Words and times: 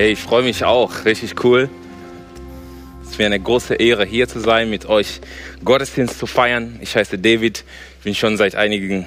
Hey, 0.00 0.12
ich 0.12 0.20
freue 0.20 0.44
mich 0.44 0.62
auch. 0.62 1.04
Richtig 1.06 1.42
cool. 1.42 1.68
Es 3.02 3.10
ist 3.10 3.18
mir 3.18 3.26
eine 3.26 3.40
große 3.40 3.74
Ehre, 3.74 4.06
hier 4.06 4.28
zu 4.28 4.38
sein, 4.38 4.70
mit 4.70 4.86
euch 4.86 5.20
Gottesdienst 5.64 6.20
zu 6.20 6.28
feiern. 6.28 6.78
Ich 6.80 6.94
heiße 6.94 7.18
David, 7.18 7.64
bin 8.04 8.14
schon 8.14 8.36
seit 8.36 8.54
einigen 8.54 9.06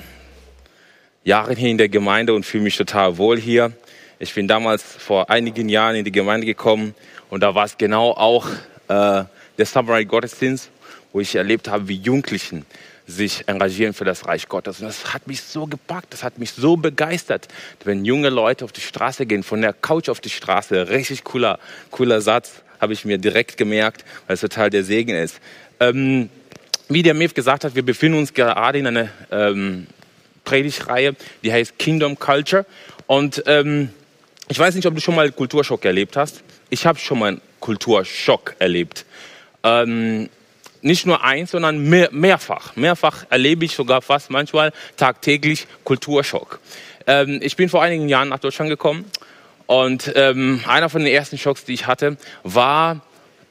Jahren 1.24 1.56
hier 1.56 1.70
in 1.70 1.78
der 1.78 1.88
Gemeinde 1.88 2.34
und 2.34 2.46
fühle 2.46 2.66
mich 2.66 2.76
total 2.76 3.18
wohl 3.18 3.40
hier. 3.40 3.72
Ich 4.20 4.34
bin 4.34 4.50
damals 4.50 4.84
vor 4.84 5.30
einigen 5.30 5.70
Jahren 5.70 5.96
in 5.96 6.04
die 6.04 6.12
Gemeinde 6.12 6.46
gekommen 6.46 6.94
und 7.30 7.42
da 7.42 7.56
war 7.56 7.64
es 7.64 7.78
genau 7.78 8.12
auch 8.12 8.50
äh, 8.90 9.24
der 9.58 9.66
Samurai 9.66 10.04
Gottesdienst, 10.04 10.72
wo 11.14 11.22
ich 11.22 11.36
erlebt 11.36 11.70
habe, 11.70 11.88
wie 11.88 11.96
Jugendlichen 11.96 12.66
sich 13.08 13.48
engagieren 13.48 13.94
für 13.94 14.06
das 14.06 14.28
Reich 14.28 14.48
Gottes. 14.48 14.80
Und 14.80 14.88
das 14.88 15.14
hat 15.14 15.28
mich 15.28 15.42
so 15.42 15.68
gepackt, 15.68 16.14
das 16.14 16.24
hat 16.24 16.38
mich 16.38 16.52
so 16.52 16.78
begeistert, 16.78 17.48
wenn 17.84 18.06
junge 18.06 18.30
Leute 18.30 18.66
auf 18.66 18.72
die 18.72 18.82
Straße 18.82 19.26
gehen, 19.26 19.44
von 19.44 19.62
der 19.62 19.74
Couch 19.74 20.10
auf 20.10 20.20
die 20.20 20.30
Straße. 20.30 20.90
Richtig 20.90 21.24
cooler, 21.24 21.60
cooler 21.90 22.22
Satz, 22.22 22.62
habe 22.80 22.94
ich 22.94 23.06
mir 23.06 23.18
direkt 23.18 23.58
gemerkt, 23.58 24.06
weil 24.28 24.36
es 24.36 24.42
total 24.42 24.70
der 24.70 24.84
Segen 24.84 25.16
ist. 25.16 25.40
Ähm, 25.80 26.30
wie 26.90 27.04
der 27.04 27.14
Mev 27.14 27.34
gesagt 27.34 27.64
hat, 27.64 27.76
wir 27.76 27.84
befinden 27.84 28.18
uns 28.20 28.34
gerade 28.34 28.80
in 28.80 28.88
einer 28.88 29.10
ähm, 29.32 29.88
Predigtreihe, 30.44 31.16
die 31.44 31.52
heißt 31.52 31.80
Kingdom 31.80 32.18
Culture. 32.18 32.66
Und 33.08 33.44
ähm, 33.46 33.90
ich 34.48 34.60
weiß 34.60 34.76
nicht, 34.76 34.86
ob 34.86 34.96
du 34.96 35.02
schon 35.02 35.16
mal 35.16 35.32
Kulturschock 35.32 35.86
erlebt 35.86 36.18
hast. 36.18 36.44
Ich 36.70 36.86
habe 36.86 37.00
schon 37.00 37.20
mal 37.20 37.28
einen 37.28 37.42
Kulturschock 37.60 38.56
erlebt. 38.60 39.06
Ähm, 39.64 40.30
nicht 40.82 41.06
nur 41.06 41.24
eins, 41.24 41.52
sondern 41.52 41.78
mehr, 41.90 42.10
mehrfach. 42.12 42.76
Mehrfach 42.76 43.26
erlebe 43.30 43.66
ich 43.66 43.76
sogar 43.76 44.02
fast 44.02 44.30
manchmal 44.30 44.72
tagtäglich 44.98 45.68
Kulturschock. 45.84 46.60
Ähm, 47.08 47.40
ich 47.42 47.56
bin 47.56 47.70
vor 47.70 47.82
einigen 47.82 48.10
Jahren 48.10 48.30
nach 48.30 48.40
Deutschland 48.40 48.70
gekommen 48.70 49.06
und 49.68 50.12
ähm, 50.16 50.62
einer 50.68 50.90
von 50.90 51.04
den 51.04 51.14
ersten 51.14 51.38
Schocks, 51.38 51.66
die 51.66 51.74
ich 51.74 51.88
hatte, 51.88 52.18
war 52.44 53.02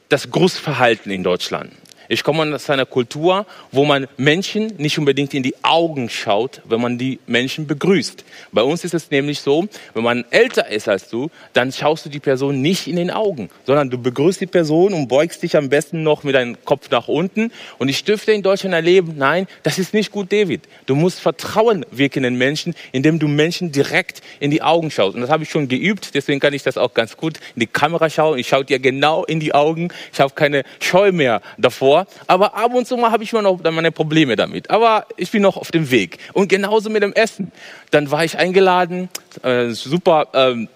das 0.09 0.29
Grußverhalten 0.29 1.11
in 1.11 1.23
Deutschland. 1.23 1.71
Ich 2.11 2.25
komme 2.25 2.53
aus 2.53 2.69
einer 2.69 2.85
Kultur, 2.85 3.45
wo 3.71 3.85
man 3.85 4.05
Menschen 4.17 4.73
nicht 4.77 4.99
unbedingt 4.99 5.33
in 5.33 5.43
die 5.43 5.55
Augen 5.63 6.09
schaut, 6.09 6.61
wenn 6.65 6.81
man 6.81 6.97
die 6.97 7.19
Menschen 7.25 7.67
begrüßt. 7.67 8.25
Bei 8.51 8.63
uns 8.63 8.83
ist 8.83 8.93
es 8.93 9.11
nämlich 9.11 9.39
so, 9.39 9.65
wenn 9.93 10.03
man 10.03 10.25
älter 10.29 10.67
ist 10.67 10.89
als 10.89 11.07
du, 11.07 11.31
dann 11.53 11.71
schaust 11.71 12.05
du 12.05 12.09
die 12.09 12.19
Person 12.19 12.61
nicht 12.61 12.87
in 12.87 12.97
den 12.97 13.11
Augen, 13.11 13.49
sondern 13.65 13.89
du 13.89 13.97
begrüßt 13.97 14.41
die 14.41 14.45
Person 14.45 14.93
und 14.93 15.07
beugst 15.07 15.41
dich 15.41 15.55
am 15.55 15.69
besten 15.69 16.03
noch 16.03 16.25
mit 16.25 16.35
deinem 16.35 16.57
Kopf 16.65 16.89
nach 16.89 17.07
unten. 17.07 17.49
Und 17.77 17.87
ich 17.87 18.03
dürfte 18.03 18.33
in 18.33 18.41
Deutschland 18.41 18.75
erleben, 18.75 19.13
nein, 19.15 19.47
das 19.63 19.79
ist 19.79 19.93
nicht 19.93 20.11
gut, 20.11 20.33
David. 20.33 20.63
Du 20.87 20.95
musst 20.95 21.21
Vertrauen 21.21 21.85
wirken 21.91 22.25
in 22.25 22.35
Menschen, 22.35 22.75
indem 22.91 23.19
du 23.19 23.29
Menschen 23.29 23.71
direkt 23.71 24.21
in 24.41 24.51
die 24.51 24.61
Augen 24.61 24.91
schaust. 24.91 25.15
Und 25.15 25.21
das 25.21 25.29
habe 25.29 25.43
ich 25.43 25.49
schon 25.49 25.69
geübt, 25.69 26.13
deswegen 26.13 26.41
kann 26.41 26.53
ich 26.53 26.63
das 26.63 26.77
auch 26.77 26.93
ganz 26.93 27.15
gut 27.15 27.37
in 27.55 27.61
die 27.61 27.67
Kamera 27.67 28.09
schauen. 28.09 28.37
Ich 28.37 28.49
schaue 28.49 28.65
dir 28.65 28.79
genau 28.79 29.23
in 29.23 29.39
die 29.39 29.53
Augen. 29.53 29.93
Ich 30.11 30.19
habe 30.19 30.33
keine 30.33 30.65
Scheu 30.81 31.13
mehr 31.13 31.41
davor 31.57 32.00
aber 32.27 32.55
ab 32.55 32.73
und 32.73 32.87
zu 32.87 32.97
mal 32.97 33.11
habe 33.11 33.23
ich 33.23 33.31
immer 33.33 33.41
noch 33.41 33.59
meine 33.63 33.91
Probleme 33.91 34.35
damit. 34.35 34.69
Aber 34.69 35.05
ich 35.17 35.31
bin 35.31 35.41
noch 35.41 35.57
auf 35.57 35.71
dem 35.71 35.91
Weg. 35.91 36.17
Und 36.33 36.49
genauso 36.49 36.89
mit 36.89 37.03
dem 37.03 37.13
Essen. 37.13 37.51
Dann 37.91 38.11
war 38.11 38.23
ich 38.23 38.37
eingeladen, 38.37 39.09
äh, 39.43 39.69
super 39.69 40.27
ähm, 40.33 40.67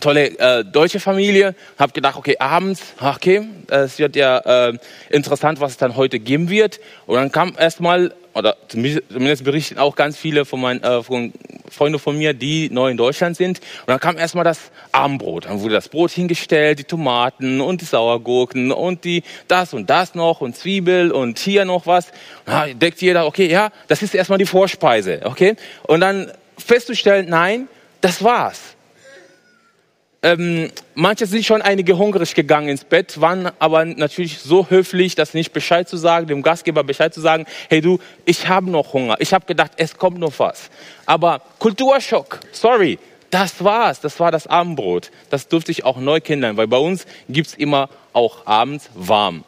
tolle 0.00 0.38
äh, 0.38 0.64
deutsche 0.64 1.00
Familie. 1.00 1.54
Habe 1.78 1.92
gedacht, 1.92 2.16
okay, 2.16 2.36
abends, 2.38 2.80
okay, 3.00 3.42
es 3.68 3.98
wird 3.98 4.16
ja 4.16 4.38
äh, 4.68 4.78
interessant, 5.10 5.60
was 5.60 5.72
es 5.72 5.76
dann 5.76 5.96
heute 5.96 6.18
geben 6.18 6.48
wird. 6.48 6.80
Und 7.06 7.16
dann 7.16 7.32
kam 7.32 7.54
erstmal 7.58 8.14
oder 8.34 8.56
zumindest 8.68 9.44
berichten 9.44 9.78
auch 9.78 9.94
ganz 9.94 10.16
viele 10.16 10.44
von 10.44 10.60
meinen 10.60 10.82
äh, 10.82 11.02
von 11.02 11.32
Freunde 11.70 11.98
von 11.98 12.16
mir, 12.16 12.32
die 12.34 12.70
neu 12.70 12.90
in 12.90 12.96
Deutschland 12.96 13.36
sind. 13.36 13.58
Und 13.58 13.88
dann 13.88 14.00
kam 14.00 14.18
erstmal 14.18 14.44
das 14.44 14.58
Abendbrot. 14.90 15.46
Dann 15.46 15.60
wurde 15.60 15.74
das 15.74 15.88
Brot 15.88 16.10
hingestellt, 16.10 16.78
die 16.78 16.84
Tomaten 16.84 17.60
und 17.60 17.80
die 17.80 17.84
Sauergurken 17.84 18.72
und 18.72 19.04
die 19.04 19.22
das 19.48 19.74
und 19.74 19.88
das 19.90 20.14
noch 20.14 20.40
und 20.40 20.56
Zwiebel 20.56 21.10
und 21.12 21.38
hier 21.38 21.64
noch 21.64 21.86
was. 21.86 22.08
Und 22.46 22.80
deckt 22.80 23.00
jeder, 23.00 23.26
okay, 23.26 23.50
ja, 23.50 23.70
das 23.88 24.02
ist 24.02 24.14
erstmal 24.14 24.38
die 24.38 24.46
Vorspeise, 24.46 25.20
okay? 25.24 25.56
Und 25.82 26.00
dann 26.00 26.30
festzustellen, 26.58 27.26
nein, 27.28 27.68
das 28.00 28.22
war's 28.22 28.76
ähm, 30.24 30.70
manche 30.94 31.26
sind 31.26 31.44
schon 31.44 31.62
einige 31.62 31.98
hungrig 31.98 32.34
gegangen 32.34 32.68
ins 32.68 32.84
Bett, 32.84 33.20
waren 33.20 33.50
aber 33.58 33.84
natürlich 33.84 34.38
so 34.38 34.70
höflich, 34.70 35.16
das 35.16 35.34
nicht 35.34 35.52
Bescheid 35.52 35.88
zu 35.88 35.96
sagen, 35.96 36.28
dem 36.28 36.42
Gastgeber 36.42 36.84
Bescheid 36.84 37.12
zu 37.12 37.20
sagen, 37.20 37.44
hey 37.68 37.80
du, 37.80 37.98
ich 38.24 38.46
habe 38.46 38.70
noch 38.70 38.92
Hunger. 38.92 39.16
Ich 39.18 39.32
habe 39.32 39.46
gedacht, 39.46 39.72
es 39.76 39.96
kommt 39.96 40.18
noch 40.18 40.38
was. 40.38 40.70
Aber 41.06 41.42
Kulturschock, 41.58 42.38
sorry, 42.52 43.00
das 43.32 43.64
war's. 43.64 44.00
Das 44.00 44.20
war 44.20 44.30
das 44.30 44.46
Abendbrot. 44.46 45.10
Das 45.30 45.48
durfte 45.48 45.72
ich 45.72 45.84
auch 45.84 45.96
neu 45.96 46.20
kennenlernen, 46.20 46.56
weil 46.56 46.68
bei 46.68 46.76
uns 46.76 47.06
gibt's 47.28 47.54
immer 47.54 47.88
auch 48.12 48.46
abends 48.46 48.90
warm. 48.94 49.42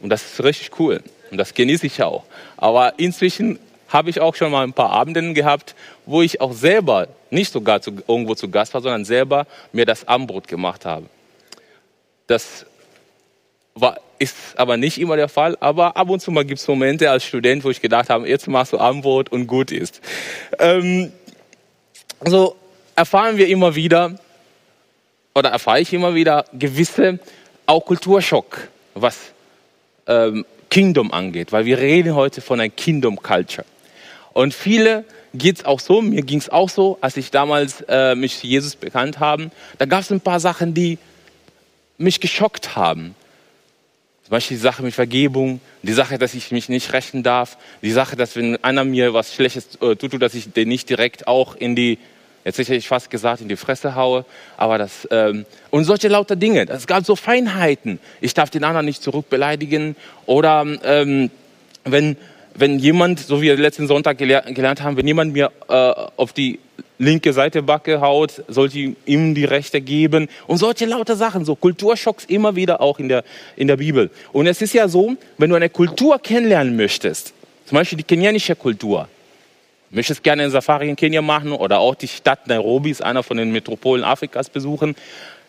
Und 0.00 0.10
das 0.10 0.22
ist 0.22 0.44
richtig 0.44 0.78
cool. 0.78 1.02
Und 1.30 1.38
das 1.38 1.54
genieße 1.54 1.86
ich 1.86 2.02
auch. 2.02 2.24
Aber 2.56 2.98
inzwischen 2.98 3.58
habe 3.90 4.08
ich 4.08 4.20
auch 4.20 4.34
schon 4.34 4.50
mal 4.50 4.62
ein 4.62 4.72
paar 4.72 4.90
Abenden 4.90 5.34
gehabt, 5.34 5.74
wo 6.06 6.22
ich 6.22 6.40
auch 6.40 6.52
selber 6.52 7.08
nicht 7.30 7.52
sogar 7.52 7.82
zu, 7.82 7.92
irgendwo 8.08 8.34
zu 8.34 8.48
Gast 8.48 8.72
war, 8.72 8.80
sondern 8.80 9.04
selber 9.04 9.46
mir 9.72 9.84
das 9.84 10.08
Abendbrot 10.08 10.48
gemacht 10.48 10.86
habe. 10.86 11.06
Das 12.26 12.64
war, 13.74 13.98
ist 14.18 14.36
aber 14.56 14.76
nicht 14.76 14.98
immer 14.98 15.16
der 15.16 15.28
Fall, 15.28 15.56
aber 15.60 15.96
ab 15.96 16.08
und 16.08 16.20
zu 16.20 16.30
mal 16.30 16.44
gibt 16.44 16.60
es 16.60 16.68
Momente 16.68 17.10
als 17.10 17.24
Student, 17.24 17.64
wo 17.64 17.70
ich 17.70 17.80
gedacht 17.80 18.10
habe, 18.10 18.28
jetzt 18.28 18.46
machst 18.46 18.72
du 18.72 18.78
Abendbrot 18.78 19.30
und 19.30 19.46
gut 19.46 19.72
ist. 19.72 20.00
Ähm, 20.58 21.12
so 22.24 22.56
erfahren 22.94 23.38
wir 23.38 23.48
immer 23.48 23.74
wieder, 23.74 24.18
oder 25.34 25.50
erfahre 25.50 25.80
ich 25.80 25.92
immer 25.92 26.14
wieder 26.14 26.44
gewisse, 26.52 27.18
auch 27.66 27.84
Kulturschock, 27.84 28.68
was 28.94 29.16
ähm, 30.06 30.44
Kingdom 30.68 31.12
angeht, 31.12 31.50
weil 31.50 31.64
wir 31.64 31.78
reden 31.78 32.14
heute 32.14 32.40
von 32.40 32.60
einer 32.60 32.70
Kingdom 32.70 33.20
Culture. 33.20 33.66
Und 34.32 34.54
viele 34.54 35.04
geht 35.34 35.58
es 35.58 35.64
auch 35.64 35.80
so, 35.80 36.02
mir 36.02 36.22
ging 36.22 36.38
es 36.38 36.48
auch 36.48 36.68
so, 36.68 36.98
als 37.00 37.16
ich 37.16 37.30
damals 37.30 37.84
äh, 37.88 38.14
mich 38.14 38.42
Jesus 38.42 38.76
bekannt 38.76 39.20
habe. 39.20 39.50
Da 39.78 39.86
gab 39.86 40.00
es 40.00 40.10
ein 40.10 40.20
paar 40.20 40.40
Sachen, 40.40 40.74
die 40.74 40.98
mich 41.98 42.20
geschockt 42.20 42.76
haben. 42.76 43.14
Zum 44.24 44.30
Beispiel 44.30 44.56
die 44.56 44.62
Sache 44.62 44.82
mit 44.82 44.94
Vergebung, 44.94 45.60
die 45.82 45.92
Sache, 45.92 46.18
dass 46.18 46.34
ich 46.34 46.52
mich 46.52 46.68
nicht 46.68 46.92
rächen 46.92 47.22
darf, 47.22 47.56
die 47.82 47.90
Sache, 47.90 48.16
dass 48.16 48.36
wenn 48.36 48.62
einer 48.62 48.84
mir 48.84 49.12
was 49.12 49.34
Schlechtes 49.34 49.76
äh, 49.80 49.96
tut, 49.96 50.20
dass 50.22 50.34
ich 50.34 50.52
den 50.52 50.68
nicht 50.68 50.88
direkt 50.88 51.26
auch 51.26 51.56
in 51.56 51.74
die, 51.74 51.98
jetzt 52.44 52.58
hätte 52.58 52.74
ich 52.74 52.86
fast 52.86 53.10
gesagt, 53.10 53.40
in 53.40 53.48
die 53.48 53.56
Fresse 53.56 53.96
haue, 53.96 54.24
aber 54.56 54.78
das, 54.78 55.06
ähm, 55.10 55.46
und 55.70 55.84
solche 55.84 56.08
lauter 56.08 56.36
Dinge. 56.36 56.68
Es 56.68 56.86
gab 56.86 57.04
so 57.04 57.16
Feinheiten. 57.16 57.98
Ich 58.20 58.34
darf 58.34 58.50
den 58.50 58.64
anderen 58.64 58.86
nicht 58.86 59.02
zurückbeleidigen 59.02 59.96
oder 60.26 60.64
ähm, 60.84 61.30
wenn 61.84 62.16
wenn 62.54 62.78
jemand, 62.78 63.20
so 63.20 63.40
wie 63.40 63.46
wir 63.46 63.56
letzten 63.56 63.86
Sonntag 63.86 64.18
gelernt 64.18 64.82
haben, 64.82 64.96
wenn 64.96 65.06
jemand 65.06 65.32
mir 65.32 65.50
äh, 65.68 65.92
auf 66.16 66.32
die 66.32 66.58
linke 66.98 67.32
Seite 67.32 67.62
Backe 67.62 68.00
haut, 68.00 68.42
sollte 68.46 68.78
ich 68.78 68.96
ihm 69.06 69.34
die 69.34 69.44
Rechte 69.44 69.80
geben 69.80 70.28
und 70.46 70.58
solche 70.58 70.84
lauter 70.84 71.16
Sachen, 71.16 71.44
so 71.44 71.56
Kulturschocks 71.56 72.26
immer 72.26 72.54
wieder 72.54 72.80
auch 72.80 72.98
in 72.98 73.08
der, 73.08 73.24
in 73.56 73.68
der 73.68 73.78
Bibel. 73.78 74.10
Und 74.32 74.46
es 74.46 74.60
ist 74.60 74.74
ja 74.74 74.86
so, 74.86 75.16
wenn 75.38 75.50
du 75.50 75.56
eine 75.56 75.70
Kultur 75.70 76.18
kennenlernen 76.18 76.76
möchtest, 76.76 77.32
zum 77.66 77.76
Beispiel 77.76 77.98
die 77.98 78.04
kenianische 78.04 78.54
Kultur, 78.54 79.08
möchtest 79.90 80.22
gerne 80.22 80.42
einen 80.42 80.52
Safari 80.52 80.88
in 80.88 80.96
Kenia 80.96 81.22
machen 81.22 81.52
oder 81.52 81.78
auch 81.78 81.94
die 81.94 82.08
Stadt 82.08 82.46
Nairobi, 82.46 82.90
ist 82.90 83.02
einer 83.02 83.22
von 83.22 83.38
den 83.38 83.50
Metropolen 83.50 84.04
Afrikas 84.04 84.50
besuchen, 84.50 84.94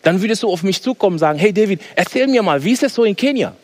dann 0.02 0.20
würdest 0.20 0.42
du 0.42 0.50
auf 0.50 0.62
mich 0.62 0.82
zukommen 0.82 1.14
und 1.14 1.20
sagen, 1.20 1.38
hey 1.38 1.52
David, 1.52 1.80
erzähl 1.94 2.26
mir 2.26 2.42
mal, 2.42 2.64
wie 2.64 2.72
ist 2.72 2.82
es 2.82 2.94
so 2.94 3.04
in 3.04 3.14
Kenia? 3.14 3.54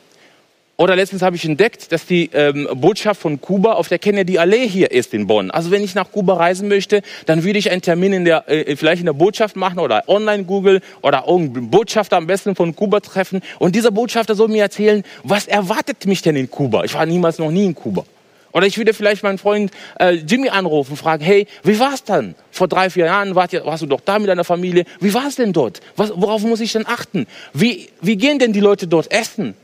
Oder 0.80 0.94
letztens 0.94 1.22
habe 1.22 1.34
ich 1.34 1.44
entdeckt, 1.44 1.90
dass 1.90 2.06
die 2.06 2.30
ähm, 2.32 2.68
Botschaft 2.72 3.20
von 3.20 3.40
Kuba 3.40 3.72
auf 3.72 3.88
der 3.88 3.98
Kennedy 3.98 4.38
Allee 4.38 4.68
hier 4.68 4.92
ist 4.92 5.12
in 5.12 5.26
Bonn. 5.26 5.50
Also 5.50 5.72
wenn 5.72 5.82
ich 5.82 5.96
nach 5.96 6.12
Kuba 6.12 6.34
reisen 6.34 6.68
möchte, 6.68 7.02
dann 7.26 7.42
würde 7.42 7.58
ich 7.58 7.72
einen 7.72 7.82
Termin 7.82 8.12
in 8.12 8.24
der, 8.24 8.48
äh, 8.48 8.76
vielleicht 8.76 9.00
in 9.00 9.06
der 9.06 9.12
Botschaft 9.12 9.56
machen 9.56 9.80
oder 9.80 10.04
online 10.06 10.44
Google 10.44 10.80
oder 11.02 11.24
irgendeinen 11.26 11.68
Botschafter 11.68 12.16
am 12.16 12.28
besten 12.28 12.54
von 12.54 12.76
Kuba 12.76 13.00
treffen. 13.00 13.40
Und 13.58 13.74
dieser 13.74 13.90
Botschafter 13.90 14.36
soll 14.36 14.46
mir 14.46 14.62
erzählen, 14.62 15.02
was 15.24 15.48
erwartet 15.48 16.06
mich 16.06 16.22
denn 16.22 16.36
in 16.36 16.48
Kuba? 16.48 16.84
Ich 16.84 16.94
war 16.94 17.04
niemals 17.06 17.40
noch 17.40 17.50
nie 17.50 17.64
in 17.64 17.74
Kuba. 17.74 18.04
Oder 18.52 18.68
ich 18.68 18.78
würde 18.78 18.94
vielleicht 18.94 19.24
meinen 19.24 19.38
Freund 19.38 19.72
äh, 19.98 20.12
Jimmy 20.12 20.48
anrufen 20.48 20.92
und 20.92 20.96
fragen, 20.96 21.24
hey, 21.24 21.48
wie 21.64 21.80
war's 21.80 22.04
dann? 22.04 22.36
Vor 22.52 22.68
drei, 22.68 22.88
vier 22.88 23.06
Jahren 23.06 23.34
warst, 23.34 23.52
warst 23.64 23.82
du 23.82 23.86
doch 23.86 24.00
da 24.00 24.20
mit 24.20 24.28
deiner 24.28 24.44
Familie. 24.44 24.84
Wie 25.00 25.12
war's 25.12 25.34
denn 25.34 25.52
dort? 25.52 25.80
Was, 25.96 26.12
worauf 26.14 26.42
muss 26.42 26.60
ich 26.60 26.72
denn 26.72 26.86
achten? 26.86 27.26
Wie, 27.52 27.88
wie 28.00 28.16
gehen 28.16 28.38
denn 28.38 28.52
die 28.52 28.60
Leute 28.60 28.86
dort 28.86 29.10
essen? 29.10 29.56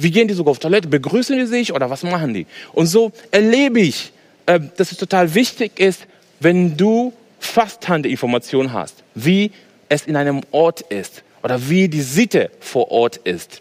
Wie 0.00 0.10
gehen 0.10 0.28
die 0.28 0.34
sogar 0.34 0.52
auf 0.52 0.58
Toilette? 0.58 0.88
Begrüßen 0.88 1.36
die 1.36 1.46
sich 1.46 1.72
oder 1.72 1.90
was 1.90 2.02
machen 2.02 2.34
die? 2.34 2.46
Und 2.72 2.86
so 2.86 3.12
erlebe 3.30 3.80
ich, 3.80 4.12
äh, 4.46 4.58
dass 4.76 4.92
es 4.92 4.98
total 4.98 5.34
wichtig 5.34 5.78
ist, 5.78 6.06
wenn 6.40 6.76
du 6.76 7.12
fast 7.38 7.88
Informationen 7.88 8.72
hast, 8.72 9.02
wie 9.14 9.50
es 9.88 10.06
in 10.06 10.16
einem 10.16 10.40
Ort 10.50 10.80
ist 10.80 11.22
oder 11.42 11.68
wie 11.68 11.88
die 11.88 12.02
Sitte 12.02 12.50
vor 12.60 12.90
Ort 12.90 13.16
ist. 13.18 13.60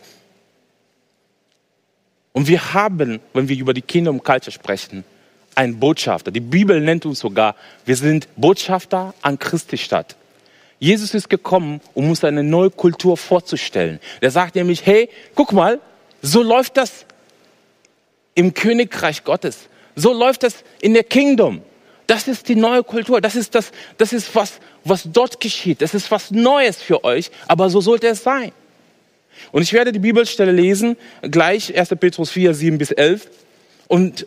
Und 2.31 2.47
wir 2.47 2.73
haben, 2.73 3.19
wenn 3.33 3.49
wir 3.49 3.57
über 3.57 3.73
die 3.73 3.81
Kingdom 3.81 4.23
Culture 4.23 4.51
sprechen, 4.51 5.03
einen 5.55 5.79
Botschafter. 5.79 6.31
Die 6.31 6.39
Bibel 6.39 6.79
nennt 6.79 7.05
uns 7.05 7.19
sogar, 7.19 7.55
wir 7.85 7.95
sind 7.97 8.29
Botschafter 8.37 9.13
an 9.21 9.39
Christi 9.39 9.77
Stadt. 9.77 10.15
Jesus 10.79 11.13
ist 11.13 11.29
gekommen, 11.29 11.81
um 11.93 12.09
uns 12.09 12.23
eine 12.23 12.43
neue 12.43 12.69
Kultur 12.69 13.17
vorzustellen. 13.17 13.99
Der 14.21 14.31
sagt 14.31 14.55
nämlich, 14.55 14.85
hey, 14.85 15.09
guck 15.35 15.51
mal, 15.51 15.81
so 16.21 16.41
läuft 16.43 16.77
das 16.77 17.05
im 18.35 18.53
Königreich 18.53 19.23
Gottes. 19.23 19.67
So 19.95 20.13
läuft 20.13 20.43
das 20.43 20.63
in 20.81 20.93
der 20.93 21.03
Kingdom. 21.03 21.61
Das 22.07 22.27
ist 22.27 22.47
die 22.47 22.55
neue 22.55 22.83
Kultur. 22.83 23.21
Das 23.21 23.35
ist 23.35 23.53
das, 23.53 23.71
das 23.97 24.13
ist 24.13 24.33
was, 24.33 24.59
was 24.83 25.03
dort 25.05 25.39
geschieht. 25.39 25.81
Das 25.81 25.93
ist 25.93 26.09
was 26.09 26.31
Neues 26.31 26.81
für 26.81 27.03
euch. 27.03 27.31
Aber 27.47 27.69
so 27.69 27.81
sollte 27.81 28.07
es 28.07 28.23
sein. 28.23 28.51
Und 29.51 29.61
ich 29.61 29.73
werde 29.73 29.91
die 29.91 29.99
Bibelstelle 29.99 30.51
lesen, 30.51 30.97
gleich 31.21 31.77
1. 31.77 31.89
Petrus 31.99 32.31
4, 32.31 32.53
7 32.53 32.77
bis 32.77 32.91
11. 32.91 33.29
Und 33.87 34.25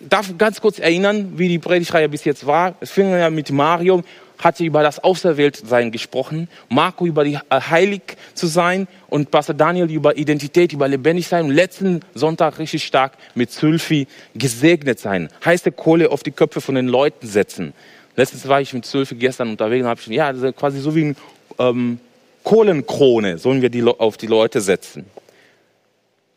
darf 0.00 0.36
ganz 0.38 0.60
kurz 0.60 0.78
erinnern, 0.78 1.32
wie 1.36 1.48
die 1.48 1.58
Predigtreihe 1.58 2.08
bis 2.08 2.24
jetzt 2.24 2.46
war. 2.46 2.74
Es 2.80 2.90
fing 2.90 3.10
ja 3.10 3.28
mit 3.30 3.50
Mario, 3.50 4.02
hatte 4.40 4.64
über 4.64 4.82
das 4.82 5.02
Auserwähltsein 5.02 5.90
gesprochen, 5.90 6.48
Marco 6.68 7.06
über 7.06 7.24
die 7.24 7.34
äh, 7.34 7.60
heilig 7.60 8.02
zu 8.34 8.46
sein 8.46 8.88
und 9.08 9.30
Pastor 9.30 9.54
Daniel 9.54 9.90
über 9.90 10.16
Identität, 10.16 10.72
über 10.72 10.88
lebendig 10.88 11.28
sein 11.28 11.46
und 11.46 11.52
letzten 11.52 12.00
Sonntag 12.14 12.58
richtig 12.58 12.84
stark 12.84 13.12
mit 13.34 13.50
Sylphi 13.50 14.06
gesegnet 14.34 14.98
sein. 14.98 15.28
Heiße 15.44 15.72
Kohle 15.72 16.10
auf 16.10 16.22
die 16.22 16.32
Köpfe 16.32 16.60
von 16.60 16.74
den 16.74 16.88
Leuten 16.88 17.26
setzen. 17.26 17.72
Letztens 18.16 18.48
war 18.48 18.60
ich 18.60 18.72
mit 18.72 18.86
Sylphi 18.86 19.14
gestern 19.14 19.50
unterwegs 19.50 19.82
und 19.82 19.88
habe 19.88 20.00
ich, 20.00 20.06
ja, 20.08 20.32
quasi 20.52 20.80
so 20.80 20.94
wie 20.94 21.04
ein 21.04 21.16
ähm, 21.58 22.00
Kohlenkrone, 22.42 23.38
sollen 23.38 23.62
wir 23.62 23.70
die 23.70 23.82
auf 23.82 24.16
die 24.16 24.26
Leute 24.26 24.60
setzen. 24.60 25.06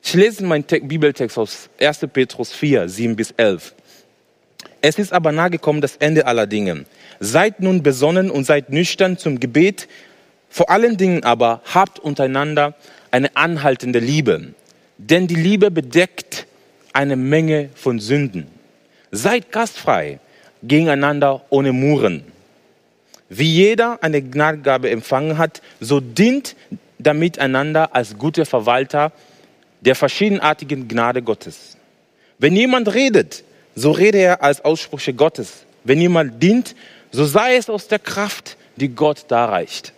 Ich 0.03 0.13
lese 0.13 0.43
meinen 0.43 0.65
Bibeltext 0.65 1.37
aus 1.37 1.69
1. 1.79 2.07
Petrus 2.11 2.51
4, 2.51 2.89
7 2.89 3.15
bis 3.15 3.31
11. 3.31 3.73
Es 4.85 4.99
ist 4.99 5.13
aber 5.13 5.31
nahegekommen 5.31 5.81
das 5.81 5.95
Ende 5.95 6.27
aller 6.27 6.45
Dinge. 6.45 6.83
Seid 7.21 7.61
nun 7.61 7.83
besonnen 7.83 8.29
und 8.29 8.43
seid 8.43 8.69
nüchtern 8.69 9.17
zum 9.17 9.39
Gebet. 9.39 9.87
Vor 10.49 10.69
allen 10.69 10.97
Dingen 10.97 11.23
aber 11.23 11.61
habt 11.73 11.99
untereinander 11.99 12.75
eine 13.09 13.33
anhaltende 13.37 13.99
Liebe. 13.99 14.53
Denn 14.97 15.27
die 15.27 15.35
Liebe 15.35 15.71
bedeckt 15.71 16.47
eine 16.91 17.15
Menge 17.15 17.69
von 17.75 17.99
Sünden. 17.99 18.47
Seid 19.09 19.53
gastfrei 19.53 20.19
gegeneinander 20.63 21.45
ohne 21.49 21.71
Muren. 21.71 22.25
Wie 23.29 23.53
jeder 23.53 24.03
eine 24.03 24.21
Gnadengabe 24.21 24.89
empfangen 24.89 25.37
hat, 25.37 25.61
so 25.79 26.01
dient 26.01 26.57
damit 26.99 27.39
einander 27.39 27.95
als 27.95 28.17
gute 28.17 28.45
Verwalter 28.45 29.13
der 29.79 29.95
verschiedenartigen 29.95 30.89
Gnade 30.89 31.21
Gottes. 31.21 31.77
Wenn 32.37 32.57
jemand 32.57 32.93
redet, 32.93 33.45
so 33.75 33.91
rede 33.91 34.19
er 34.19 34.43
als 34.43 34.63
Aussprüche 34.63 35.13
Gottes. 35.13 35.65
Wenn 35.83 35.99
jemand 35.99 36.41
dient, 36.41 36.75
so 37.11 37.25
sei 37.25 37.55
es 37.55 37.69
aus 37.69 37.87
der 37.87 37.99
Kraft, 37.99 38.57
die 38.75 38.89
Gott 38.89 39.25
darreicht, 39.27 39.93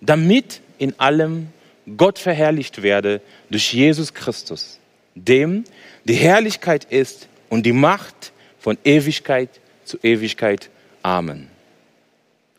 damit 0.00 0.60
in 0.78 0.98
allem 0.98 1.48
Gott 1.96 2.18
verherrlicht 2.18 2.82
werde 2.82 3.20
durch 3.50 3.72
Jesus 3.72 4.14
Christus, 4.14 4.78
dem 5.14 5.64
die 6.04 6.14
Herrlichkeit 6.14 6.84
ist 6.84 7.28
und 7.48 7.64
die 7.64 7.72
Macht 7.72 8.32
von 8.58 8.76
Ewigkeit 8.84 9.48
zu 9.84 9.98
Ewigkeit. 10.02 10.68
Amen. 11.02 11.48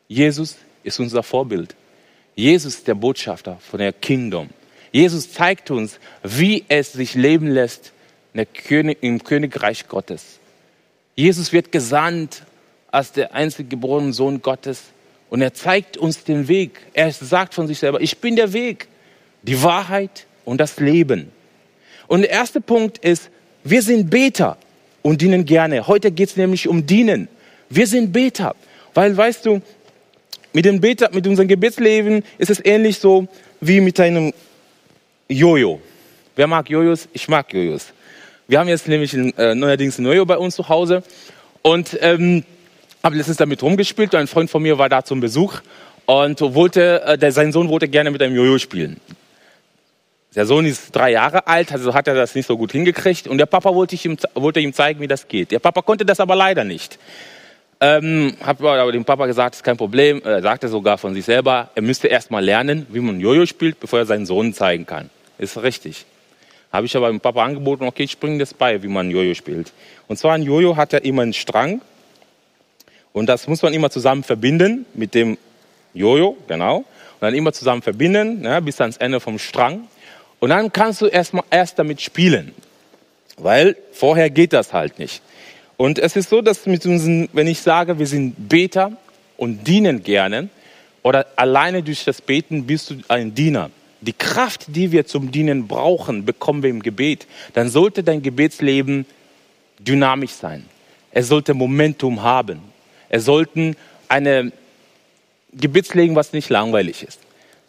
Jesus 0.08 0.58
ist 0.84 1.00
unser 1.00 1.24
Vorbild. 1.24 1.76
Jesus 2.36 2.76
ist 2.76 2.88
der 2.88 2.96
Botschafter 2.96 3.58
von 3.60 3.80
der 3.80 3.94
Kingdom. 3.94 4.50
Jesus 4.92 5.32
zeigt 5.32 5.70
uns, 5.72 6.00
wie 6.24 6.64
es 6.68 6.94
sich 6.94 7.14
leben 7.14 7.48
lässt 7.48 7.92
im 8.34 9.24
Königreich 9.24 9.88
Gottes. 9.88 10.40
Jesus 11.20 11.52
wird 11.52 11.74
gesandt 11.74 12.44
als 12.92 13.12
der 13.12 13.34
einzige 13.34 13.68
geborene 13.68 14.14
Sohn 14.14 14.42
Gottes 14.42 14.84
und 15.30 15.42
er 15.42 15.54
zeigt 15.54 15.98
uns 15.98 16.24
den 16.24 16.48
Weg. 16.48 16.80
Er 16.94 17.12
sagt 17.12 17.54
von 17.54 17.68
sich 17.68 17.78
selber, 17.78 18.00
ich 18.00 18.20
bin 18.20 18.38
der 18.38 18.54
Weg, 18.54 18.88
die 19.42 19.62
Wahrheit 19.62 20.26
und 20.46 20.62
das 20.62 20.80
Leben. 20.80 21.30
Und 22.08 22.22
der 22.22 22.30
erste 22.30 22.62
Punkt 22.62 23.00
ist, 23.00 23.30
wir 23.66 23.82
sind 23.82 24.10
Beter 24.10 24.56
und 25.02 25.20
dienen 25.20 25.44
gerne. 25.44 25.88
Heute 25.88 26.10
geht 26.10 26.30
es 26.30 26.38
nämlich 26.38 26.70
um 26.70 26.86
Dienen. 26.86 27.28
Wir 27.70 27.86
sind 27.86 28.14
Beter, 28.14 28.56
weil 28.94 29.16
weißt 29.16 29.46
du, 29.46 29.62
mit 30.54 30.64
dem 30.64 30.80
Beter, 30.80 31.10
mit 31.12 31.28
unserem 31.28 31.50
Gebetsleben 31.50 32.24
ist 32.38 32.50
es 32.50 32.64
ähnlich 32.64 32.98
so 32.98 33.28
wie 33.60 33.82
mit 33.82 34.00
einem 34.00 34.32
Jojo. 35.28 35.82
Wer 36.38 36.48
mag 36.48 36.70
Jojos? 36.70 37.10
Ich 37.12 37.28
mag 37.28 37.54
Jojos. 37.54 37.88
Wir 38.50 38.60
haben 38.60 38.68
jetzt 38.68 38.88
nämlich 38.88 39.14
ein, 39.14 39.38
äh, 39.38 39.54
neuerdings 39.54 40.00
ein 40.00 40.06
Jojo 40.08 40.26
bei 40.26 40.36
uns 40.36 40.56
zu 40.56 40.70
Hause 40.70 41.04
und 41.62 41.96
ähm, 42.02 42.44
habe 43.04 43.16
letztens 43.16 43.38
damit 43.38 43.62
rumgespielt. 43.62 44.16
Ein 44.16 44.26
Freund 44.26 44.50
von 44.50 44.64
mir 44.64 44.80
war 44.80 44.90
da 44.90 45.04
zum 45.04 45.20
Besuch 45.20 45.62
und 46.08 46.42
wollte, 46.42 47.04
äh, 47.04 47.18
der, 47.20 47.32
sein 47.32 47.52
Sohn 47.52 47.70
wollte 47.70 47.88
gerne 47.88 48.10
mit 48.10 48.24
einem 48.24 48.36
Jojo 48.36 48.58
spielen. 48.58 49.00
Der 50.36 50.48
Sohn 50.48 50.66
ist 50.66 50.96
drei 50.96 51.12
Jahre 51.12 51.46
alt, 51.46 51.72
also 51.72 51.94
hat 51.94 52.08
er 52.08 52.16
das 52.16 52.34
nicht 52.34 52.48
so 52.48 52.58
gut 52.58 52.72
hingekriegt 52.72 53.28
und 53.28 53.38
der 53.38 53.46
Papa 53.46 53.76
wollte, 53.76 53.96
ihm, 53.96 54.18
wollte 54.34 54.60
ihm 54.62 54.74
zeigen, 54.74 55.00
wie 55.00 55.08
das 55.08 55.28
geht. 55.28 55.52
Der 55.52 55.60
Papa 55.60 55.84
konnte 55.84 56.04
das 56.04 56.20
aber 56.20 56.36
leider 56.36 56.64
nicht. 56.64 56.98
Ähm, 57.80 58.36
habe 58.42 58.68
aber 58.68 58.92
dem 58.92 59.06
Papa 59.06 59.28
gesagt, 59.28 59.54
ist 59.58 59.64
kein 59.64 59.78
Problem. 59.78 60.24
Er 60.26 60.42
sagte 60.42 60.70
sogar 60.70 60.98
von 60.98 61.14
sich 61.14 61.26
selber, 61.26 61.70
er 61.76 61.84
müsste 61.84 62.08
erst 62.08 62.32
mal 62.32 62.44
lernen, 62.44 62.88
wie 62.90 63.00
man 63.00 63.20
Jojo 63.20 63.46
spielt, 63.46 63.80
bevor 63.80 64.00
er 64.00 64.06
seinen 64.08 64.26
Sohn 64.26 64.56
zeigen 64.56 64.88
kann. 64.88 65.12
Ist 65.38 65.62
richtig. 65.62 66.08
Habe 66.72 66.86
ich 66.86 66.96
aber 66.96 67.08
dem 67.08 67.20
Papa 67.20 67.44
angeboten, 67.44 67.84
okay, 67.86 68.04
ich 68.04 68.20
bringe 68.20 68.38
das 68.38 68.54
bei, 68.54 68.82
wie 68.84 68.88
man 68.88 69.10
Jojo 69.10 69.34
spielt. 69.34 69.74
Und 70.08 70.18
zwar 70.18 70.34
ein 70.34 70.44
Jojo 70.44 70.76
hat 70.76 70.94
ja 70.94 71.00
immer 71.00 71.24
einen 71.24 71.34
Strang. 71.34 71.82
Und 73.12 73.28
das 73.28 73.48
muss 73.48 73.62
man 73.62 73.74
immer 73.74 73.90
zusammen 73.90 74.24
verbinden 74.24 74.86
mit 74.94 75.16
dem 75.16 75.38
Jojo, 75.94 76.38
genau. 76.48 76.78
Und 76.78 76.86
dann 77.22 77.34
immer 77.34 77.54
zusammen 77.54 77.82
verbinden, 77.82 78.42
ne, 78.42 78.62
bis 78.62 78.80
ans 78.80 78.98
Ende 78.98 79.20
vom 79.20 79.40
Strang. 79.40 79.88
Und 80.40 80.50
dann 80.50 80.72
kannst 80.72 81.02
du 81.02 81.08
erst, 81.08 81.34
mal, 81.34 81.44
erst 81.50 81.80
damit 81.80 82.02
spielen. 82.02 82.54
Weil 83.38 83.76
vorher 83.92 84.30
geht 84.30 84.54
das 84.54 84.72
halt 84.72 85.00
nicht. 85.00 85.22
Und 85.76 85.98
es 85.98 86.16
ist 86.16 86.30
so, 86.30 86.42
dass 86.42 86.66
mit 86.66 86.86
unseren, 86.86 87.30
wenn 87.34 87.48
ich 87.48 87.62
sage, 87.62 87.98
wir 87.98 88.08
sind 88.08 88.36
Beter 88.48 88.92
und 89.38 89.68
dienen 89.68 90.04
gerne, 90.04 90.50
oder 91.02 91.26
alleine 91.38 91.82
durch 91.82 92.04
das 92.04 92.22
Beten 92.22 92.66
bist 92.66 92.90
du 92.90 92.96
ein 93.08 93.34
Diener 93.34 93.72
die 94.02 94.14
Kraft, 94.14 94.66
die 94.68 94.92
wir 94.92 95.06
zum 95.06 95.32
Dienen 95.32 95.68
brauchen, 95.68 96.26
bekommen 96.26 96.64
wir 96.64 96.70
im 96.70 96.82
Gebet, 96.82 97.28
dann 97.54 97.70
sollte 97.70 98.04
dein 98.04 98.22
Gebetsleben 98.22 99.06
dynamisch 99.80 100.32
sein. 100.32 100.66
Es 101.12 101.28
sollte 101.28 101.54
Momentum 101.54 102.22
haben. 102.22 102.62
Es 103.10 103.26
sollten 103.26 103.76
eine 104.08 104.52
Gebetsleben, 105.54 106.16
was 106.16 106.34
nicht 106.34 106.50
langweilig 106.50 107.04
ist. 107.04 107.20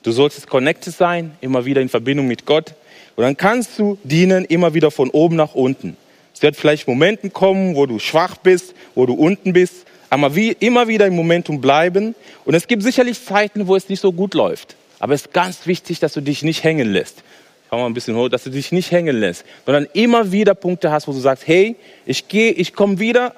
Du 0.02 0.12
solltest 0.12 0.46
connected 0.46 0.94
sein, 0.94 1.36
immer 1.40 1.64
wieder 1.64 1.80
in 1.80 1.88
Verbindung 1.88 2.26
mit 2.26 2.46
Gott. 2.46 2.74
Und 3.16 3.24
dann 3.24 3.36
kannst 3.36 3.78
du 3.78 3.98
dienen 4.02 4.44
immer 4.44 4.72
wieder 4.72 4.90
von 4.90 5.10
oben 5.10 5.36
nach 5.36 5.54
unten. 5.54 5.96
Es 6.34 6.42
wird 6.42 6.56
vielleicht 6.56 6.86
Momente 6.86 7.28
kommen, 7.30 7.74
wo 7.76 7.86
du 7.86 7.98
schwach 7.98 8.36
bist, 8.38 8.74
wo 8.94 9.04
du 9.04 9.14
unten 9.14 9.52
bist, 9.52 9.86
aber 10.08 10.34
wie, 10.34 10.52
immer 10.58 10.88
wieder 10.88 11.06
im 11.06 11.16
Momentum 11.16 11.60
bleiben. 11.60 12.14
Und 12.44 12.54
es 12.54 12.66
gibt 12.66 12.82
sicherlich 12.82 13.22
Zeiten, 13.22 13.66
wo 13.66 13.76
es 13.76 13.88
nicht 13.88 14.00
so 14.00 14.12
gut 14.12 14.34
läuft. 14.34 14.76
Aber 15.00 15.14
es 15.14 15.22
ist 15.22 15.32
ganz 15.32 15.66
wichtig, 15.66 15.98
dass 15.98 16.12
du 16.12 16.20
dich 16.20 16.42
nicht 16.42 16.62
hängen 16.62 16.92
lässt. 16.92 17.24
Schau 17.68 17.78
mal 17.78 17.86
ein 17.86 17.94
bisschen 17.94 18.16
hoch, 18.16 18.28
dass 18.28 18.44
du 18.44 18.50
dich 18.50 18.70
nicht 18.70 18.90
hängen 18.90 19.16
lässt, 19.16 19.44
sondern 19.64 19.86
immer 19.92 20.30
wieder 20.32 20.54
Punkte 20.54 20.90
hast, 20.90 21.08
wo 21.08 21.12
du 21.12 21.20
sagst, 21.20 21.46
hey, 21.46 21.76
ich 22.04 22.28
gehe, 22.28 22.52
ich 22.52 22.74
komme 22.74 22.98
wieder 22.98 23.34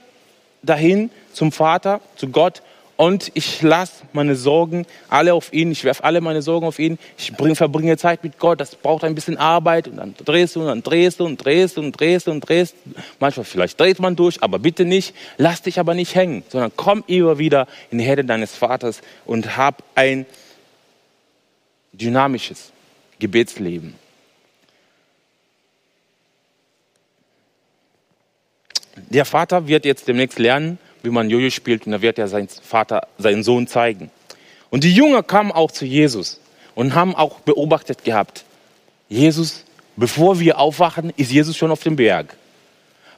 dahin 0.63 1.11
zum 1.33 1.53
Vater, 1.53 2.01
zu 2.17 2.29
Gott 2.29 2.63
und 2.97 3.31
ich 3.35 3.63
lasse 3.63 4.05
meine 4.13 4.37
Sorgen 4.37 4.87
alle 5.09 5.35
auf 5.35 5.53
ihn, 5.53 5.71
ich 5.71 5.85
werfe 5.85 6.05
alle 6.05 6.21
meine 6.21 6.41
Sorgen 6.41 6.67
auf 6.67 6.79
ihn, 6.79 6.99
ich 7.19 7.33
bring, 7.33 7.57
verbringe 7.57 7.97
Zeit 7.97 8.25
mit 8.25 8.39
Gott, 8.39 8.61
das 8.61 8.75
braucht 8.75 9.05
ein 9.05 9.15
bisschen 9.15 9.37
Arbeit 9.37 9.89
und 9.89 9.97
dann 9.97 10.15
drehst 10.25 10.57
du 10.57 10.61
und 10.61 10.67
dann 10.67 10.83
drehst 10.83 11.21
du 11.21 11.25
und 11.25 11.37
drehst 11.45 11.79
und 11.79 11.93
drehst 11.93 12.29
und 12.29 12.41
drehst. 12.41 12.75
Manchmal 13.21 13.45
vielleicht 13.45 13.79
dreht 13.79 13.99
man 13.99 14.17
durch, 14.17 14.43
aber 14.43 14.59
bitte 14.59 14.85
nicht, 14.85 15.15
lass 15.37 15.63
dich 15.63 15.79
aber 15.79 15.95
nicht 15.95 16.15
hängen, 16.15 16.43
sondern 16.49 16.73
komm 16.77 17.05
immer 17.07 17.39
wieder 17.39 17.67
in 17.91 17.99
die 17.99 18.05
Hände 18.05 18.25
deines 18.25 18.55
Vaters 18.55 19.01
und 19.27 19.57
hab 19.57 19.83
ein 19.95 20.27
dynamisches 22.03 22.73
Gebetsleben. 23.19 23.95
Der 28.97 29.25
Vater 29.25 29.67
wird 29.67 29.85
jetzt 29.85 30.09
demnächst 30.09 30.39
lernen, 30.39 30.79
wie 31.03 31.11
man 31.11 31.31
Jojo 31.31 31.51
spielt, 31.51 31.87
und 31.87 31.93
da 31.93 32.03
wird 32.03 32.19
er 32.19 32.29
seinen 32.29 32.49
Vater, 32.49 33.09
seinen 33.19 33.43
Sohn 33.43 33.67
zeigen. 33.67 34.11
Und 34.71 34.85
die 34.85 34.95
Jünger 34.95 35.23
kamen 35.23 35.53
auch 35.53 35.71
zu 35.71 35.85
Jesus 35.85 36.41
und 36.75 36.95
haben 36.95 37.15
auch 37.15 37.41
beobachtet 37.41 38.05
gehabt, 38.05 38.45
Jesus, 39.09 39.65
bevor 39.97 40.41
wir 40.41 40.59
aufwachen, 40.59 41.13
ist 41.17 41.31
Jesus 41.31 41.57
schon 41.57 41.71
auf 41.71 41.83
dem 41.83 41.97
Berg 41.97 42.37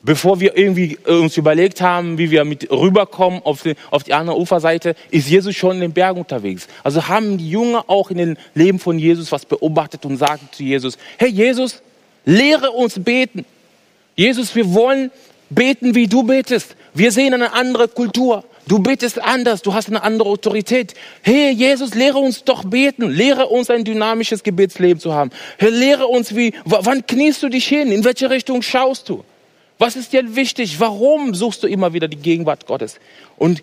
bevor 0.04 0.38
wir 0.38 0.56
irgendwie 0.56 0.99
äh, 1.06 1.12
uns 1.12 1.37
überlegt 1.37 1.80
haben, 1.80 2.18
wie 2.18 2.30
wir 2.30 2.44
mit 2.44 2.70
rüberkommen 2.70 3.42
auf 3.42 3.62
die, 3.62 3.75
auf 3.90 4.04
die 4.04 4.14
andere 4.14 4.38
Uferseite, 4.38 4.94
ist 5.11 5.28
Jesus 5.28 5.56
schon 5.56 5.76
in 5.76 5.80
den 5.80 5.92
Bergen 5.92 6.20
unterwegs. 6.20 6.68
Also 6.82 7.08
haben 7.08 7.38
die 7.38 7.50
Jünger 7.50 7.84
auch 7.88 8.11
in 8.11 8.18
dem 8.18 8.37
Leben 8.54 8.78
von 8.78 8.99
Jesus 8.99 9.32
was 9.32 9.44
beobachtet 9.44 10.04
und 10.04 10.16
sagten 10.18 10.49
zu 10.52 10.62
Jesus, 10.62 10.99
hey 11.18 11.30
Jesus, 11.30 11.82
lehre 12.25 12.70
uns 12.70 13.02
beten. 13.02 13.44
Jesus, 14.14 14.54
wir 14.54 14.73
wollen 14.73 15.11
beten, 15.50 15.94
wie 15.94 16.06
du 16.06 16.23
betest. 16.23 16.76
Wir 16.92 17.11
sehen 17.11 17.34
eine 17.34 17.52
andere 17.52 17.88
Kultur. 17.88 18.44
Du 18.66 18.78
betest 18.78 19.20
anders, 19.20 19.61
du 19.61 19.75
hast 19.75 19.88
eine 19.88 20.02
andere 20.02 20.28
Autorität. 20.28 20.94
Hey, 21.20 21.50
Jesus, 21.50 21.94
lehre 21.94 22.18
uns 22.18 22.44
doch 22.44 22.64
beten. 22.64 23.11
Lehre 23.11 23.49
uns 23.49 23.68
ein 23.68 23.84
dynamisches 23.84 24.42
Gebetsleben 24.42 25.00
zu 25.00 25.12
haben. 25.12 25.30
Hey, 25.58 25.70
lehre 25.70 26.06
uns, 26.06 26.34
wie, 26.34 26.54
wann 26.64 27.06
kniest 27.06 27.42
du 27.42 27.49
dich 27.50 27.66
hin? 27.66 27.92
In 27.92 28.04
welche 28.04 28.30
Richtung 28.30 28.62
schaust 28.62 29.08
du? 29.11 29.23
Was 29.78 29.96
ist 29.96 30.12
dir 30.12 30.36
wichtig? 30.36 30.78
Warum 30.78 31.34
suchst 31.34 31.62
du 31.62 31.66
immer 31.66 31.92
wieder 31.92 32.08
die 32.08 32.16
Gegenwart 32.16 32.66
Gottes? 32.66 33.00
Und 33.36 33.62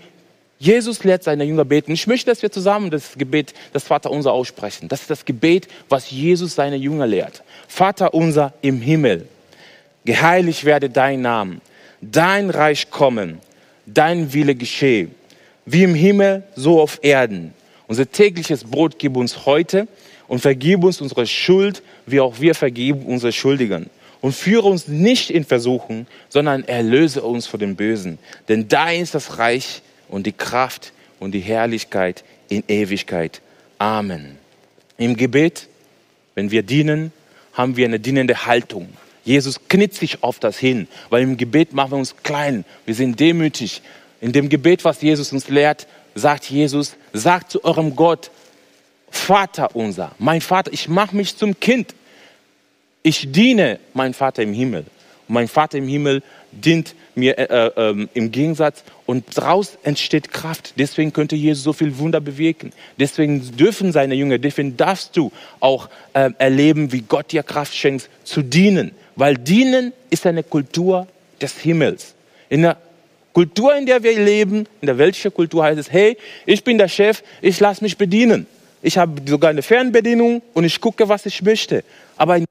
Jesus 0.59 1.03
lehrt 1.03 1.23
seine 1.23 1.43
Jünger 1.43 1.65
beten. 1.65 1.91
Ich 1.91 2.05
möchte, 2.05 2.29
dass 2.29 2.43
wir 2.43 2.51
zusammen 2.51 2.91
das 2.91 3.13
Gebet, 3.17 3.53
das 3.73 3.83
Vater 3.83 4.11
unser 4.11 4.31
aussprechen. 4.31 4.89
Das 4.89 5.01
ist 5.01 5.09
das 5.09 5.25
Gebet, 5.25 5.67
was 5.89 6.11
Jesus 6.11 6.53
seine 6.53 6.75
Jünger 6.75 7.07
lehrt. 7.07 7.41
Vater 7.67 8.13
unser 8.13 8.53
im 8.61 8.79
Himmel, 8.79 9.27
geheiligt 10.05 10.63
werde 10.63 10.89
dein 10.89 11.21
Name, 11.21 11.61
dein 12.01 12.51
Reich 12.51 12.91
kommen, 12.91 13.39
dein 13.87 14.33
Wille 14.33 14.53
geschehe, 14.53 15.07
wie 15.65 15.83
im 15.83 15.95
Himmel, 15.95 16.43
so 16.55 16.79
auf 16.79 16.99
Erden. 17.01 17.55
Unser 17.87 18.11
tägliches 18.11 18.63
Brot 18.63 18.99
gib 18.99 19.17
uns 19.17 19.47
heute 19.47 19.87
und 20.27 20.41
vergib 20.41 20.83
uns 20.83 21.01
unsere 21.01 21.25
Schuld, 21.25 21.81
wie 22.05 22.19
auch 22.19 22.39
wir 22.39 22.53
vergeben 22.53 23.05
unsere 23.07 23.31
Schuldigern. 23.31 23.89
Und 24.21 24.33
führe 24.33 24.67
uns 24.67 24.87
nicht 24.87 25.31
in 25.31 25.43
Versuchung, 25.43 26.05
sondern 26.29 26.63
erlöse 26.63 27.23
uns 27.23 27.47
vor 27.47 27.59
dem 27.59 27.75
Bösen. 27.75 28.19
Denn 28.49 28.67
dein 28.67 29.01
ist 29.01 29.15
das 29.15 29.39
Reich, 29.39 29.81
und 30.11 30.27
die 30.27 30.33
Kraft 30.33 30.93
und 31.19 31.31
die 31.31 31.39
Herrlichkeit 31.39 32.23
in 32.49 32.63
Ewigkeit. 32.67 33.41
Amen. 33.79 34.37
Im 34.97 35.15
Gebet, 35.15 35.67
wenn 36.35 36.51
wir 36.51 36.61
dienen, 36.61 37.11
haben 37.53 37.77
wir 37.77 37.85
eine 37.85 37.99
dienende 37.99 38.45
Haltung. 38.45 38.89
Jesus 39.23 39.67
knitt 39.67 39.95
sich 39.95 40.23
auf 40.23 40.39
das 40.39 40.57
hin, 40.57 40.87
weil 41.09 41.23
im 41.23 41.37
Gebet 41.37 41.73
machen 41.73 41.91
wir 41.91 41.97
uns 41.97 42.15
klein, 42.23 42.65
wir 42.85 42.95
sind 42.95 43.19
demütig. 43.19 43.81
In 44.19 44.31
dem 44.31 44.49
Gebet, 44.49 44.83
was 44.83 45.01
Jesus 45.01 45.31
uns 45.31 45.47
lehrt, 45.47 45.87
sagt 46.13 46.45
Jesus, 46.45 46.95
sagt 47.13 47.51
zu 47.51 47.63
eurem 47.63 47.95
Gott, 47.95 48.29
Vater 49.09 49.75
unser, 49.75 50.11
mein 50.19 50.41
Vater, 50.41 50.71
ich 50.73 50.87
mache 50.87 51.15
mich 51.15 51.35
zum 51.37 51.59
Kind. 51.59 51.95
Ich 53.03 53.31
diene 53.31 53.79
mein 53.93 54.13
Vater 54.13 54.43
im 54.43 54.53
Himmel. 54.53 54.86
Und 55.27 55.34
mein 55.34 55.48
Vater 55.48 55.77
im 55.77 55.88
Himmel 55.88 56.22
dient 56.51 56.96
mir 57.15 57.38
äh, 57.38 57.72
äh, 57.75 58.08
im 58.13 58.31
Gegensatz 58.31 58.84
und 59.05 59.25
daraus 59.38 59.77
entsteht 59.84 60.31
Kraft. 60.31 60.74
Deswegen 60.77 61.12
könnte 61.12 61.36
Jesus 61.36 61.63
so 61.63 61.74
viel 61.74 61.98
Wunder 61.98 62.22
bewirken. 62.22 62.72
Deswegen 63.00 63.55
dürfen 63.58 63.91
seine 63.91 64.15
Jünger, 64.15 64.38
deswegen 64.38 64.77
darfst 64.77 65.17
du 65.17 65.31
auch 65.60 65.89
äh, 66.13 66.29
erleben, 66.38 66.91
wie 66.91 67.01
Gott 67.01 67.31
dir 67.31 67.43
Kraft 67.43 67.75
schenkt, 67.75 68.10
zu 68.24 68.41
dienen. 68.41 68.91
Weil 69.15 69.36
dienen 69.36 69.93
ist 70.10 70.25
eine 70.25 70.43
Kultur 70.43 71.08
des 71.41 71.58
Himmels. 71.58 72.15
In 72.50 72.62
der 72.62 72.77
Kultur, 73.34 73.75
in 73.75 73.86
der 73.86 74.03
wir 74.03 74.17
leben, 74.17 74.67
in 74.81 74.86
der 74.86 74.98
weltlichen 74.98 75.34
Kultur 75.34 75.63
heißt 75.63 75.79
es, 75.79 75.91
hey, 75.91 76.17
ich 76.46 76.63
bin 76.63 76.77
der 76.77 76.88
Chef, 76.88 77.24
ich 77.41 77.60
lasse 77.60 77.84
mich 77.84 77.98
bedienen. 77.98 78.46
Ich 78.81 78.98
habe 78.98 79.22
sogar 79.25 79.50
eine 79.50 79.62
Fernbedienung 79.62 80.41
und 80.53 80.63
ich 80.63 80.81
gucke, 80.81 81.08
was 81.08 81.25
ich 81.25 81.41
möchte. 81.41 81.84
Aber 82.17 82.38
in 82.38 82.46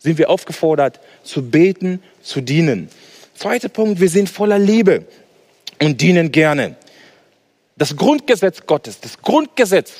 sind 0.00 0.18
wir 0.18 0.28
aufgefordert 0.28 0.98
zu 1.22 1.42
beten, 1.42 2.02
zu 2.22 2.40
dienen. 2.40 2.88
Zweiter 3.34 3.68
Punkt, 3.68 4.00
wir 4.00 4.08
sind 4.08 4.28
voller 4.28 4.58
Liebe 4.58 5.06
und 5.80 6.00
dienen 6.00 6.32
gerne. 6.32 6.76
Das 7.76 7.96
Grundgesetz 7.96 8.66
Gottes, 8.66 9.00
das 9.00 9.20
Grundgesetz 9.22 9.92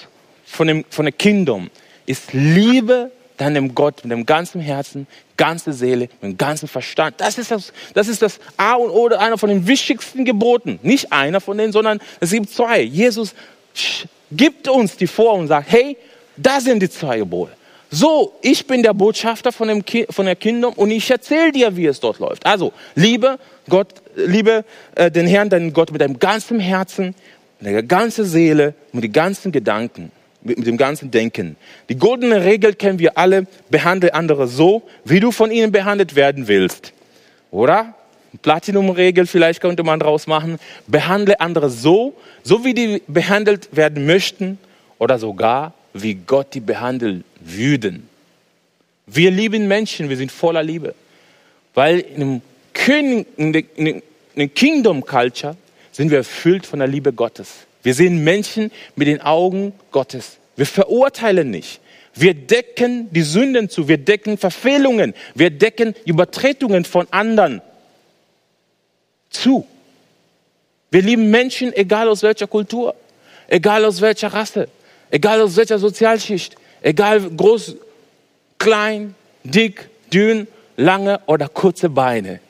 von 0.44 0.66
dem, 0.66 0.84
von 0.90 1.06
dem 1.06 1.16
Kingdom 1.16 1.70
ist 2.06 2.32
Liebe 2.32 3.12
deinem 3.36 3.74
Gott 3.74 4.04
mit 4.04 4.12
dem 4.12 4.26
ganzen 4.26 4.60
Herzen, 4.60 5.06
ganze 5.36 5.72
Seele, 5.72 6.08
mit 6.20 6.22
dem 6.22 6.36
ganzen 6.36 6.68
Verstand. 6.68 7.20
Das 7.20 7.38
ist 7.38 7.50
das, 7.50 7.72
das 7.94 8.08
ist 8.08 8.20
das 8.20 8.38
A 8.58 8.74
und 8.74 8.90
O, 8.90 9.08
einer 9.08 9.38
von 9.38 9.48
den 9.48 9.66
wichtigsten 9.66 10.24
Geboten. 10.24 10.78
Nicht 10.82 11.12
einer 11.12 11.40
von 11.40 11.56
denen, 11.56 11.72
sondern 11.72 12.00
es 12.20 12.32
gibt 12.32 12.50
zwei. 12.50 12.82
Jesus 12.82 13.34
gibt 14.30 14.68
uns 14.68 14.96
die 14.96 15.06
vor 15.06 15.34
und 15.34 15.48
sagt, 15.48 15.70
hey, 15.72 15.96
da 16.36 16.60
sind 16.60 16.80
die 16.80 16.90
zwei 16.90 17.18
Gebote. 17.18 17.52
So, 17.92 18.32
ich 18.40 18.66
bin 18.68 18.84
der 18.84 18.94
Botschafter 18.94 19.50
von, 19.50 19.66
dem 19.66 19.84
Ki 19.84 20.06
von 20.10 20.26
der 20.26 20.36
Kingdom 20.36 20.74
und 20.74 20.92
ich 20.92 21.10
erzähle 21.10 21.50
dir, 21.50 21.76
wie 21.76 21.86
es 21.86 21.98
dort 21.98 22.20
läuft. 22.20 22.46
Also, 22.46 22.72
liebe 22.94 23.38
Gott, 23.68 23.94
liebe 24.14 24.64
äh, 24.94 25.10
den 25.10 25.26
Herrn, 25.26 25.50
deinen 25.50 25.72
Gott 25.72 25.90
mit 25.90 26.00
deinem 26.00 26.20
ganzen 26.20 26.60
Herzen, 26.60 27.16
mit 27.58 27.72
der 27.72 27.82
ganzen 27.82 28.24
Seele, 28.24 28.74
mit 28.92 29.02
den 29.02 29.12
ganzen 29.12 29.50
Gedanken, 29.50 30.12
mit, 30.42 30.58
mit 30.58 30.68
dem 30.68 30.76
ganzen 30.76 31.10
Denken. 31.10 31.56
Die 31.88 31.96
goldene 31.96 32.44
Regel 32.44 32.74
kennen 32.74 33.00
wir 33.00 33.18
alle, 33.18 33.48
behandle 33.70 34.14
andere 34.14 34.46
so, 34.46 34.82
wie 35.04 35.18
du 35.18 35.32
von 35.32 35.50
ihnen 35.50 35.72
behandelt 35.72 36.14
werden 36.14 36.46
willst. 36.46 36.92
Oder? 37.50 37.94
Platinum-Regel, 38.42 39.26
vielleicht 39.26 39.60
könnte 39.60 39.82
man 39.82 39.98
daraus 39.98 40.28
machen. 40.28 40.60
Behandle 40.86 41.40
andere 41.40 41.68
so, 41.68 42.14
so 42.44 42.64
wie 42.64 42.74
die 42.74 43.02
behandelt 43.08 43.68
werden 43.72 44.06
möchten 44.06 44.58
oder 45.00 45.18
sogar 45.18 45.74
wie 45.92 46.14
Gott 46.14 46.54
die 46.54 46.60
behandeln 46.60 47.24
würden. 47.40 48.08
Wir 49.06 49.30
lieben 49.30 49.66
Menschen, 49.66 50.08
wir 50.08 50.16
sind 50.16 50.30
voller 50.30 50.62
Liebe. 50.62 50.94
Weil 51.74 52.00
in, 52.00 52.42
dem 52.86 53.26
in 53.36 54.02
der 54.36 54.48
Kingdom 54.48 55.04
Culture 55.04 55.56
sind 55.92 56.10
wir 56.10 56.18
erfüllt 56.18 56.66
von 56.66 56.78
der 56.78 56.88
Liebe 56.88 57.12
Gottes. 57.12 57.66
Wir 57.82 57.94
sehen 57.94 58.22
Menschen 58.22 58.70
mit 58.96 59.08
den 59.08 59.20
Augen 59.20 59.72
Gottes. 59.90 60.36
Wir 60.56 60.66
verurteilen 60.66 61.50
nicht. 61.50 61.80
Wir 62.14 62.34
decken 62.34 63.08
die 63.12 63.22
Sünden 63.22 63.68
zu. 63.68 63.88
Wir 63.88 63.98
decken 63.98 64.36
Verfehlungen. 64.36 65.14
Wir 65.34 65.50
decken 65.50 65.94
Übertretungen 66.04 66.84
von 66.84 67.06
anderen 67.10 67.62
zu. 69.30 69.66
Wir 70.90 71.02
lieben 71.02 71.30
Menschen, 71.30 71.72
egal 71.72 72.08
aus 72.08 72.22
welcher 72.22 72.48
Kultur, 72.48 72.94
egal 73.48 73.84
aus 73.84 74.00
welcher 74.00 74.28
Rasse, 74.28 74.68
egal 75.10 75.40
aus 75.40 75.56
welcher 75.56 75.78
Sozialschicht, 75.78 76.56
egal 76.82 77.20
groß, 77.20 77.76
klein, 78.58 79.14
dick, 79.44 79.88
dünn, 80.12 80.46
lange 80.76 81.20
oder 81.26 81.48
kurze 81.48 81.88
Beine. 81.88 82.40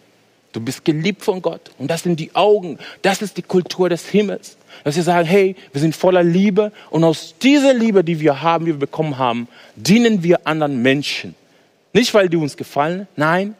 Du 0.52 0.60
bist 0.60 0.84
geliebt 0.84 1.22
von 1.22 1.40
Gott 1.40 1.70
und 1.78 1.88
das 1.88 2.02
sind 2.02 2.18
die 2.18 2.34
Augen, 2.34 2.78
das 3.02 3.22
ist 3.22 3.36
die 3.36 3.42
Kultur 3.42 3.88
des 3.88 4.08
Himmels. 4.08 4.56
Dass 4.84 4.96
wir 4.96 5.02
sagen, 5.02 5.26
hey, 5.26 5.56
wir 5.72 5.80
sind 5.80 5.94
voller 5.94 6.22
Liebe 6.22 6.72
und 6.90 7.04
aus 7.04 7.34
dieser 7.40 7.74
Liebe, 7.74 8.02
die 8.02 8.18
wir 8.20 8.40
haben, 8.40 8.64
die 8.64 8.72
wir 8.72 8.78
bekommen 8.78 9.18
haben, 9.18 9.48
dienen 9.76 10.22
wir 10.22 10.46
anderen 10.46 10.80
Menschen. 10.80 11.34
Nicht, 11.92 12.14
weil 12.14 12.28
die 12.28 12.36
uns 12.36 12.56
gefallen, 12.56 13.06
nein, 13.16 13.54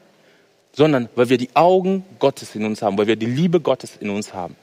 sondern 0.72 1.08
weil 1.16 1.28
wir 1.28 1.38
die 1.38 1.50
Augen 1.54 2.04
Gottes 2.18 2.54
in 2.54 2.64
uns 2.64 2.80
haben, 2.80 2.96
weil 2.96 3.06
wir 3.06 3.16
die 3.16 3.26
Liebe 3.26 3.60
Gottes 3.60 3.96
in 3.98 4.10
uns 4.10 4.32
haben. 4.32 4.56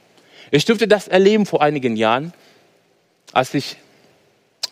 Ich 0.50 0.64
durfte 0.64 0.88
das 0.88 1.08
erleben 1.08 1.46
vor 1.46 1.62
einigen 1.62 1.96
Jahren, 1.96 2.32
als 3.32 3.52
ich 3.54 3.76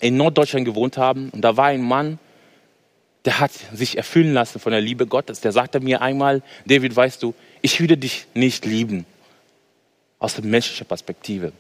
in 0.00 0.17
Norddeutschland 0.17 0.65
gewohnt 0.65 0.97
haben. 0.97 1.31
Und 1.31 1.43
da 1.43 1.57
war 1.57 1.67
ein 1.67 1.83
Mann, 1.83 2.19
der 3.25 3.41
hat 3.41 3.50
sich 3.73 3.97
erfüllen 3.97 4.33
lassen 4.33 4.61
von 4.61 4.73
der 4.73 4.81
Liebe 4.81 5.07
Gottes. 5.07 5.41
Der 5.41 5.53
sagte 5.53 5.81
mir 5.81 6.00
einmal, 6.00 6.43
David, 6.65 6.95
weißt 6.95 7.23
du, 7.23 7.35
ich 7.61 7.81
würde 7.81 7.97
dich 7.97 8.26
nicht 8.35 8.65
lieben 8.65 9.05
aus 10.19 10.35
der 10.35 10.45
menschlichen 10.45 10.87
Perspektive. 10.87 11.53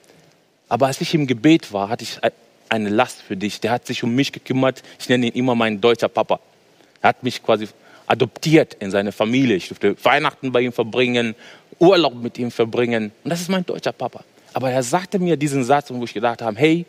Aber 0.68 0.86
als 0.86 1.00
ich 1.00 1.14
im 1.14 1.26
Gebet 1.26 1.72
war, 1.72 1.88
hatte 1.88 2.04
ich 2.04 2.18
eine 2.68 2.88
Last 2.88 3.20
für 3.20 3.36
dich. 3.36 3.60
Der 3.60 3.72
hat 3.72 3.86
sich 3.86 4.02
um 4.04 4.14
mich 4.14 4.32
gekümmert. 4.32 4.82
Ich 4.98 5.08
nenne 5.08 5.26
ihn 5.26 5.32
immer 5.32 5.54
meinen 5.54 5.80
deutscher 5.80 6.08
Papa. 6.08 6.40
Er 7.02 7.10
hat 7.10 7.22
mich 7.22 7.42
quasi 7.42 7.68
adoptiert 8.06 8.74
in 8.74 8.90
seine 8.90 9.12
Familie. 9.12 9.56
Ich 9.56 9.68
durfte 9.68 9.96
Weihnachten 10.04 10.52
bei 10.52 10.60
ihm 10.60 10.72
verbringen, 10.72 11.34
Urlaub 11.78 12.14
mit 12.14 12.38
ihm 12.38 12.50
verbringen. 12.50 13.12
Und 13.24 13.30
das 13.30 13.40
ist 13.40 13.48
mein 13.48 13.66
deutscher 13.66 13.92
Papa. 13.92 14.24
Aber 14.52 14.70
er 14.70 14.82
sagte 14.82 15.18
mir 15.18 15.36
diesen 15.36 15.64
Satz, 15.64 15.90
wo 15.90 16.02
ich 16.04 16.14
gedacht 16.14 16.42
habe, 16.42 16.56
hey, 16.58 16.86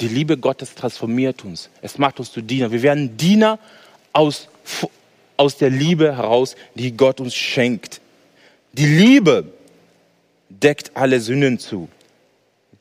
die 0.00 0.08
Liebe 0.08 0.38
Gottes 0.38 0.74
transformiert 0.74 1.44
uns. 1.44 1.68
Es 1.82 1.98
macht 1.98 2.18
uns 2.18 2.32
zu 2.32 2.40
Diener. 2.40 2.72
Wir 2.72 2.82
werden 2.82 3.16
Diener 3.16 3.58
aus, 4.12 4.48
aus 5.36 5.56
der 5.56 5.70
Liebe 5.70 6.16
heraus, 6.16 6.56
die 6.74 6.96
Gott 6.96 7.20
uns 7.20 7.34
schenkt. 7.34 8.00
Die 8.72 8.86
Liebe 8.86 9.52
deckt 10.48 10.92
alle 10.94 11.20
Sünden 11.20 11.58
zu. 11.58 11.88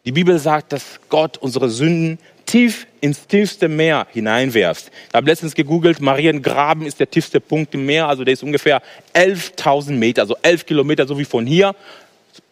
Die 0.06 0.12
Bibel 0.12 0.40
sagt, 0.40 0.72
dass 0.72 1.00
Gott 1.10 1.38
unsere 1.38 1.70
Sünden 1.70 2.20
tief 2.46 2.88
ins 3.02 3.28
tiefste 3.28 3.68
Meer 3.68 4.08
hineinwerft. 4.12 4.92
Ich 5.10 5.14
habe 5.14 5.28
letztens 5.28 5.54
gegoogelt, 5.54 6.02
Mariengraben 6.02 6.86
ist 6.86 7.00
der 7.00 7.10
tiefste 7.10 7.40
Punkt 7.40 7.74
im 7.76 7.86
Meer, 7.86 8.08
also 8.08 8.24
der 8.24 8.34
ist 8.34 8.42
ungefähr 8.42 8.82
11.000 9.14 9.92
Meter, 9.92 10.24
also 10.24 10.36
11 10.42 10.66
Kilometer, 10.66 11.06
so 11.06 11.20
wie 11.20 11.26
von 11.26 11.46
hier 11.46 11.76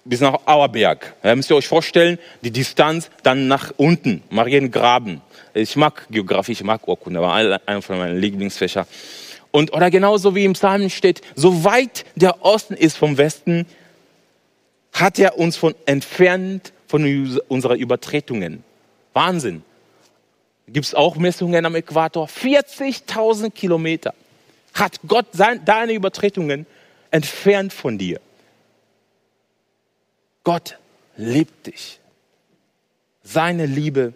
bis 0.08 0.22
nach 0.22 0.40
Auerberg. 0.46 1.16
Da 1.22 1.36
müsst 1.36 1.50
ihr 1.50 1.56
euch 1.56 1.68
vorstellen, 1.68 2.18
die 2.42 2.52
Distanz 2.52 3.10
dann 3.24 3.48
nach 3.48 3.74
unten, 3.78 4.24
Mariengraben. 4.30 5.22
Ich 5.54 5.76
mag 5.76 6.08
Geografie, 6.10 6.54
ich 6.54 6.64
mag 6.64 6.88
Urkunde, 6.88 7.22
war 7.22 7.34
einer 7.34 7.82
von 7.82 7.98
meinen 7.98 8.20
Lieblingsfächer. 8.20 8.88
Und, 9.52 9.74
oder 9.74 9.90
genauso 9.90 10.36
wie 10.36 10.46
im 10.46 10.54
Psalm 10.54 10.90
steht, 10.90 11.22
so 11.36 11.64
weit 11.64 12.06
der 12.16 12.46
Osten 12.46 12.74
ist 12.74 12.98
vom 12.98 13.18
Westen, 13.18 13.66
hat 14.94 15.20
er 15.20 15.38
uns 15.38 15.58
von 15.58 15.76
entfernt 15.86 16.74
von 16.88 17.40
unserer 17.48 17.76
Übertretungen. 17.76 18.64
Wahnsinn. 19.14 19.64
Gibt 20.68 20.86
es 20.86 20.94
auch 20.94 21.16
Messungen 21.16 21.66
am 21.66 21.76
Äquator? 21.76 22.28
40.000 22.28 23.52
Kilometer 23.52 24.14
hat 24.74 25.00
Gott 25.08 25.28
sein, 25.32 25.62
deine 25.66 25.94
Übertretungen 25.94 26.66
entfernt 27.12 27.74
von 27.74 27.98
dir. 27.98 28.20
Gott 30.48 30.78
liebt 31.18 31.68
dich. 31.68 32.00
Seine 33.22 33.66
Liebe 33.66 34.14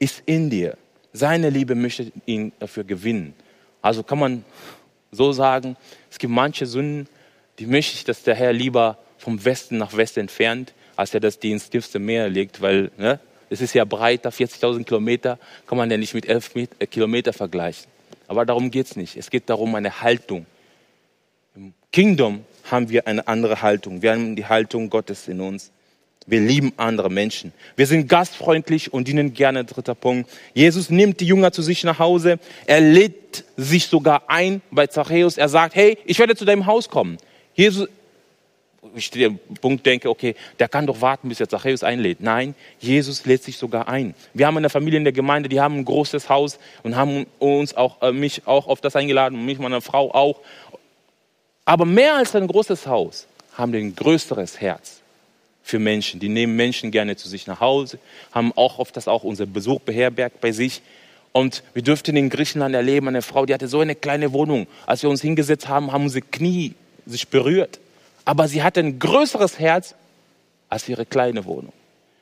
ist 0.00 0.24
in 0.26 0.50
dir. 0.50 0.76
Seine 1.12 1.50
Liebe 1.50 1.76
möchte 1.76 2.10
ihn 2.26 2.50
dafür 2.58 2.82
gewinnen. 2.82 3.32
Also 3.80 4.02
kann 4.02 4.18
man 4.18 4.44
so 5.12 5.30
sagen, 5.30 5.76
es 6.10 6.18
gibt 6.18 6.32
manche 6.32 6.66
Sünden, 6.66 7.08
die 7.60 7.66
möchte 7.66 7.94
ich, 7.94 8.02
dass 8.02 8.24
der 8.24 8.34
Herr 8.34 8.52
lieber 8.52 8.98
vom 9.18 9.44
Westen 9.44 9.78
nach 9.78 9.96
Westen 9.96 10.18
entfernt, 10.18 10.74
als 10.96 11.14
er 11.14 11.20
das 11.20 11.38
die 11.38 11.52
ins 11.52 11.70
tiefste 11.70 12.00
Meer 12.00 12.28
legt, 12.28 12.60
weil 12.60 12.90
ne, 12.96 13.20
es 13.48 13.60
ist 13.60 13.72
ja 13.72 13.84
breiter, 13.84 14.30
40.000 14.30 14.82
Kilometer, 14.82 15.38
kann 15.68 15.78
man 15.78 15.88
ja 15.92 15.96
nicht 15.96 16.12
mit 16.12 16.26
11 16.26 16.56
äh, 16.56 16.86
Kilometer 16.88 17.32
vergleichen. 17.32 17.86
Aber 18.26 18.44
darum 18.44 18.72
geht 18.72 18.86
es 18.86 18.96
nicht. 18.96 19.16
Es 19.16 19.30
geht 19.30 19.48
darum, 19.48 19.76
eine 19.76 20.00
Haltung. 20.00 20.44
Im 21.54 21.72
Kingdom 21.92 22.44
haben 22.70 22.90
wir 22.90 23.06
eine 23.06 23.26
andere 23.28 23.62
Haltung. 23.62 24.02
Wir 24.02 24.12
haben 24.12 24.36
die 24.36 24.46
Haltung 24.46 24.90
Gottes 24.90 25.28
in 25.28 25.40
uns. 25.40 25.70
Wir 26.26 26.40
lieben 26.40 26.74
andere 26.76 27.08
Menschen. 27.10 27.52
Wir 27.74 27.86
sind 27.86 28.06
gastfreundlich 28.06 28.92
und 28.92 29.08
dienen 29.08 29.32
gerne. 29.32 29.64
Dritter 29.64 29.94
Punkt. 29.94 30.30
Jesus 30.52 30.90
nimmt 30.90 31.20
die 31.20 31.26
Jünger 31.26 31.52
zu 31.52 31.62
sich 31.62 31.84
nach 31.84 31.98
Hause. 31.98 32.38
Er 32.66 32.82
lädt 32.82 33.44
sich 33.56 33.86
sogar 33.86 34.24
ein 34.28 34.60
bei 34.70 34.86
Zachäus. 34.86 35.38
Er 35.38 35.48
sagt, 35.48 35.74
hey, 35.74 35.96
ich 36.04 36.18
werde 36.18 36.36
zu 36.36 36.44
deinem 36.44 36.66
Haus 36.66 36.90
kommen. 36.90 37.16
Jesus, 37.54 37.88
ich 38.94 39.10
den 39.10 39.38
Punkt 39.60 39.86
denke, 39.86 40.10
okay, 40.10 40.34
der 40.58 40.68
kann 40.68 40.86
doch 40.86 41.00
warten, 41.00 41.30
bis 41.30 41.40
er 41.40 41.48
Zachäus 41.48 41.82
einlädt. 41.82 42.20
Nein, 42.20 42.54
Jesus 42.78 43.24
lädt 43.24 43.42
sich 43.42 43.56
sogar 43.56 43.88
ein. 43.88 44.14
Wir 44.34 44.46
haben 44.46 44.56
eine 44.58 44.70
Familie 44.70 44.98
in 44.98 45.04
der 45.04 45.12
Gemeinde, 45.14 45.48
die 45.48 45.60
haben 45.60 45.78
ein 45.78 45.84
großes 45.84 46.28
Haus 46.28 46.58
und 46.82 46.94
haben 46.94 47.26
uns 47.38 47.74
auch, 47.74 48.02
äh, 48.02 48.12
mich 48.12 48.46
auch 48.46 48.66
auf 48.66 48.80
das 48.80 48.96
eingeladen 48.96 49.44
mich, 49.44 49.58
meine 49.58 49.80
Frau 49.80 50.12
auch. 50.12 50.40
Aber 51.68 51.84
mehr 51.84 52.16
als 52.16 52.34
ein 52.34 52.46
großes 52.46 52.86
Haus 52.86 53.26
haben 53.52 53.74
wir 53.74 53.80
ein 53.80 53.94
größeres 53.94 54.58
Herz 54.58 55.00
für 55.62 55.78
Menschen. 55.78 56.18
Die 56.18 56.30
nehmen 56.30 56.56
Menschen 56.56 56.90
gerne 56.90 57.14
zu 57.16 57.28
sich 57.28 57.46
nach 57.46 57.60
Hause, 57.60 57.98
haben 58.32 58.54
auch 58.56 58.78
oft 58.78 58.96
das 58.96 59.06
auch 59.06 59.22
unser 59.22 59.44
Besuch 59.44 59.80
beherbergt 59.80 60.40
bei 60.40 60.50
sich. 60.50 60.80
Und 61.32 61.62
wir 61.74 61.82
dürften 61.82 62.16
in 62.16 62.30
Griechenland 62.30 62.74
erleben, 62.74 63.08
eine 63.08 63.20
Frau, 63.20 63.44
die 63.44 63.52
hatte 63.52 63.68
so 63.68 63.80
eine 63.80 63.94
kleine 63.94 64.32
Wohnung. 64.32 64.66
Als 64.86 65.02
wir 65.02 65.10
uns 65.10 65.20
hingesetzt 65.20 65.68
haben, 65.68 65.92
haben 65.92 66.04
unsere 66.04 66.22
Knie 66.22 66.74
sich 67.04 67.28
berührt. 67.28 67.80
Aber 68.24 68.48
sie 68.48 68.62
hatte 68.62 68.80
ein 68.80 68.98
größeres 68.98 69.58
Herz 69.58 69.94
als 70.70 70.88
ihre 70.88 71.04
kleine 71.04 71.44
Wohnung. 71.44 71.74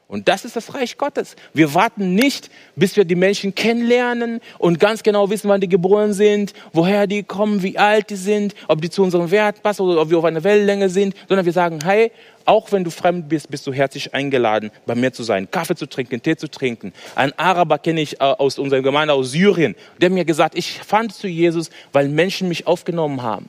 Und 0.08 0.28
das 0.28 0.44
ist 0.44 0.54
das 0.54 0.72
Reich 0.72 0.98
Gottes. 0.98 1.34
Wir 1.52 1.74
warten 1.74 2.14
nicht, 2.14 2.48
bis 2.76 2.96
wir 2.96 3.04
die 3.04 3.16
Menschen 3.16 3.56
kennenlernen 3.56 4.40
und 4.58 4.78
ganz 4.78 5.02
genau 5.02 5.30
wissen, 5.30 5.48
wann 5.48 5.60
die 5.60 5.68
geboren 5.68 6.12
sind, 6.12 6.52
woher 6.72 7.08
die 7.08 7.24
kommen, 7.24 7.64
wie 7.64 7.76
alt 7.76 8.10
die 8.10 8.16
sind, 8.16 8.54
ob 8.68 8.80
die 8.80 8.88
zu 8.88 9.02
unserem 9.02 9.32
Wert 9.32 9.64
passen 9.64 9.82
oder 9.82 10.00
ob 10.00 10.10
wir 10.10 10.18
auf 10.18 10.24
einer 10.24 10.44
Wellenlänge 10.44 10.90
sind, 10.90 11.16
sondern 11.26 11.44
wir 11.44 11.52
sagen, 11.52 11.80
hey, 11.82 12.12
auch 12.44 12.70
wenn 12.70 12.84
du 12.84 12.90
fremd 12.90 13.28
bist, 13.28 13.50
bist 13.50 13.66
du 13.66 13.72
herzlich 13.72 14.14
eingeladen, 14.14 14.70
bei 14.86 14.94
mir 14.94 15.12
zu 15.12 15.24
sein, 15.24 15.50
Kaffee 15.50 15.74
zu 15.74 15.86
trinken, 15.86 16.22
Tee 16.22 16.36
zu 16.36 16.48
trinken. 16.48 16.92
Ein 17.16 17.36
Araber 17.36 17.78
kenne 17.78 18.00
ich 18.00 18.20
äh, 18.20 18.24
aus 18.24 18.60
unserer 18.60 18.82
Gemeinde 18.82 19.12
aus 19.12 19.32
Syrien, 19.32 19.74
der 20.00 20.10
mir 20.10 20.24
gesagt, 20.24 20.56
ich 20.56 20.78
fand 20.82 21.12
zu 21.12 21.26
Jesus, 21.26 21.70
weil 21.92 22.08
Menschen 22.08 22.46
mich 22.46 22.68
aufgenommen 22.68 23.22
haben, 23.22 23.48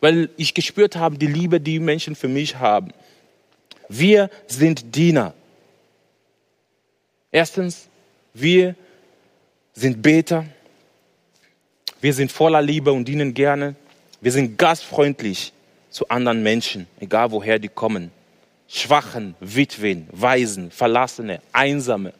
weil 0.00 0.30
ich 0.36 0.54
gespürt 0.54 0.94
habe, 0.94 1.18
die 1.18 1.26
Liebe, 1.26 1.60
die 1.60 1.80
Menschen 1.80 2.14
für 2.14 2.28
mich 2.28 2.60
haben. 2.60 2.92
Wir 3.88 4.30
sind 4.46 4.94
Diener. 4.94 5.34
Erstens, 7.36 7.86
wir 8.32 8.74
sind 9.74 10.00
Beter. 10.00 10.46
Wir 12.00 12.14
sind 12.14 12.32
voller 12.32 12.62
Liebe 12.62 12.90
und 12.90 13.06
dienen 13.06 13.34
gerne. 13.34 13.74
Wir 14.22 14.32
sind 14.32 14.56
gastfreundlich 14.56 15.52
zu 15.90 16.08
anderen 16.08 16.42
Menschen, 16.42 16.86
egal 16.98 17.30
woher 17.32 17.58
die 17.58 17.68
kommen. 17.68 18.10
Schwachen, 18.68 19.34
Witwen, 19.40 20.08
Waisen, 20.12 20.70
Verlassene, 20.70 21.42
Einsame. 21.52 22.14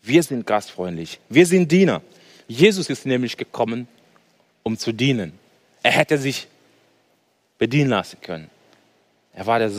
Wir 0.00 0.22
sind 0.22 0.46
gastfreundlich. 0.46 1.20
Wir 1.28 1.44
sind 1.44 1.70
Diener. 1.70 2.00
Jesus 2.48 2.88
ist 2.88 3.04
nämlich 3.04 3.36
gekommen, 3.36 3.86
um 4.62 4.78
zu 4.78 4.92
dienen. 4.92 5.38
Er 5.82 5.92
hätte 5.92 6.16
sich 6.16 6.48
bedienen 7.58 7.90
lassen 7.90 8.18
können. 8.22 8.48
Er 9.32 9.46
war 9.46 9.58
der, 9.58 9.70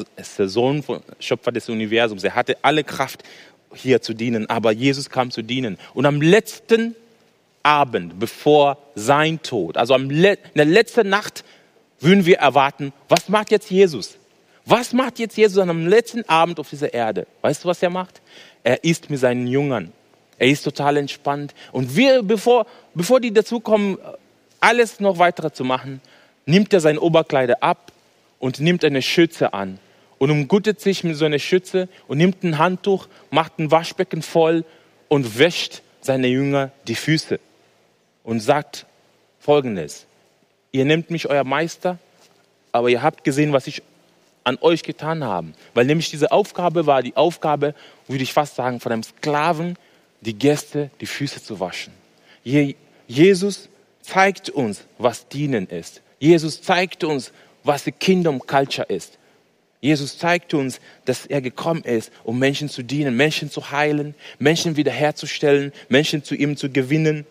Sohn, 0.48 0.84
Schöpfer 1.20 1.52
des 1.52 1.68
Universums. 1.70 2.24
Er 2.24 2.36
hatte 2.36 2.58
alle 2.62 2.84
Kraft, 2.84 3.24
hier 3.74 4.02
zu 4.02 4.14
dienen, 4.14 4.50
aber 4.50 4.72
Jesus 4.72 5.10
kam 5.10 5.32
zu 5.32 5.42
dienen. 5.42 5.78
Und 5.94 6.06
am 6.06 6.22
letzten 6.22 6.96
Abend, 7.64 8.20
bevor 8.20 8.78
sein 8.96 9.42
Tod, 9.42 9.78
also 9.78 9.96
in 9.96 10.10
der 10.10 10.66
letzten 10.66 11.10
Nacht, 11.10 11.44
würden 12.00 12.26
wir 12.26 12.40
erwarten, 12.40 12.94
was 13.10 13.30
macht 13.30 13.52
jetzt 13.52 13.70
Jesus? 13.70 14.18
Was 14.66 14.94
macht 14.94 15.20
jetzt 15.20 15.38
Jesus 15.38 15.58
am 15.58 15.88
letzten 15.88 16.28
Abend 16.28 16.60
auf 16.60 16.70
dieser 16.70 16.94
Erde? 16.94 17.28
Weißt 17.42 17.64
du, 17.64 17.68
was 17.68 17.82
er 17.82 17.90
macht? 17.90 18.22
Er 18.64 18.84
isst 18.84 19.10
mit 19.10 19.20
seinen 19.20 19.48
Jüngern. 19.48 19.92
Er 20.38 20.48
ist 20.48 20.64
total 20.64 20.98
entspannt. 20.98 21.54
Und 21.72 21.96
wir, 21.96 22.24
bevor, 22.24 22.66
bevor 22.94 23.20
die 23.20 23.32
dazukommen, 23.32 23.98
alles 24.60 25.00
noch 25.00 25.20
weitere 25.20 25.52
zu 25.52 25.64
machen, 25.64 26.02
nimmt 26.46 26.74
er 26.74 26.80
sein 26.80 26.98
Oberkleider 26.98 27.62
ab 27.62 27.92
und 28.40 28.60
nimmt 28.60 28.84
eine 28.84 29.02
Schütze 29.02 29.54
an 29.54 29.80
und 30.22 30.30
umguttet 30.30 30.80
sich 30.80 31.04
mit 31.04 31.16
so 31.16 31.26
einer 31.26 31.40
Schütze 31.40 31.90
und 32.08 32.20
nimmt 32.20 32.44
ein 32.44 32.60
Handtuch, 32.60 33.08
macht 33.32 33.58
ein 33.58 33.72
Waschbecken 33.72 34.22
voll 34.22 34.66
und 35.08 35.40
wäscht 35.40 35.82
seine 36.00 36.28
Jünger 36.28 36.70
die 36.88 36.94
Füße 36.94 37.40
und 38.24 38.40
sagt 38.40 38.86
folgendes, 39.40 40.06
ihr 40.72 40.86
nehmt 40.86 41.10
mich 41.10 41.28
euer 41.28 41.44
Meister, 41.44 41.98
aber 42.72 42.90
ihr 42.90 43.02
habt 43.02 43.24
gesehen, 43.24 43.52
was 43.52 43.66
ich 43.66 43.82
an 44.44 44.60
euch 44.62 44.84
getan 44.84 45.24
habe. 45.24 45.54
Weil 45.74 45.86
nämlich 45.86 46.12
diese 46.12 46.32
Aufgabe 46.32 46.86
war 46.86 47.02
die 47.02 47.18
Aufgabe, 47.18 47.74
würde 48.08 48.22
ich 48.22 48.32
fast 48.32 48.56
sagen, 48.56 48.80
von 48.80 48.92
einem 48.92 49.02
Sklaven, 49.02 49.76
die 50.22 50.36
Gäste 50.36 50.92
die 51.02 51.08
Füße 51.08 51.44
zu 51.44 51.60
waschen. 51.60 51.94
Jesus 53.08 53.70
zeigt 54.04 54.52
uns, 54.52 54.84
was 55.00 55.28
Dienen 55.30 55.66
ist. 55.66 56.04
Jesus 56.20 56.62
zeigt 56.62 57.04
uns, 57.04 57.32
was 57.64 57.86
die 57.86 57.92
Kingdom 57.92 58.40
Culture 58.46 58.86
ist. 58.88 59.18
Jesus 59.82 60.20
zeigt 60.20 60.54
uns, 60.54 60.80
dass 61.06 61.26
er 61.26 61.42
gekommen 61.42 61.84
ist, 61.84 62.12
um 62.24 62.38
Menschen 62.38 62.70
zu 62.70 62.84
dienen, 62.84 63.18
Menschen 63.18 63.50
zu 63.50 63.72
heilen, 63.72 64.14
Menschen 64.38 64.78
wiederherzustellen, 64.78 65.74
Menschen 65.90 66.24
zu 66.24 66.36
ihm 66.36 66.56
zu 66.56 66.70
gewinnen. 66.70 67.26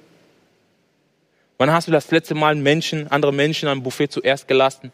Wann 1.59 1.71
hast 1.71 1.87
du 1.87 1.93
das 1.93 2.11
letzte 2.11 2.35
Mal 2.35 2.57
Menschen, 2.57 3.07
andere 3.09 3.33
Menschen 3.33 3.69
am 3.69 3.85
Buffet 3.85 4.09
zuerst 4.09 4.49
gelassen? 4.49 4.91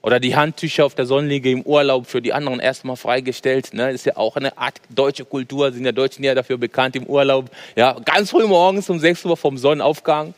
Oder 0.00 0.20
die 0.20 0.36
Handtücher 0.36 0.86
auf 0.86 0.94
der 0.94 1.04
Sonnenliege 1.04 1.50
im 1.50 1.62
Urlaub 1.62 2.06
für 2.06 2.22
die 2.22 2.32
anderen 2.32 2.60
erstmal 2.60 2.96
freigestellt. 2.96 3.74
Ne? 3.74 3.86
Das 3.86 3.96
ist 3.96 4.06
ja 4.06 4.16
auch 4.16 4.36
eine 4.36 4.56
Art 4.56 4.80
deutsche 4.88 5.24
Kultur, 5.24 5.72
sind 5.72 5.84
ja 5.84 5.92
Deutschen 5.92 6.24
ja 6.24 6.34
dafür 6.34 6.58
bekannt 6.58 6.96
im 6.96 7.06
Urlaub. 7.06 7.50
Ja, 7.74 7.98
ganz 8.04 8.30
früh 8.30 8.46
morgens 8.46 8.88
um 8.88 9.00
6 9.00 9.24
Uhr 9.24 9.36
vom 9.36 9.58
Sonnenaufgang. 9.58 10.32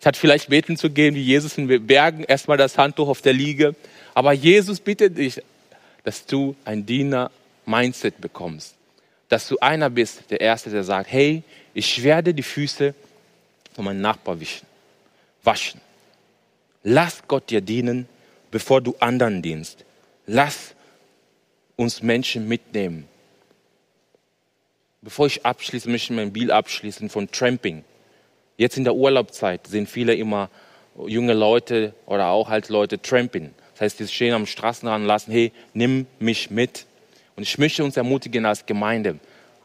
Es 0.00 0.06
hat 0.06 0.16
vielleicht 0.16 0.48
beten 0.48 0.76
zu 0.76 0.90
gehen, 0.90 1.14
wie 1.14 1.22
Jesus 1.22 1.58
in 1.58 1.86
Bergen, 1.86 2.24
erstmal 2.24 2.56
das 2.56 2.78
Handtuch 2.78 3.06
auf 3.06 3.20
der 3.20 3.34
Liege. 3.34 3.76
Aber 4.14 4.32
Jesus 4.32 4.80
bittet 4.80 5.18
dich, 5.18 5.42
dass 6.04 6.26
du 6.26 6.56
ein 6.64 6.84
Diener-Mindset 6.84 8.20
bekommst. 8.20 8.74
Dass 9.28 9.48
du 9.48 9.58
einer 9.58 9.88
bist, 9.88 10.30
der 10.30 10.40
Erste, 10.40 10.70
der 10.70 10.84
sagt, 10.84 11.10
hey, 11.10 11.42
ich 11.74 12.02
werde 12.02 12.34
die 12.34 12.42
Füße 12.42 12.94
von 13.74 13.84
meinem 13.84 14.00
Nachbar 14.00 14.38
wischen, 14.38 14.66
waschen. 15.42 15.80
Lass 16.82 17.22
Gott 17.26 17.50
dir 17.50 17.60
dienen, 17.60 18.08
bevor 18.50 18.80
du 18.80 18.94
anderen 18.98 19.40
dienst. 19.40 19.84
Lass 20.26 20.74
uns 21.76 22.02
Menschen 22.02 22.48
mitnehmen. 22.48 23.08
Bevor 25.00 25.26
ich 25.26 25.44
abschließe, 25.44 25.88
möchte 25.88 26.12
ich 26.12 26.16
mein 26.16 26.32
Bild 26.32 26.50
abschließen 26.50 27.08
von 27.08 27.30
Tramping. 27.30 27.84
Jetzt 28.56 28.76
in 28.76 28.84
der 28.84 28.94
Urlaubszeit 28.94 29.66
sind 29.66 29.88
viele 29.88 30.14
immer 30.14 30.50
junge 31.06 31.32
Leute 31.32 31.94
oder 32.06 32.28
auch 32.28 32.48
halt 32.48 32.68
Leute 32.68 33.00
Tramping. 33.00 33.52
Heißt, 33.82 33.98
die 33.98 34.06
stehen 34.06 34.32
am 34.32 34.46
Straßenrand 34.46 35.02
und 35.02 35.08
lassen, 35.08 35.32
hey, 35.32 35.50
nimm 35.74 36.06
mich 36.20 36.52
mit. 36.52 36.86
Und 37.34 37.42
ich 37.42 37.58
möchte 37.58 37.82
uns 37.82 37.96
ermutigen 37.96 38.46
als 38.46 38.64
Gemeinde, 38.64 39.18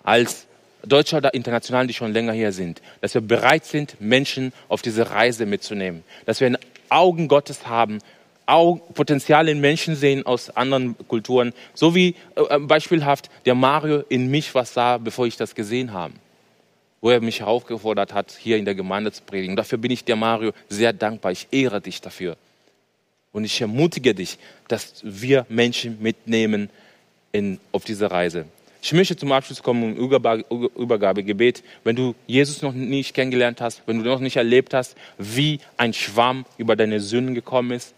als 0.03 0.47
Deutsche 0.83 1.17
oder 1.17 1.35
Internationalen, 1.35 1.87
die 1.87 1.93
schon 1.93 2.13
länger 2.13 2.33
hier 2.33 2.51
sind, 2.51 2.81
dass 3.01 3.13
wir 3.13 3.21
bereit 3.21 3.65
sind, 3.65 4.01
Menschen 4.01 4.53
auf 4.69 4.81
diese 4.81 5.11
Reise 5.11 5.45
mitzunehmen. 5.45 6.03
Dass 6.25 6.39
wir 6.39 6.47
in 6.47 6.57
Augen 6.89 7.27
Gottes 7.27 7.67
haben, 7.67 7.99
Potenzial 8.95 9.49
in 9.49 9.59
Menschen 9.59 9.95
sehen 9.95 10.25
aus 10.25 10.49
anderen 10.49 10.95
Kulturen. 11.07 11.53
So 11.75 11.93
wie 11.93 12.15
äh, 12.35 12.55
äh, 12.55 12.59
beispielhaft 12.59 13.29
der 13.45 13.53
Mario 13.53 14.03
in 14.09 14.31
mich 14.31 14.55
was 14.55 14.73
sah, 14.73 14.97
bevor 14.97 15.27
ich 15.27 15.37
das 15.37 15.53
gesehen 15.53 15.93
habe. 15.93 16.15
Wo 17.01 17.11
er 17.11 17.21
mich 17.21 17.41
heraufgefordert 17.41 18.15
hat, 18.15 18.31
hier 18.31 18.57
in 18.57 18.65
der 18.65 18.73
Gemeinde 18.73 19.11
zu 19.11 19.21
predigen. 19.21 19.55
Dafür 19.55 19.77
bin 19.77 19.91
ich 19.91 20.05
der 20.05 20.15
Mario 20.15 20.53
sehr 20.69 20.91
dankbar. 20.91 21.33
Ich 21.33 21.49
ehre 21.51 21.81
dich 21.81 22.01
dafür. 22.01 22.35
Und 23.31 23.43
ich 23.43 23.61
ermutige 23.61 24.15
dich, 24.15 24.37
dass 24.67 25.01
wir 25.03 25.45
Menschen 25.49 26.01
mitnehmen 26.01 26.69
in, 27.31 27.59
auf 27.71 27.83
diese 27.83 28.09
Reise. 28.09 28.45
Ich 28.81 28.93
möchte 28.93 29.15
zum 29.15 29.31
Abschluss 29.31 29.61
kommen 29.61 29.97
im 29.97 30.71
Übergabegebet. 30.75 31.63
Wenn 31.83 31.95
du 31.95 32.15
Jesus 32.25 32.61
noch 32.61 32.73
nicht 32.73 33.13
kennengelernt 33.13 33.59
hast, 33.59 33.81
wenn 33.85 34.01
du 34.01 34.05
noch 34.05 34.19
nicht 34.19 34.37
erlebt 34.37 34.73
hast, 34.73 34.95
wie 35.17 35.59
ein 35.75 35.93
Schwamm 35.93 36.45
über 36.57 36.75
deine 36.75 36.99
Sünden 36.99 37.35
gekommen 37.35 37.71
ist, 37.71 37.93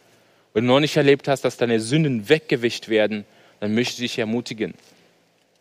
wenn 0.53 0.65
du 0.65 0.73
noch 0.73 0.79
nicht 0.79 0.97
erlebt 0.97 1.27
hast, 1.27 1.41
dass 1.41 1.57
deine 1.57 1.79
Sünden 1.79 2.27
weggewischt 2.27 2.89
werden, 2.89 3.25
dann 3.59 3.75
möchte 3.75 4.03
ich 4.03 4.11
dich 4.11 4.19
ermutigen. 4.19 4.73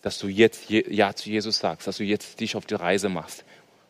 dass 0.02 0.18
du 0.18 0.28
jetzt 0.28 0.70
Ja 0.70 1.14
zu 1.14 1.28
Jesus 1.28 1.58
sagst, 1.58 1.86
dass 1.86 1.96
du 1.98 2.04
jetzt 2.04 2.40
dich 2.40 2.56
auf 2.56 2.66
die 2.66 2.74
Reise 2.74 3.08
machst 3.08 3.44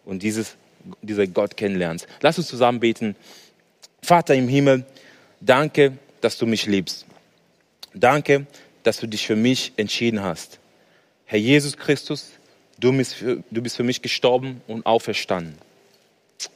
und 0.05 0.23
dieses, 0.23 0.57
dieser 1.03 1.27
Gott 1.27 1.57
kennenlernst. 1.57 2.07
Lass 2.23 2.39
uns 2.39 2.49
zusammen 2.49 2.81
beten. 2.81 3.15
Vater 4.03 4.35
im 4.35 4.49
Himmel, 4.49 4.85
danke, 5.41 5.99
dass 6.21 6.39
du 6.39 6.47
mich 6.47 6.67
liebst. 6.67 7.07
Danke, 7.95 8.47
dass 8.83 8.99
du 8.99 9.07
dich 9.07 9.27
für 9.27 9.37
mich 9.37 9.73
entschieden 9.77 10.23
hast. 10.23 10.59
Herr 11.27 11.39
Jesus 11.39 11.77
Christus, 11.77 12.31
du 12.79 12.93
bist 12.97 13.15
für, 13.15 13.43
du 13.51 13.63
bist 13.63 13.77
für 13.77 13.83
mich 13.83 14.03
gestorben 14.03 14.63
und 14.67 14.87
auferstanden. 14.87 15.59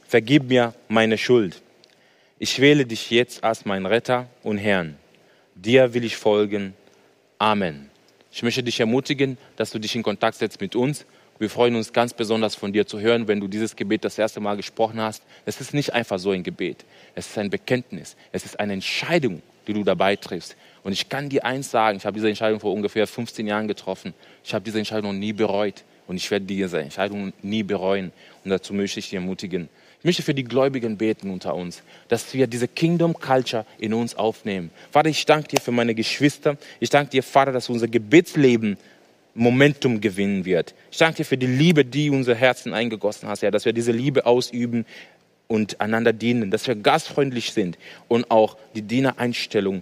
Vergib 0.07 0.43
mir 0.43 0.73
meine 0.87 1.17
Schuld. 1.17 1.61
Ich 2.39 2.59
wähle 2.59 2.85
dich 2.85 3.09
jetzt 3.09 3.43
als 3.43 3.65
mein 3.65 3.85
Retter 3.85 4.27
und 4.41 4.57
Herrn. 4.57 4.97
Dir 5.55 5.93
will 5.93 6.03
ich 6.03 6.17
folgen. 6.17 6.73
Amen. 7.37 7.89
Ich 8.31 8.41
möchte 8.41 8.63
dich 8.63 8.79
ermutigen, 8.79 9.37
dass 9.55 9.69
du 9.69 9.79
dich 9.79 9.95
in 9.95 10.03
Kontakt 10.03 10.37
setzt 10.37 10.59
mit 10.59 10.75
uns. 10.75 11.05
Wir 11.39 11.49
freuen 11.49 11.75
uns 11.75 11.93
ganz 11.93 12.13
besonders 12.13 12.55
von 12.55 12.73
dir 12.73 12.85
zu 12.85 12.99
hören, 12.99 13.27
wenn 13.27 13.39
du 13.39 13.47
dieses 13.47 13.75
Gebet 13.75 14.05
das 14.05 14.17
erste 14.17 14.39
Mal 14.39 14.55
gesprochen 14.55 15.01
hast. 15.01 15.23
Es 15.45 15.59
ist 15.59 15.73
nicht 15.73 15.93
einfach 15.93 16.19
so 16.19 16.31
ein 16.31 16.43
Gebet. 16.43 16.85
Es 17.15 17.27
ist 17.27 17.37
ein 17.37 17.49
Bekenntnis. 17.49 18.15
Es 18.31 18.45
ist 18.45 18.59
eine 18.59 18.73
Entscheidung, 18.73 19.41
die 19.67 19.73
du 19.73 19.83
dabei 19.83 20.15
triffst. 20.15 20.55
Und 20.83 20.91
ich 20.91 21.09
kann 21.09 21.29
dir 21.29 21.43
eins 21.43 21.71
sagen, 21.71 21.97
ich 21.97 22.05
habe 22.05 22.15
diese 22.15 22.29
Entscheidung 22.29 22.59
vor 22.59 22.71
ungefähr 22.71 23.07
15 23.07 23.47
Jahren 23.47 23.67
getroffen. 23.67 24.13
Ich 24.43 24.53
habe 24.53 24.63
diese 24.63 24.77
Entscheidung 24.77 25.17
nie 25.17 25.33
bereut. 25.33 25.83
Und 26.05 26.17
ich 26.17 26.29
werde 26.29 26.45
diese 26.45 26.79
Entscheidung 26.79 27.33
nie 27.41 27.63
bereuen. 27.63 28.11
Und 28.43 28.51
dazu 28.51 28.73
möchte 28.73 28.99
ich 28.99 29.05
dich 29.05 29.15
ermutigen. 29.15 29.69
Ich 29.99 30.05
möchte 30.05 30.21
für 30.21 30.33
die 30.33 30.43
Gläubigen 30.43 30.97
beten 30.97 31.29
unter 31.29 31.55
uns, 31.55 31.81
dass 32.09 32.33
wir 32.33 32.45
diese 32.45 32.67
Kingdom 32.67 33.13
Culture 33.13 33.65
in 33.79 33.93
uns 33.93 34.15
aufnehmen. 34.15 34.69
Vater, 34.91 35.07
ich 35.07 35.25
danke 35.25 35.47
dir 35.47 35.61
für 35.61 35.71
meine 35.71 35.95
Geschwister. 35.95 36.57
Ich 36.81 36.89
danke 36.89 37.11
dir, 37.11 37.23
Vater, 37.23 37.53
dass 37.53 37.69
unser 37.69 37.87
Gebetsleben 37.87 38.77
Momentum 39.35 40.01
gewinnen 40.01 40.45
wird. 40.45 40.75
Ich 40.91 40.97
danke 40.97 41.17
dir 41.17 41.25
für 41.25 41.37
die 41.37 41.47
Liebe, 41.47 41.85
die 41.85 42.09
unser 42.09 42.35
Herzen 42.35 42.73
eingegossen 42.73 43.27
hast, 43.27 43.41
ja, 43.41 43.51
dass 43.51 43.65
wir 43.65 43.73
diese 43.73 43.91
Liebe 43.91 44.25
ausüben 44.25 44.85
und 45.47 45.81
einander 45.81 46.13
dienen, 46.13 46.51
dass 46.51 46.67
wir 46.67 46.75
gastfreundlich 46.75 47.51
sind 47.51 47.77
und 48.07 48.29
auch 48.31 48.57
die 48.75 48.81
Dienereinstellung 48.81 49.81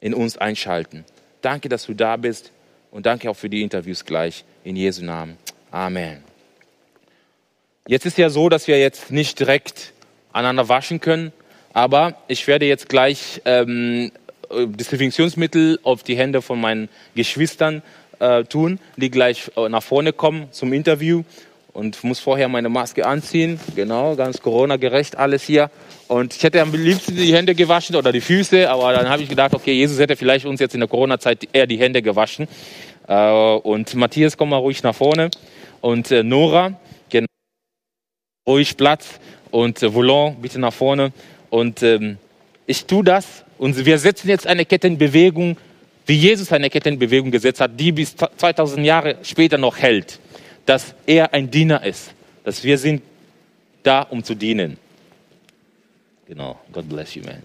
in 0.00 0.14
uns 0.14 0.38
einschalten. 0.38 1.04
Danke, 1.42 1.68
dass 1.68 1.86
du 1.86 1.94
da 1.94 2.16
bist 2.16 2.52
und 2.90 3.06
danke 3.06 3.30
auch 3.30 3.36
für 3.36 3.48
die 3.48 3.62
Interviews 3.62 4.04
gleich. 4.04 4.44
In 4.64 4.76
Jesu 4.76 5.04
Namen. 5.04 5.38
Amen. 5.70 6.22
Jetzt 7.86 8.04
ist 8.04 8.18
ja 8.18 8.28
so, 8.28 8.48
dass 8.48 8.68
wir 8.68 8.78
jetzt 8.78 9.10
nicht 9.10 9.38
direkt 9.40 9.92
aneinander 10.32 10.68
waschen 10.68 11.00
können, 11.00 11.32
aber 11.72 12.20
ich 12.28 12.46
werde 12.46 12.66
jetzt 12.66 12.88
gleich 12.88 13.40
ähm, 13.44 14.12
Desinfektionsmittel 14.50 15.78
auf 15.82 16.02
die 16.02 16.16
Hände 16.16 16.42
von 16.42 16.60
meinen 16.60 16.88
Geschwistern 17.14 17.82
äh, 18.18 18.44
tun, 18.44 18.78
die 18.96 19.10
gleich 19.10 19.50
äh, 19.56 19.68
nach 19.68 19.82
vorne 19.82 20.12
kommen 20.12 20.48
zum 20.50 20.72
Interview 20.72 21.22
und 21.72 22.02
muss 22.04 22.18
vorher 22.18 22.48
meine 22.48 22.68
Maske 22.68 23.06
anziehen. 23.06 23.60
Genau, 23.76 24.16
ganz 24.16 24.40
Corona-gerecht 24.40 25.16
alles 25.16 25.44
hier. 25.44 25.70
Und 26.08 26.34
ich 26.34 26.42
hätte 26.42 26.60
am 26.60 26.72
liebsten 26.72 27.16
die 27.16 27.34
Hände 27.34 27.54
gewaschen 27.54 27.96
oder 27.96 28.12
die 28.12 28.20
Füße, 28.20 28.70
aber 28.70 28.92
dann 28.92 29.08
habe 29.08 29.22
ich 29.22 29.28
gedacht, 29.28 29.54
okay, 29.54 29.72
Jesus 29.72 29.98
hätte 29.98 30.16
vielleicht 30.16 30.46
uns 30.46 30.60
jetzt 30.60 30.74
in 30.74 30.80
der 30.80 30.88
Corona-Zeit 30.88 31.48
eher 31.52 31.66
die 31.66 31.78
Hände 31.78 32.02
gewaschen. 32.02 32.48
Äh, 33.06 33.30
und 33.30 33.94
Matthias, 33.94 34.36
komm 34.36 34.50
mal 34.50 34.56
ruhig 34.56 34.82
nach 34.82 34.94
vorne. 34.94 35.30
Und 35.80 36.10
äh, 36.10 36.22
Nora, 36.22 36.74
ruhig 38.48 38.76
Platz 38.76 39.20
und 39.50 39.82
äh, 39.82 39.92
Volant 39.92 40.40
bitte 40.42 40.58
nach 40.58 40.72
vorne. 40.72 41.12
Und 41.50 41.82
ähm, 41.82 42.16
ich 42.66 42.86
tue 42.86 43.04
das 43.04 43.44
und 43.58 43.84
wir 43.84 43.98
setzen 43.98 44.28
jetzt 44.28 44.46
eine 44.46 44.64
Kettenbewegung, 44.64 45.56
wie 46.08 46.14
Jesus 46.14 46.50
eine 46.52 46.70
Kettenbewegung 46.70 47.30
gesetzt 47.30 47.60
hat, 47.60 47.78
die 47.78 47.92
bis 47.92 48.16
2000 48.16 48.84
Jahre 48.84 49.18
später 49.22 49.58
noch 49.58 49.76
hält, 49.76 50.18
dass 50.64 50.94
er 51.06 51.34
ein 51.34 51.50
Diener 51.50 51.84
ist, 51.84 52.12
dass 52.44 52.64
wir 52.64 52.78
sind 52.78 53.02
da, 53.82 54.00
um 54.00 54.24
zu 54.24 54.34
dienen. 54.34 54.78
Genau. 56.26 56.58
God 56.72 56.88
bless 56.88 57.14
you, 57.14 57.22
man. 57.24 57.42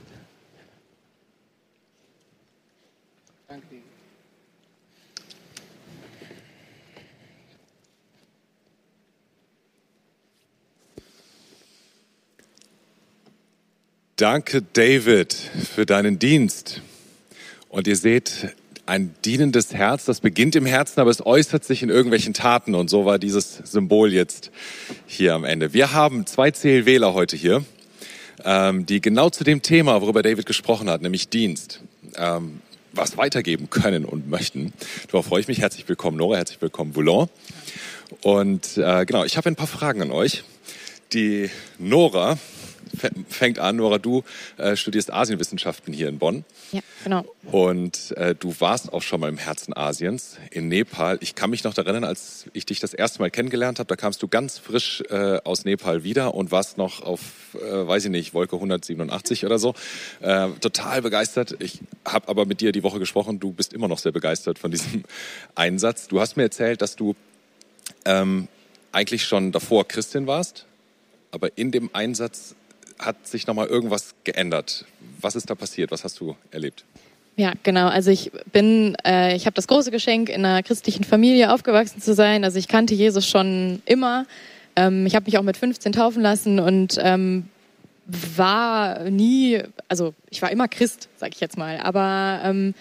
Danke, 14.15 14.61
David, 14.61 15.33
für 15.33 15.85
deinen 15.85 16.17
Dienst. 16.17 16.81
Und 17.73 17.87
ihr 17.87 17.95
seht, 17.95 18.53
ein 18.85 19.15
dienendes 19.25 19.73
Herz, 19.73 20.05
das 20.05 20.19
beginnt 20.19 20.55
im 20.55 20.67
Herzen, 20.67 20.99
aber 20.99 21.09
es 21.09 21.25
äußert 21.25 21.65
sich 21.65 21.81
in 21.81 21.89
irgendwelchen 21.89 22.35
Taten. 22.35 22.75
Und 22.75 22.87
so 22.87 23.05
war 23.05 23.17
dieses 23.17 23.55
Symbol 23.63 24.13
jetzt 24.13 24.51
hier 25.07 25.33
am 25.33 25.43
Ende. 25.43 25.73
Wir 25.73 25.91
haben 25.91 26.27
zwei 26.27 26.51
CLWler 26.51 27.15
heute 27.15 27.35
hier, 27.35 27.65
ähm, 28.45 28.85
die 28.85 29.01
genau 29.01 29.31
zu 29.31 29.43
dem 29.43 29.63
Thema, 29.63 30.03
worüber 30.03 30.21
David 30.21 30.45
gesprochen 30.45 30.87
hat, 30.87 31.01
nämlich 31.01 31.29
Dienst, 31.29 31.81
ähm, 32.15 32.61
was 32.91 33.17
weitergeben 33.17 33.71
können 33.71 34.05
und 34.05 34.29
möchten. 34.29 34.71
Darauf 35.07 35.25
freue 35.25 35.41
ich 35.41 35.47
mich. 35.47 35.59
Herzlich 35.59 35.89
willkommen, 35.89 36.17
Nora. 36.17 36.37
Herzlich 36.37 36.61
willkommen, 36.61 36.91
Boulon. 36.91 37.27
Und 38.21 38.77
äh, 38.77 39.03
genau, 39.07 39.23
ich 39.23 39.35
habe 39.35 39.49
ein 39.49 39.55
paar 39.55 39.65
Fragen 39.65 40.03
an 40.03 40.11
euch. 40.11 40.43
Die 41.11 41.49
Nora 41.79 42.37
fängt 43.29 43.59
an, 43.59 43.77
Nora, 43.77 43.97
du 43.97 44.23
äh, 44.57 44.75
studierst 44.75 45.11
Asienwissenschaften 45.11 45.93
hier 45.93 46.09
in 46.09 46.19
Bonn. 46.19 46.45
Ja, 46.71 46.81
genau. 47.03 47.25
Und 47.51 48.11
äh, 48.17 48.35
du 48.35 48.55
warst 48.59 48.93
auch 48.93 49.01
schon 49.01 49.19
mal 49.19 49.29
im 49.29 49.37
Herzen 49.37 49.75
Asiens, 49.75 50.37
in 50.51 50.67
Nepal. 50.67 51.17
Ich 51.21 51.35
kann 51.35 51.49
mich 51.49 51.63
noch 51.63 51.77
erinnern, 51.77 52.03
als 52.03 52.45
ich 52.53 52.65
dich 52.65 52.79
das 52.79 52.93
erste 52.93 53.19
Mal 53.19 53.31
kennengelernt 53.31 53.79
habe, 53.79 53.87
da 53.87 53.95
kamst 53.95 54.21
du 54.23 54.27
ganz 54.27 54.57
frisch 54.57 55.03
äh, 55.09 55.39
aus 55.43 55.65
Nepal 55.65 56.03
wieder 56.03 56.33
und 56.33 56.51
warst 56.51 56.77
noch 56.77 57.01
auf, 57.01 57.19
äh, 57.55 57.87
weiß 57.87 58.05
ich 58.05 58.11
nicht, 58.11 58.33
Wolke 58.33 58.55
187 58.55 59.45
oder 59.45 59.59
so. 59.59 59.73
Äh, 60.21 60.49
total 60.61 61.01
begeistert. 61.01 61.55
Ich 61.59 61.79
habe 62.05 62.27
aber 62.29 62.45
mit 62.45 62.61
dir 62.61 62.71
die 62.71 62.83
Woche 62.83 62.99
gesprochen, 62.99 63.39
du 63.39 63.51
bist 63.51 63.73
immer 63.73 63.87
noch 63.87 63.99
sehr 63.99 64.11
begeistert 64.11 64.59
von 64.59 64.71
diesem 64.71 65.03
Einsatz. 65.55 66.07
Du 66.07 66.19
hast 66.19 66.37
mir 66.37 66.43
erzählt, 66.43 66.81
dass 66.81 66.95
du 66.95 67.15
ähm, 68.05 68.47
eigentlich 68.91 69.25
schon 69.25 69.51
davor 69.51 69.87
Christin 69.87 70.27
warst, 70.27 70.65
aber 71.31 71.57
in 71.57 71.71
dem 71.71 71.89
Einsatz 71.93 72.55
hat 73.05 73.27
sich 73.27 73.47
nochmal 73.47 73.67
irgendwas 73.67 74.15
geändert. 74.23 74.85
Was 75.19 75.35
ist 75.35 75.49
da 75.49 75.55
passiert? 75.55 75.91
Was 75.91 76.03
hast 76.03 76.19
du 76.19 76.35
erlebt? 76.51 76.85
Ja, 77.35 77.53
genau. 77.63 77.87
Also 77.87 78.11
ich 78.11 78.31
bin, 78.51 78.95
äh, 79.05 79.35
ich 79.35 79.45
habe 79.45 79.55
das 79.55 79.67
große 79.67 79.89
Geschenk, 79.89 80.29
in 80.29 80.45
einer 80.45 80.61
christlichen 80.61 81.03
Familie 81.03 81.51
aufgewachsen 81.51 82.01
zu 82.01 82.13
sein. 82.13 82.43
Also 82.43 82.59
ich 82.59 82.67
kannte 82.67 82.93
Jesus 82.93 83.27
schon 83.27 83.81
immer. 83.85 84.25
Ähm, 84.75 85.05
ich 85.05 85.15
habe 85.15 85.25
mich 85.25 85.37
auch 85.37 85.43
mit 85.43 85.57
15 85.57 85.93
taufen 85.93 86.21
lassen 86.21 86.59
und 86.59 86.99
ähm, 87.01 87.49
war 88.05 89.09
nie, 89.09 89.63
also 89.87 90.13
ich 90.29 90.41
war 90.41 90.51
immer 90.51 90.67
Christ, 90.67 91.09
sag 91.17 91.33
ich 91.33 91.39
jetzt 91.39 91.57
mal. 91.57 91.79
Aber 91.79 92.41
ähm, 92.43 92.75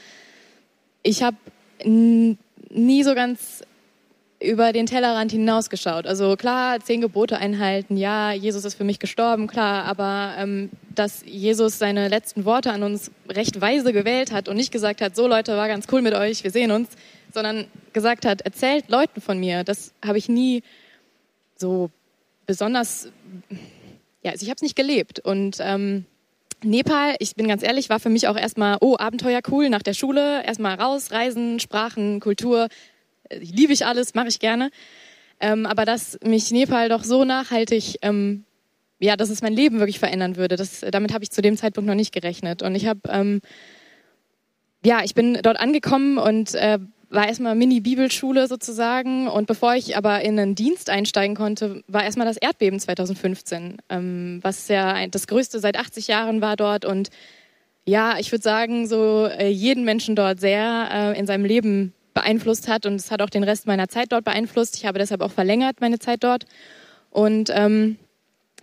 ich 1.03 1.23
habe 1.23 1.37
nie 1.85 3.03
so 3.03 3.15
ganz 3.15 3.63
über 4.43 4.73
den 4.73 4.87
Tellerrand 4.87 5.33
hinausgeschaut. 5.33 6.07
Also 6.07 6.37
klar, 6.37 6.81
zehn 6.81 7.01
Gebote 7.01 7.39
einhalten, 7.39 7.97
ja, 7.97 8.33
Jesus 8.33 8.65
ist 8.65 8.75
für 8.75 8.85
mich 8.85 8.99
gestorben, 8.99 9.47
klar, 9.47 9.85
aber 9.85 10.35
ähm, 10.39 10.71
dass 10.95 11.23
Jesus 11.25 11.79
seine 11.79 12.09
letzten 12.09 12.45
Worte 12.45 12.73
an 12.73 12.83
uns 12.83 13.11
recht 13.29 13.61
weise 13.61 13.93
gewählt 13.93 14.33
hat 14.33 14.49
und 14.49 14.57
nicht 14.57 14.73
gesagt 14.73 15.01
hat, 15.01 15.17
so 15.17 15.27
Leute, 15.27 15.57
war 15.57 15.69
ganz 15.69 15.87
cool 15.93 16.03
mit 16.03 16.15
euch, 16.15 16.45
wir 16.45 16.51
sehen 16.51 16.71
uns, 16.71 16.89
sondern 17.33 17.67
gesagt 17.93 18.27
hat, 18.27 18.43
erzählt 18.43 18.89
Leuten 18.89 19.21
von 19.21 19.39
mir. 19.39 19.65
Das 19.65 19.93
habe 20.05 20.19
ich 20.19 20.29
nie 20.29 20.63
so 21.57 21.91
besonders, 22.47 23.11
ja, 24.23 24.33
also 24.33 24.45
ich 24.45 24.51
habe 24.51 24.57
es 24.57 24.63
nicht 24.63 24.77
gelebt 24.77 25.21
und 25.21 25.59
ähm, 25.61 26.05
Nepal, 26.65 27.17
ich 27.19 27.35
bin 27.35 27.49
ganz 27.49 27.63
ehrlich, 27.63 27.91
war 27.91 27.99
für 27.99 28.09
mich 28.09 28.29
auch 28.29 28.37
erstmal, 28.37 28.77
oh, 28.81 28.97
Abenteuer 28.97 29.41
cool, 29.51 29.69
nach 29.69 29.83
der 29.83 29.95
Schule, 29.95 30.45
erstmal 30.45 30.77
raus, 30.77 31.11
Reisen, 31.11 31.59
Sprachen, 31.59 32.21
Kultur, 32.21 32.69
liebe 33.31 33.73
ich 33.73 33.87
alles, 33.87 34.15
mache 34.15 34.29
ich 34.29 34.39
gerne. 34.39 34.71
Ähm, 35.41 35.67
aber 35.67 35.85
dass 35.85 36.19
mich 36.25 36.51
Nepal 36.51 36.89
doch 36.89 37.05
so 37.05 37.25
nachhaltig, 37.25 37.97
ähm, 38.03 38.45
ja, 39.01 39.17
dass 39.17 39.31
es 39.31 39.43
mein 39.43 39.53
Leben 39.53 39.81
wirklich 39.81 39.99
verändern 39.99 40.37
würde, 40.37 40.57
das, 40.57 40.85
damit 40.89 41.13
habe 41.13 41.25
ich 41.25 41.31
zu 41.31 41.43
dem 41.43 41.57
Zeitpunkt 41.57 41.89
noch 41.89 41.97
nicht 41.97 42.15
gerechnet. 42.15 42.63
Und 42.63 42.77
ich 42.77 42.87
habe, 42.87 43.01
ähm, 43.09 43.41
ja, 44.85 45.03
ich 45.03 45.15
bin 45.15 45.41
dort 45.43 45.59
angekommen 45.59 46.19
und 46.19 46.55
äh, 46.55 46.79
war 47.11 47.27
erstmal 47.27 47.57
Mini-Bibelschule 47.57 48.47
sozusagen. 48.47 49.27
Und 49.27 49.47
bevor 49.47 49.75
ich 49.75 49.97
aber 49.97 50.23
in 50.23 50.39
einen 50.39 50.55
Dienst 50.55 50.89
einsteigen 50.89 51.37
konnte, 51.37 51.83
war 51.89 52.05
erstmal 52.05 52.27
das 52.27 52.37
Erdbeben 52.37 52.79
2015, 52.79 53.79
ähm, 53.89 54.39
was 54.43 54.69
ja 54.69 55.07
das 55.09 55.27
größte 55.27 55.59
seit 55.59 55.77
80 55.77 56.07
Jahren 56.07 56.41
war 56.41 56.57
dort. 56.57 56.85
Und 56.85 57.11
ja, 57.85 58.19
ich 58.19 58.31
würde 58.31 58.43
sagen, 58.43 58.87
so 58.87 59.27
äh, 59.27 59.49
jeden 59.49 59.85
Menschen 59.85 60.15
dort 60.15 60.41
sehr 60.41 60.89
äh, 60.93 61.19
in 61.19 61.27
seinem 61.27 61.45
Leben 61.45 61.93
beeinflusst 62.15 62.69
hat 62.69 62.87
und 62.87 62.95
es 62.95 63.11
hat 63.11 63.23
auch 63.23 63.31
den 63.31 63.45
Rest 63.45 63.67
meiner 63.67 63.89
Zeit 63.89 64.13
dort 64.13 64.25
beeinflusst. 64.25 64.77
Ich 64.77 64.87
habe 64.87 64.99
deshalb 64.99 65.21
auch 65.21 65.33
verlängert 65.33 65.81
meine 65.81 65.99
Zeit 65.99 66.25
dort. 66.25 66.45
Und 67.11 67.51
ähm, 67.55 67.99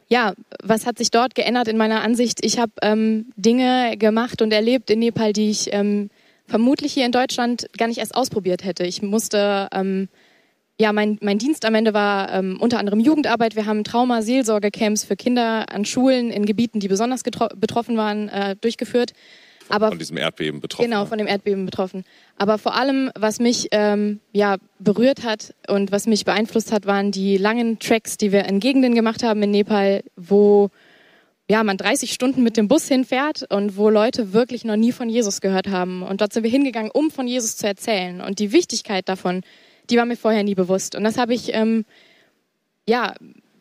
ja, 0.07 0.33
was 0.63 0.85
hat 0.85 0.97
sich 0.97 1.11
dort 1.11 1.35
geändert 1.35 1.67
in 1.67 1.77
meiner 1.77 2.01
Ansicht? 2.01 2.43
Ich 2.43 2.59
habe 2.59 2.71
ähm, 2.81 3.31
Dinge 3.35 3.95
gemacht 3.97 4.41
und 4.41 4.51
erlebt 4.51 4.89
in 4.89 4.99
Nepal, 4.99 5.33
die 5.33 5.51
ich 5.51 5.71
ähm, 5.71 6.09
vermutlich 6.47 6.93
hier 6.93 7.05
in 7.05 7.11
Deutschland 7.11 7.67
gar 7.77 7.87
nicht 7.87 7.99
erst 7.99 8.15
ausprobiert 8.15 8.65
hätte. 8.65 8.85
Ich 8.85 9.03
musste, 9.03 9.67
ähm, 9.71 10.09
ja, 10.79 10.91
mein, 10.93 11.19
mein 11.21 11.37
Dienst 11.37 11.63
am 11.63 11.75
Ende 11.75 11.93
war 11.93 12.33
ähm, 12.33 12.57
unter 12.59 12.79
anderem 12.79 12.99
Jugendarbeit. 12.99 13.55
Wir 13.55 13.67
haben 13.67 13.83
Trauma-Seelsorge-Camps 13.83 15.03
für 15.03 15.15
Kinder 15.15 15.71
an 15.71 15.85
Schulen 15.85 16.31
in 16.31 16.45
Gebieten, 16.45 16.79
die 16.79 16.87
besonders 16.87 17.21
betroffen 17.21 17.95
waren, 17.95 18.29
äh, 18.29 18.55
durchgeführt. 18.55 19.13
Aber 19.69 19.89
von 19.89 19.99
diesem 19.99 20.17
Erdbeben 20.17 20.61
betroffen. 20.61 20.89
Genau, 20.89 21.05
von 21.05 21.17
dem 21.17 21.27
Erdbeben 21.27 21.65
betroffen. 21.65 22.03
Aber 22.37 22.57
vor 22.57 22.75
allem, 22.75 23.11
was 23.17 23.39
mich 23.39 23.67
ähm, 23.71 24.19
ja 24.33 24.57
berührt 24.79 25.23
hat 25.23 25.53
und 25.67 25.91
was 25.91 26.07
mich 26.07 26.25
beeinflusst 26.25 26.71
hat, 26.71 26.85
waren 26.85 27.11
die 27.11 27.37
langen 27.37 27.79
Tracks, 27.79 28.17
die 28.17 28.31
wir 28.31 28.45
in 28.45 28.59
Gegenden 28.59 28.95
gemacht 28.95 29.23
haben 29.23 29.41
in 29.43 29.51
Nepal, 29.51 30.03
wo 30.15 30.69
ja, 31.49 31.63
man 31.63 31.77
30 31.77 32.13
Stunden 32.13 32.43
mit 32.43 32.57
dem 32.57 32.67
Bus 32.67 32.87
hinfährt 32.87 33.45
und 33.51 33.75
wo 33.75 33.89
Leute 33.89 34.33
wirklich 34.33 34.65
noch 34.65 34.75
nie 34.75 34.91
von 34.91 35.09
Jesus 35.09 35.41
gehört 35.41 35.67
haben. 35.67 36.03
Und 36.03 36.21
dort 36.21 36.31
sind 36.31 36.43
wir 36.43 36.51
hingegangen, 36.51 36.91
um 36.91 37.09
von 37.09 37.27
Jesus 37.27 37.57
zu 37.57 37.65
erzählen. 37.65 38.21
Und 38.21 38.37
die 38.37 38.51
Wichtigkeit 38.51 39.09
davon, 39.09 39.41
die 39.89 39.97
war 39.97 40.05
mir 40.05 40.15
vorher 40.15 40.43
nie 40.43 40.53
bewusst. 40.53 40.93
Und 40.93 41.03
das 41.03 41.17
habe 41.17 41.33
ich, 41.33 41.53
ähm, 41.55 41.85
ja, 42.87 43.15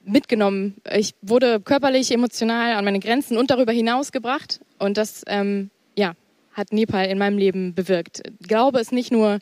mitgenommen. 0.05 0.77
Ich 0.95 1.15
wurde 1.23 1.61
körperlich, 1.61 2.11
emotional 2.13 2.73
an 2.73 2.85
meine 2.85 3.01
Grenzen 3.01 3.37
und 3.37 3.51
darüber 3.51 3.73
hinaus 3.73 4.13
gebracht. 4.13 4.61
Und 4.79 4.97
das, 4.97 5.23
ähm, 5.27 5.71
hat 6.53 6.73
Nepal 6.73 7.07
in 7.07 7.19
meinem 7.19 7.39
Leben 7.39 7.75
bewirkt. 7.75 8.23
Glaube 8.41 8.81
ist 8.81 8.93
nicht 8.93 9.13
nur 9.13 9.39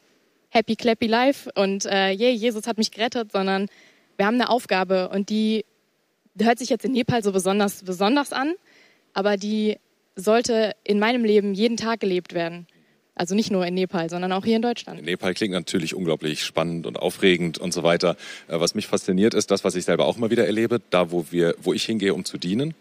happy, 0.51 0.77
clappy 0.77 1.07
life 1.07 1.51
und 1.55 1.87
äh, 1.87 2.13
yeah, 2.13 2.31
Jesus 2.31 2.67
hat 2.67 2.79
mich 2.79 2.91
gerettet, 2.91 3.33
sondern 3.33 3.69
wir 4.17 4.27
haben 4.27 4.35
eine 4.35 4.49
Aufgabe 4.49 5.09
und 5.09 5.29
die 5.29 5.65
hört 6.39 6.59
sich 6.59 6.69
jetzt 6.69 6.85
in 6.85 6.93
Nepal 6.93 7.23
so 7.23 7.33
besonders, 7.33 7.83
besonders 7.83 8.33
an, 8.33 8.55
aber 9.13 9.37
die 9.37 9.79
sollte 10.15 10.73
in 10.85 10.99
meinem 10.99 11.25
Leben 11.25 11.55
jeden 11.55 11.77
Tag 11.77 12.01
gelebt 12.01 12.35
werden. 12.35 12.67
Also 13.15 13.35
nicht 13.35 13.51
nur 13.51 13.67
in 13.67 13.73
Nepal, 13.73 14.11
sondern 14.11 14.31
auch 14.33 14.45
hier 14.45 14.57
in 14.57 14.63
Deutschland. 14.63 15.03
Nepal 15.03 15.33
klingt 15.33 15.55
natürlich 15.55 15.95
unglaublich 15.95 16.45
spannend 16.45 16.87
und 16.87 16.99
aufregend 16.99 17.57
und 17.57 17.73
so 17.73 17.83
weiter. 17.83 18.17
Äh, 18.47 18.61
was 18.61 18.75
mich 18.75 18.87
fasziniert, 18.87 19.33
ist 19.33 19.51
das, 19.51 19.65
was 19.65 19.75
ich 19.75 19.85
selber 19.85 20.05
auch 20.05 20.19
immer 20.19 20.31
wieder 20.31 20.45
erlebe, 20.45 20.83
da 20.91 21.11
wo 21.11 21.25
wir, 21.31 21.55
wo 21.63 21.73
ich 21.73 21.85
hingehe, 21.85 22.13
um 22.13 22.27
zu 22.27 22.37
dienen. 22.37 22.75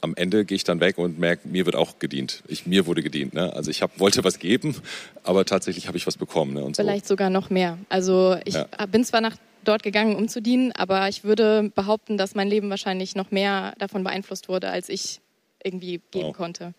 Am 0.00 0.14
Ende 0.14 0.44
gehe 0.44 0.56
ich 0.56 0.64
dann 0.64 0.80
weg 0.80 0.98
und 0.98 1.18
merke, 1.18 1.48
mir 1.48 1.66
wird 1.66 1.74
auch 1.74 1.98
gedient. 1.98 2.42
Ich, 2.48 2.66
mir 2.66 2.86
wurde 2.86 3.02
gedient. 3.02 3.34
Ne? 3.34 3.52
Also 3.52 3.70
ich 3.70 3.82
hab, 3.82 3.98
wollte 3.98 4.24
was 4.24 4.38
geben, 4.38 4.76
aber 5.22 5.44
tatsächlich 5.44 5.88
habe 5.88 5.96
ich 5.96 6.06
was 6.06 6.16
bekommen. 6.16 6.54
Ne? 6.54 6.64
Und 6.64 6.76
Vielleicht 6.76 7.06
so. 7.06 7.12
sogar 7.12 7.30
noch 7.30 7.50
mehr. 7.50 7.78
Also 7.88 8.36
ich 8.44 8.54
ja. 8.54 8.66
bin 8.86 9.04
zwar 9.04 9.20
nach 9.20 9.36
dort 9.64 9.82
gegangen, 9.82 10.16
um 10.16 10.28
zu 10.28 10.40
dienen, 10.40 10.72
aber 10.72 11.08
ich 11.08 11.24
würde 11.24 11.70
behaupten, 11.74 12.16
dass 12.16 12.34
mein 12.34 12.48
Leben 12.48 12.70
wahrscheinlich 12.70 13.16
noch 13.16 13.30
mehr 13.30 13.74
davon 13.78 14.04
beeinflusst 14.04 14.48
wurde, 14.48 14.70
als 14.70 14.88
ich 14.88 15.20
irgendwie 15.62 16.00
geben 16.10 16.28
wow. 16.28 16.36
konnte. 16.36 16.74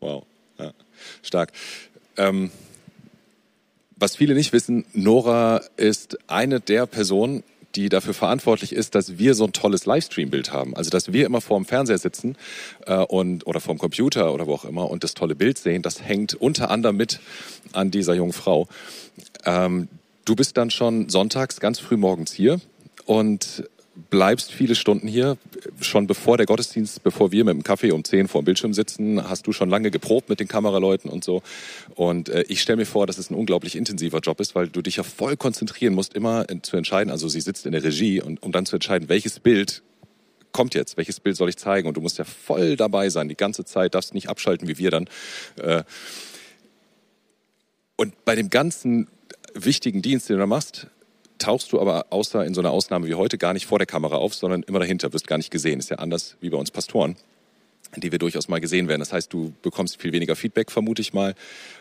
Wow, 0.00 0.24
ja. 0.58 0.72
stark. 1.22 1.52
Ähm, 2.16 2.50
was 3.96 4.16
viele 4.16 4.34
nicht 4.34 4.52
wissen, 4.52 4.84
Nora 4.92 5.62
ist 5.76 6.18
eine 6.28 6.60
der 6.60 6.86
Personen, 6.86 7.42
die 7.76 7.88
dafür 7.88 8.14
verantwortlich 8.14 8.72
ist, 8.72 8.94
dass 8.94 9.18
wir 9.18 9.34
so 9.34 9.44
ein 9.44 9.52
tolles 9.52 9.86
Livestream-Bild 9.86 10.52
haben. 10.52 10.76
Also 10.76 10.90
dass 10.90 11.12
wir 11.12 11.26
immer 11.26 11.40
vor 11.40 11.58
dem 11.58 11.66
Fernseher 11.66 11.98
sitzen 11.98 12.36
äh, 12.86 12.96
und 12.96 13.46
oder 13.46 13.60
vor 13.60 13.74
dem 13.74 13.78
Computer 13.78 14.32
oder 14.32 14.46
wo 14.46 14.54
auch 14.54 14.64
immer 14.64 14.90
und 14.90 15.04
das 15.04 15.14
tolle 15.14 15.34
Bild 15.34 15.58
sehen. 15.58 15.82
Das 15.82 16.02
hängt 16.02 16.34
unter 16.34 16.70
anderem 16.70 16.96
mit 16.96 17.20
an 17.72 17.90
dieser 17.90 18.14
jungen 18.14 18.32
Frau. 18.32 18.66
Ähm, 19.44 19.88
Du 20.26 20.34
bist 20.34 20.56
dann 20.56 20.70
schon 20.70 21.08
sonntags 21.08 21.60
ganz 21.60 21.78
früh 21.78 21.96
morgens 21.96 22.32
hier 22.32 22.60
und 23.04 23.62
bleibst 24.10 24.52
viele 24.52 24.74
Stunden 24.74 25.08
hier. 25.08 25.36
Schon 25.80 26.06
bevor 26.06 26.36
der 26.36 26.46
Gottesdienst, 26.46 27.02
bevor 27.02 27.32
wir 27.32 27.44
mit 27.44 27.54
dem 27.54 27.62
Kaffee 27.62 27.92
um 27.92 28.04
10 28.04 28.28
vor 28.28 28.42
dem 28.42 28.46
Bildschirm 28.46 28.74
sitzen, 28.74 29.28
hast 29.28 29.46
du 29.46 29.52
schon 29.52 29.70
lange 29.70 29.90
geprobt 29.90 30.28
mit 30.28 30.40
den 30.40 30.48
Kameraleuten 30.48 31.10
und 31.10 31.24
so. 31.24 31.42
Und 31.94 32.28
äh, 32.28 32.44
ich 32.48 32.60
stelle 32.60 32.76
mir 32.76 32.86
vor, 32.86 33.06
dass 33.06 33.18
es 33.18 33.30
ein 33.30 33.34
unglaublich 33.34 33.76
intensiver 33.76 34.20
Job 34.20 34.40
ist, 34.40 34.54
weil 34.54 34.68
du 34.68 34.82
dich 34.82 34.96
ja 34.96 35.02
voll 35.02 35.36
konzentrieren 35.36 35.94
musst, 35.94 36.14
immer 36.14 36.46
zu 36.62 36.76
entscheiden. 36.76 37.10
Also 37.10 37.28
sie 37.28 37.40
sitzt 37.40 37.66
in 37.66 37.72
der 37.72 37.82
Regie 37.82 38.20
und 38.20 38.42
um 38.42 38.52
dann 38.52 38.66
zu 38.66 38.76
entscheiden, 38.76 39.08
welches 39.08 39.40
Bild 39.40 39.82
kommt 40.52 40.74
jetzt, 40.74 40.96
welches 40.96 41.20
Bild 41.20 41.36
soll 41.36 41.48
ich 41.48 41.56
zeigen? 41.56 41.88
Und 41.88 41.96
du 41.96 42.00
musst 42.00 42.18
ja 42.18 42.24
voll 42.24 42.76
dabei 42.76 43.10
sein, 43.10 43.28
die 43.28 43.36
ganze 43.36 43.64
Zeit, 43.64 43.94
darfst 43.94 44.14
nicht 44.14 44.28
abschalten 44.28 44.68
wie 44.68 44.78
wir 44.78 44.90
dann. 44.90 45.08
Äh, 45.56 45.84
und 47.96 48.24
bei 48.24 48.34
dem 48.34 48.50
ganzen 48.50 49.08
wichtigen 49.54 50.02
Dienst, 50.02 50.28
den 50.28 50.36
du 50.36 50.40
da 50.40 50.46
machst, 50.46 50.88
tauchst 51.38 51.72
du 51.72 51.80
aber 51.80 52.06
außer 52.10 52.44
in 52.44 52.54
so 52.54 52.60
einer 52.60 52.70
Ausnahme 52.70 53.06
wie 53.06 53.14
heute 53.14 53.38
gar 53.38 53.52
nicht 53.52 53.66
vor 53.66 53.78
der 53.78 53.86
Kamera 53.86 54.16
auf, 54.16 54.34
sondern 54.34 54.62
immer 54.62 54.78
dahinter, 54.78 55.12
wirst 55.12 55.26
gar 55.26 55.36
nicht 55.36 55.50
gesehen. 55.50 55.78
Ist 55.78 55.90
ja 55.90 55.98
anders 55.98 56.36
wie 56.40 56.50
bei 56.50 56.56
uns 56.56 56.70
Pastoren, 56.70 57.16
die 57.96 58.12
wir 58.12 58.18
durchaus 58.18 58.48
mal 58.48 58.60
gesehen 58.60 58.88
werden. 58.88 59.00
Das 59.00 59.12
heißt, 59.12 59.32
du 59.32 59.52
bekommst 59.62 60.00
viel 60.00 60.12
weniger 60.12 60.36
Feedback, 60.36 60.70
vermute 60.70 61.02
ich 61.02 61.12
mal. 61.12 61.34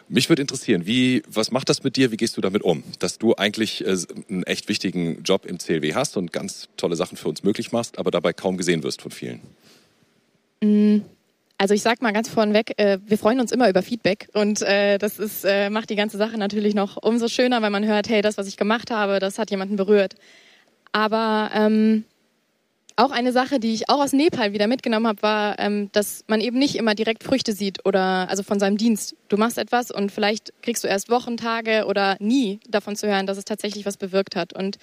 Mich 0.08 0.30
würde 0.30 0.42
interessieren, 0.42 0.86
wie, 0.86 1.24
was 1.28 1.52
macht 1.52 1.70
das 1.70 1.84
mit 1.84 1.96
dir? 1.96 2.12
Wie 2.12 2.18
gehst 2.18 2.38
du 2.38 2.42
damit 2.42 2.64
um? 2.64 2.84
Dass 3.00 3.18
du 3.18 3.36
eigentlich 3.36 3.86
äh, 3.86 3.98
einen 4.30 4.44
echt 4.44 4.70
wichtigen 4.70 5.24
Job 5.24 5.46
im 5.46 5.58
CLW 5.58 5.94
hast 5.94 6.18
und 6.18 6.32
ganz 6.32 6.70
tolle 6.78 6.96
Sachen 6.96 7.18
für 7.18 7.30
uns 7.30 7.44
möglich 7.44 7.72
machst, 7.72 7.98
aber 7.98 8.12
dabei 8.12 8.34
kaum 8.34 8.58
gesehen 8.58 8.84
wirst 8.84 9.02
von 9.02 9.12
vielen. 9.12 9.42
Mm. 10.62 11.02
Also 11.58 11.74
ich 11.74 11.82
sag 11.82 12.02
mal 12.02 12.12
ganz 12.12 12.28
vorneweg, 12.28 12.78
äh, 12.78 13.00
wir 13.06 13.18
freuen 13.18 13.40
uns 13.40 13.52
immer 13.52 13.70
über 13.70 13.82
Feedback 13.82 14.28
und 14.34 14.62
äh, 14.62 14.98
das 14.98 15.20
ist, 15.20 15.46
äh, 15.46 15.70
macht 15.70 15.90
die 15.90 15.96
ganze 15.96 16.18
Sache 16.18 16.38
natürlich 16.38 16.76
noch 16.76 17.02
umso 17.02 17.30
schöner, 17.30 17.62
weil 17.62 17.70
man 17.70 17.86
hört, 17.86 18.10
hey, 18.10 18.22
das, 18.22 18.38
was 18.38 18.48
ich 18.48 18.58
gemacht 18.58 18.92
habe, 18.92 19.20
das 19.20 19.40
hat 19.40 19.52
jemanden 19.52 19.78
berührt. 19.78 20.16
Aber 20.92 21.52
ähm, 21.54 22.04
auch 22.98 23.12
eine 23.12 23.32
Sache, 23.32 23.60
die 23.60 23.74
ich 23.74 23.90
auch 23.90 24.02
aus 24.02 24.14
Nepal 24.14 24.54
wieder 24.54 24.68
mitgenommen 24.68 25.08
habe, 25.08 25.22
war, 25.22 25.60
ähm, 25.60 25.90
dass 25.94 26.24
man 26.28 26.42
eben 26.42 26.58
nicht 26.58 26.76
immer 26.76 26.96
direkt 26.96 27.24
Früchte 27.24 27.54
sieht 27.54 27.86
oder 27.86 28.30
also 28.30 28.44
von 28.44 28.60
seinem 28.60 28.78
Dienst. 28.78 29.16
Du 29.30 29.38
machst 29.38 29.58
etwas 29.58 29.92
und 29.92 30.12
vielleicht 30.12 30.54
kriegst 30.62 30.84
du 30.84 30.88
erst 30.88 31.10
Wochen, 31.10 31.38
Tage 31.38 31.86
oder 31.88 32.18
nie 32.20 32.60
davon 32.70 32.96
zu 32.96 33.08
hören, 33.08 33.28
dass 33.28 33.38
es 33.38 33.46
tatsächlich 33.46 33.86
was 33.86 33.98
bewirkt 33.98 34.36
hat. 34.36 34.54
Und 34.54 34.78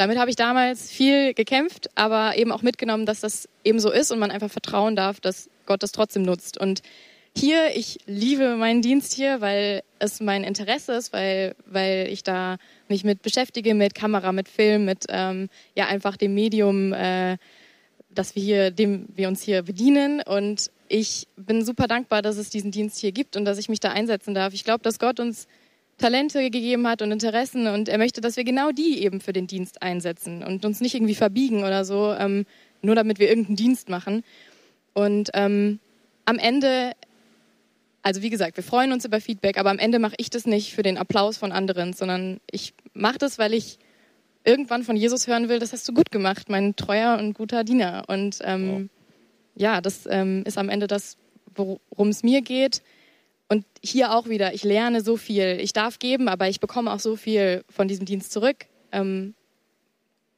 damit 0.00 0.16
habe 0.16 0.30
ich 0.30 0.36
damals 0.36 0.90
viel 0.90 1.34
gekämpft, 1.34 1.90
aber 1.94 2.34
eben 2.38 2.52
auch 2.52 2.62
mitgenommen, 2.62 3.04
dass 3.04 3.20
das 3.20 3.50
eben 3.64 3.78
so 3.80 3.90
ist 3.90 4.10
und 4.10 4.18
man 4.18 4.30
einfach 4.30 4.50
vertrauen 4.50 4.96
darf, 4.96 5.20
dass 5.20 5.50
Gott 5.66 5.82
das 5.82 5.92
trotzdem 5.92 6.22
nutzt. 6.22 6.58
Und 6.58 6.80
hier, 7.36 7.76
ich 7.76 7.98
liebe 8.06 8.56
meinen 8.56 8.80
Dienst 8.80 9.12
hier, 9.12 9.42
weil 9.42 9.82
es 9.98 10.20
mein 10.20 10.42
Interesse 10.42 10.94
ist, 10.94 11.12
weil, 11.12 11.54
weil 11.66 12.08
ich 12.10 12.22
da 12.22 12.56
mich 12.88 13.04
mit 13.04 13.20
beschäftige, 13.20 13.74
mit 13.74 13.94
Kamera, 13.94 14.32
mit 14.32 14.48
Film, 14.48 14.86
mit 14.86 15.04
ähm, 15.10 15.50
ja 15.76 15.86
einfach 15.86 16.16
dem 16.16 16.32
Medium, 16.32 16.94
äh, 16.94 17.36
dass 18.08 18.34
wir 18.34 18.42
hier, 18.42 18.70
dem 18.70 19.04
wir 19.14 19.28
uns 19.28 19.42
hier 19.42 19.64
bedienen. 19.64 20.22
Und 20.22 20.70
ich 20.88 21.28
bin 21.36 21.62
super 21.62 21.88
dankbar, 21.88 22.22
dass 22.22 22.38
es 22.38 22.48
diesen 22.48 22.70
Dienst 22.70 22.98
hier 22.98 23.12
gibt 23.12 23.36
und 23.36 23.44
dass 23.44 23.58
ich 23.58 23.68
mich 23.68 23.80
da 23.80 23.90
einsetzen 23.90 24.32
darf. 24.32 24.54
Ich 24.54 24.64
glaube, 24.64 24.82
dass 24.82 24.98
Gott 24.98 25.20
uns 25.20 25.46
Talente 26.00 26.50
gegeben 26.50 26.88
hat 26.88 27.02
und 27.02 27.12
Interessen 27.12 27.66
und 27.66 27.88
er 27.88 27.98
möchte, 27.98 28.22
dass 28.22 28.36
wir 28.36 28.44
genau 28.44 28.70
die 28.70 29.02
eben 29.04 29.20
für 29.20 29.34
den 29.34 29.46
Dienst 29.46 29.82
einsetzen 29.82 30.42
und 30.42 30.64
uns 30.64 30.80
nicht 30.80 30.94
irgendwie 30.94 31.14
verbiegen 31.14 31.62
oder 31.62 31.84
so, 31.84 32.14
ähm, 32.14 32.46
nur 32.80 32.94
damit 32.94 33.18
wir 33.18 33.28
irgendeinen 33.28 33.56
Dienst 33.56 33.90
machen. 33.90 34.24
Und 34.94 35.30
ähm, 35.34 35.78
am 36.24 36.38
Ende, 36.38 36.92
also 38.02 38.22
wie 38.22 38.30
gesagt, 38.30 38.56
wir 38.56 38.64
freuen 38.64 38.92
uns 38.92 39.04
über 39.04 39.20
Feedback, 39.20 39.58
aber 39.58 39.70
am 39.70 39.78
Ende 39.78 39.98
mache 39.98 40.14
ich 40.16 40.30
das 40.30 40.46
nicht 40.46 40.74
für 40.74 40.82
den 40.82 40.96
Applaus 40.96 41.36
von 41.36 41.52
anderen, 41.52 41.92
sondern 41.92 42.40
ich 42.50 42.72
mache 42.94 43.18
das, 43.18 43.38
weil 43.38 43.52
ich 43.52 43.78
irgendwann 44.42 44.84
von 44.84 44.96
Jesus 44.96 45.26
hören 45.26 45.50
will, 45.50 45.58
das 45.58 45.74
hast 45.74 45.86
du 45.86 45.92
gut 45.92 46.10
gemacht, 46.10 46.48
mein 46.48 46.76
treuer 46.76 47.18
und 47.18 47.34
guter 47.34 47.62
Diener. 47.62 48.04
Und 48.08 48.38
ähm, 48.42 48.88
ja. 49.54 49.74
ja, 49.74 49.80
das 49.82 50.06
ähm, 50.08 50.44
ist 50.46 50.56
am 50.56 50.70
Ende 50.70 50.86
das, 50.86 51.18
worum 51.54 52.08
es 52.08 52.22
mir 52.22 52.40
geht. 52.40 52.82
Und 53.50 53.66
hier 53.82 54.12
auch 54.14 54.28
wieder, 54.28 54.54
ich 54.54 54.62
lerne 54.62 55.00
so 55.00 55.16
viel. 55.16 55.58
Ich 55.60 55.72
darf 55.72 55.98
geben, 55.98 56.28
aber 56.28 56.48
ich 56.48 56.60
bekomme 56.60 56.92
auch 56.92 57.00
so 57.00 57.16
viel 57.16 57.64
von 57.68 57.88
diesem 57.88 58.06
Dienst 58.06 58.30
zurück. 58.30 58.66
Ähm, 58.92 59.34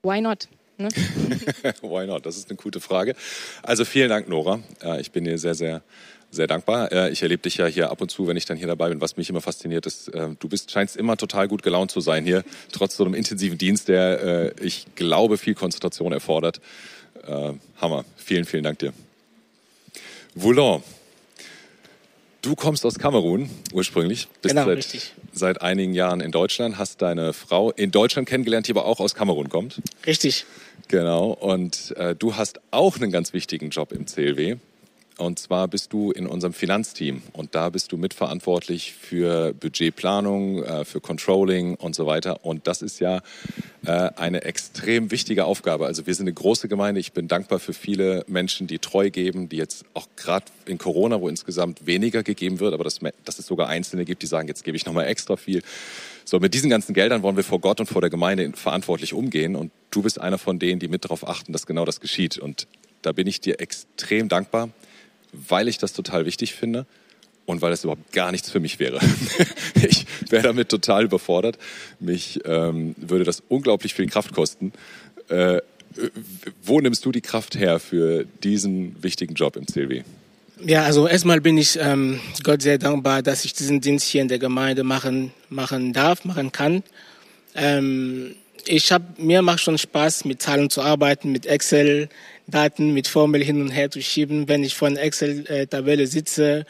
why 0.03 0.23
not? 0.23 0.49
Ne? 0.79 0.89
Why 1.83 2.07
not? 2.07 2.25
Das 2.25 2.39
ist 2.39 2.49
eine 2.49 2.57
gute 2.57 2.81
Frage. 2.81 3.15
Also 3.63 3.85
vielen 3.85 4.09
Dank, 4.09 4.27
Nora. 4.27 4.61
Ich 4.99 5.13
bin 5.13 5.25
dir 5.25 5.37
sehr, 5.37 5.55
sehr, 5.55 5.83
sehr 6.31 6.47
dankbar. 6.47 7.11
Ich 7.11 7.23
erlebe 7.23 7.43
dich 7.43 7.59
ja 7.59 7.67
hier 7.67 7.91
ab 7.91 8.01
und 8.01 8.11
zu, 8.11 8.27
wenn 8.27 8.39
ich 8.39 8.47
dann 8.47 8.57
hier 8.57 8.67
dabei 8.67 8.89
bin. 8.89 9.03
Was 9.03 9.19
mich 9.19 9.29
immer 9.29 9.43
fasziniert 9.43 9.85
ist, 9.85 10.09
äh, 10.09 10.31
du 10.39 10.49
bist, 10.49 10.71
scheinst 10.71 10.97
immer 10.97 11.19
total 11.19 11.47
gut 11.47 11.63
gelaunt 11.63 11.91
zu 11.91 12.01
sein 12.01 12.25
hier, 12.25 12.43
trotz 12.73 12.97
so 12.97 13.05
einem 13.05 13.13
intensiven 13.13 13.59
Dienst, 13.59 13.89
der, 13.89 14.55
äh, 14.59 14.65
ich 14.65 14.87
glaube, 14.95 15.37
viel 15.37 15.55
Konzentration 15.55 16.13
erfordert. 16.13 16.63
Äh, 17.27 17.53
Hammer. 17.77 18.07
Vielen, 18.17 18.47
vielen 18.47 18.65
Dank 18.65 18.79
dir. 18.79 18.95
Voulon. 20.35 20.83
Du 22.43 22.57
kommst 22.57 22.85
aus 22.85 22.99
Kamerun 22.99 23.49
ursprünglich, 23.73 24.27
bist 24.43 24.53
genau, 24.53 24.67
seit, 24.67 24.79
richtig. 24.79 25.13
seit 25.33 25.63
einigen 25.63 25.95
Jahren 25.95 26.21
in 26.21 26.33
Deutschland, 26.33 26.77
hast 26.77 27.01
deine 27.01 27.33
Frau 27.33 27.71
in 27.71 27.93
Deutschland 27.93 28.29
kennengelernt, 28.29 28.67
die 28.67 28.73
aber 28.73 28.85
auch 28.85 28.99
aus 28.99 29.15
Kamerun 29.15 29.49
kommt. 29.49 29.81
Richtig. 30.05 30.45
Genau, 30.89 31.31
und 31.31 31.95
äh, 31.97 32.17
du 32.17 32.35
hast 32.35 32.61
auch 32.73 32.97
einen 32.97 33.13
ganz 33.13 33.33
wichtigen 33.33 33.71
Job 33.71 33.93
im 33.93 34.07
CLW. 34.07 34.57
Und 35.19 35.39
zwar 35.39 35.69
bist 35.69 35.93
du 35.93 36.11
in 36.11 36.27
unserem 36.27 36.55
Finanzteam 36.55 37.23
und 37.33 37.55
da 37.55 37.69
bist 37.69 37.93
du 37.93 37.99
mitverantwortlich 37.99 38.95
für 38.95 39.53
Budgetplanung, 39.53 40.63
äh, 40.63 40.85
für 40.85 41.01
Controlling 41.01 41.75
und 41.75 41.95
so 41.95 42.07
weiter. 42.07 42.45
Und 42.45 42.67
das 42.67 42.81
ist 42.81 42.99
ja 42.99 43.21
äh, 43.85 44.11
eine 44.17 44.43
extrem 44.45 45.11
wichtige 45.11 45.45
Aufgabe. 45.45 45.87
Also 45.87 46.07
wir 46.07 46.15
sind 46.15 46.25
eine 46.25 46.33
große 46.33 46.67
Gemeinde. 46.67 46.99
Ich 46.99 47.13
bin 47.13 47.29
dankbar 47.29 47.59
für 47.59 47.75
viele 47.75 48.25
Menschen, 48.27 48.67
die 48.67 48.79
treu 48.79 49.11
geben, 49.11 49.51
die 49.51 49.57
jetzt 49.57 49.85
auch 49.93 50.09
gerade 50.17 50.47
in 50.65 50.79
Corona, 50.79 51.21
wo 51.21 51.29
insgesamt 51.29 51.87
weniger 51.87 52.23
gegeben 52.23 52.59
wird, 52.59 52.73
aber 52.73 52.85
dass, 52.85 53.01
dass 53.25 53.39
es 53.39 53.47
sogar 53.47 53.69
Einzelne 53.69 54.07
gibt, 54.07 54.23
die 54.23 54.27
sagen, 54.27 54.49
jetzt 54.49 54.65
gebe 54.65 54.77
ich 54.77 54.87
nochmal 54.87 55.07
extra 55.09 55.37
viel. 55.37 55.63
So, 56.25 56.41
mit 56.41 56.55
diesen 56.55 56.71
ganzen 56.71 56.95
Geldern 56.95 57.23
wollen 57.23 57.37
wir 57.37 57.45
vor 57.45 57.61
Gott 57.61 57.81
und 57.81 57.87
vor 57.87 58.01
der 58.01 58.11
Gemeinde 58.11 58.53
verantwortlich 58.55 59.13
umgehen. 59.13 59.57
Und 59.57 59.73
du 59.91 60.03
bist 60.03 60.21
einer 60.21 60.39
von 60.39 60.59
denen, 60.59 60.81
die 60.81 60.89
mit 60.89 61.05
darauf 61.05 61.29
achten, 61.29 61.53
dass 61.53 61.67
genau 61.67 61.85
das 61.85 62.01
geschieht. 62.01 62.39
Und 62.39 62.67
da 63.03 63.13
bin 63.13 63.27
ich 63.27 63.41
dir 63.41 63.61
extrem 63.61 64.29
dankbar 64.29 64.71
weil 65.33 65.69
ich 65.69 65.79
das 65.79 65.93
total 65.93 66.27
wichtig 66.27 66.55
finde 66.55 66.87
und 67.47 67.63
weil 67.63 67.73
es 67.73 67.85
überhaupt 67.85 68.13
gar 68.13 68.31
nichts 68.31 68.51
für 68.51 68.61
mich 68.61 68.79
wäre. 68.79 69.01
ich 69.75 70.07
wäre 70.31 70.43
damit 70.43 70.69
total 70.69 71.05
überfordert. 71.05 71.59
Mich 72.01 72.41
ähm, 72.45 72.95
würde 72.97 73.25
das 73.25 73.43
unglaublich 73.49 73.95
viel 73.95 74.07
Kraft 74.07 74.33
kosten. 74.33 74.73
Äh, 75.29 75.61
wo 76.63 76.81
nimmst 76.81 77.05
du 77.05 77.13
die 77.13 77.21
Kraft 77.21 77.57
her 77.57 77.79
für 77.79 78.25
diesen 78.43 79.03
wichtigen 79.03 79.35
Job 79.35 79.57
im 79.57 79.67
CLW? 79.67 80.03
Ja, 80.65 80.85
also 80.85 81.09
erstmal 81.09 81.41
bin 81.41 81.59
ich 81.59 81.79
ähm, 81.81 82.21
Gott 82.45 82.63
sehr 82.63 82.79
dankbar, 82.79 83.23
dass 83.23 83.45
ich 83.45 83.53
diesen 83.53 83.81
Dienst 83.81 84.07
hier 84.07 84.23
in 84.23 84.29
der 84.29 84.39
Gemeinde 84.39 84.85
machen, 84.85 85.33
machen 85.49 85.93
darf, 85.93 86.25
machen 86.25 86.53
kann. 86.53 86.83
Ähm, 87.55 88.37
ich 88.67 88.93
habe 88.93 89.05
mir 89.19 89.43
macht 89.43 89.61
schon 89.61 89.79
Spaß, 89.79 90.25
mit 90.25 90.43
Zahlen 90.43 90.71
zu 90.71 90.83
arbeiten, 90.83 91.33
mit 91.33 91.47
Excel, 91.47 92.09
Daten 92.47 92.93
mit 92.93 93.09
Formel 93.09 93.43
hin 93.43 93.61
und 93.61 93.71
her 93.71 93.91
zu 93.91 94.01
schieben. 94.03 94.49
Wenn 94.49 94.65
ich 94.65 94.75
vor 94.75 94.89
einer 94.89 95.01
Excel-Tabelle 95.01 96.07
sitze, 96.07 96.67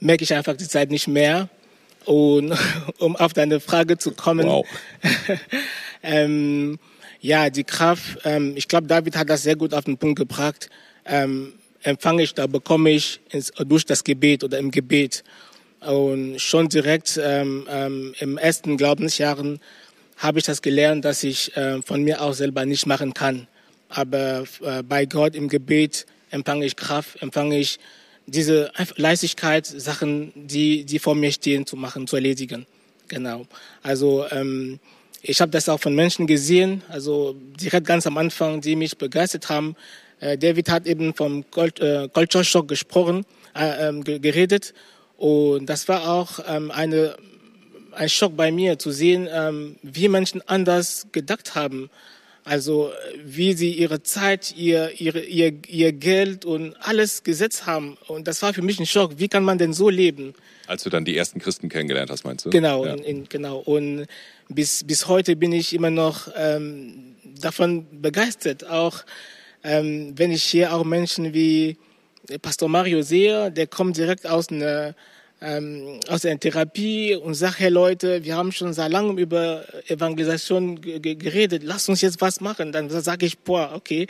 merke 0.00 0.24
ich 0.24 0.34
einfach 0.34 0.56
die 0.56 0.68
Zeit 0.68 0.90
nicht 0.90 1.08
mehr. 1.08 1.48
Und 2.04 2.56
um 2.98 3.16
auf 3.16 3.32
deine 3.32 3.60
Frage 3.60 3.98
zu 3.98 4.12
kommen, 4.12 4.46
wow. 4.46 4.66
ähm, 6.02 6.78
ja, 7.20 7.50
die 7.50 7.64
Kraft, 7.64 8.18
ähm, 8.24 8.54
ich 8.56 8.66
glaube, 8.66 8.86
David 8.86 9.16
hat 9.16 9.28
das 9.28 9.42
sehr 9.42 9.56
gut 9.56 9.74
auf 9.74 9.84
den 9.84 9.98
Punkt 9.98 10.18
gebracht. 10.18 10.70
Ähm, 11.04 11.52
empfange 11.82 12.22
ich, 12.22 12.34
da 12.34 12.46
bekomme 12.46 12.90
ich 12.90 13.20
ins, 13.30 13.52
durch 13.58 13.84
das 13.84 14.04
Gebet 14.04 14.42
oder 14.42 14.58
im 14.58 14.70
Gebet. 14.70 15.22
Und 15.80 16.40
schon 16.40 16.68
direkt 16.68 17.18
ähm, 17.22 17.66
ähm, 17.70 18.14
im 18.18 18.36
ersten 18.36 18.76
Glaubensjahren 18.76 19.60
habe 20.20 20.38
ich 20.38 20.44
das 20.44 20.62
gelernt, 20.62 21.04
dass 21.04 21.24
ich 21.24 21.56
äh, 21.56 21.82
von 21.82 22.02
mir 22.02 22.22
auch 22.22 22.34
selber 22.34 22.64
nicht 22.64 22.86
machen 22.86 23.12
kann 23.12 23.48
aber 23.90 24.44
äh, 24.62 24.82
bei 24.82 25.04
Gott 25.04 25.34
im 25.34 25.48
Gebet 25.48 26.06
empfange 26.30 26.64
ich 26.64 26.76
Kraft, 26.76 27.20
empfange 27.20 27.58
ich 27.58 27.78
diese 28.26 28.70
Leichtigkeit, 28.96 29.66
Sachen, 29.66 30.32
die, 30.36 30.84
die 30.84 31.00
vor 31.00 31.16
mir 31.16 31.32
stehen, 31.32 31.66
zu 31.66 31.76
machen, 31.76 32.06
zu 32.06 32.16
erledigen. 32.16 32.66
Genau. 33.08 33.46
Also 33.82 34.24
ähm, 34.30 34.78
ich 35.20 35.40
habe 35.40 35.50
das 35.50 35.68
auch 35.68 35.80
von 35.80 35.94
Menschen 35.94 36.28
gesehen, 36.28 36.82
also 36.88 37.34
direkt 37.60 37.86
ganz 37.86 38.06
am 38.06 38.16
Anfang, 38.16 38.60
die 38.60 38.76
mich 38.76 38.96
begeistert 38.96 39.48
haben. 39.48 39.74
Äh, 40.20 40.38
David 40.38 40.70
hat 40.70 40.86
eben 40.86 41.12
vom 41.12 41.44
äh, 41.56 42.08
Culture 42.08 42.44
Shock 42.44 42.68
gesprochen, 42.68 43.26
äh, 43.56 43.88
ähm, 43.88 44.04
geredet. 44.04 44.72
Und 45.16 45.66
das 45.66 45.88
war 45.88 46.08
auch 46.08 46.38
ähm, 46.46 46.70
eine, 46.70 47.16
ein 47.92 48.08
Schock 48.08 48.36
bei 48.36 48.50
mir 48.52 48.78
zu 48.78 48.90
sehen, 48.90 49.28
ähm, 49.30 49.76
wie 49.82 50.08
Menschen 50.08 50.42
anders 50.46 51.06
gedacht 51.12 51.54
haben. 51.54 51.90
Also 52.44 52.90
wie 53.22 53.52
sie 53.52 53.72
ihre 53.72 54.02
Zeit, 54.02 54.54
ihr, 54.56 54.98
ihre, 54.98 55.20
ihr, 55.20 55.52
ihr 55.68 55.92
Geld 55.92 56.44
und 56.44 56.74
alles 56.80 57.22
gesetzt 57.22 57.66
haben. 57.66 57.98
Und 58.08 58.26
das 58.26 58.42
war 58.42 58.54
für 58.54 58.62
mich 58.62 58.80
ein 58.80 58.86
Schock. 58.86 59.18
Wie 59.18 59.28
kann 59.28 59.44
man 59.44 59.58
denn 59.58 59.72
so 59.72 59.90
leben? 59.90 60.34
Als 60.66 60.82
du 60.82 60.90
dann 60.90 61.04
die 61.04 61.16
ersten 61.16 61.38
Christen 61.38 61.68
kennengelernt 61.68 62.10
hast, 62.10 62.24
meinst 62.24 62.46
du? 62.46 62.50
Genau, 62.50 62.86
ja. 62.86 62.94
in, 62.94 63.28
genau. 63.28 63.58
Und 63.58 64.06
bis, 64.48 64.84
bis 64.84 65.06
heute 65.06 65.36
bin 65.36 65.52
ich 65.52 65.74
immer 65.74 65.90
noch 65.90 66.28
ähm, 66.36 67.14
davon 67.40 67.86
begeistert. 68.00 68.66
Auch 68.66 69.04
ähm, 69.62 70.14
wenn 70.16 70.32
ich 70.32 70.44
hier 70.44 70.72
auch 70.72 70.84
Menschen 70.84 71.34
wie 71.34 71.76
Pastor 72.40 72.68
Mario 72.68 73.02
sehe, 73.02 73.50
der 73.50 73.66
kommt 73.66 73.96
direkt 73.96 74.26
aus 74.26 74.48
einer 74.48 74.94
ähm, 75.40 76.00
aus 76.08 76.22
der 76.22 76.38
Therapie 76.38 77.14
und 77.14 77.34
sage, 77.34 77.56
hey 77.58 77.70
Leute, 77.70 78.24
wir 78.24 78.36
haben 78.36 78.52
schon 78.52 78.72
seit 78.72 78.90
langem 78.90 79.18
über 79.18 79.64
Evangelisation 79.88 80.80
geredet, 80.80 81.62
lasst 81.62 81.88
uns 81.88 82.00
jetzt 82.02 82.20
was 82.20 82.40
machen. 82.40 82.72
Dann 82.72 82.90
sage 82.90 83.26
ich, 83.26 83.38
boah, 83.38 83.72
okay. 83.74 84.06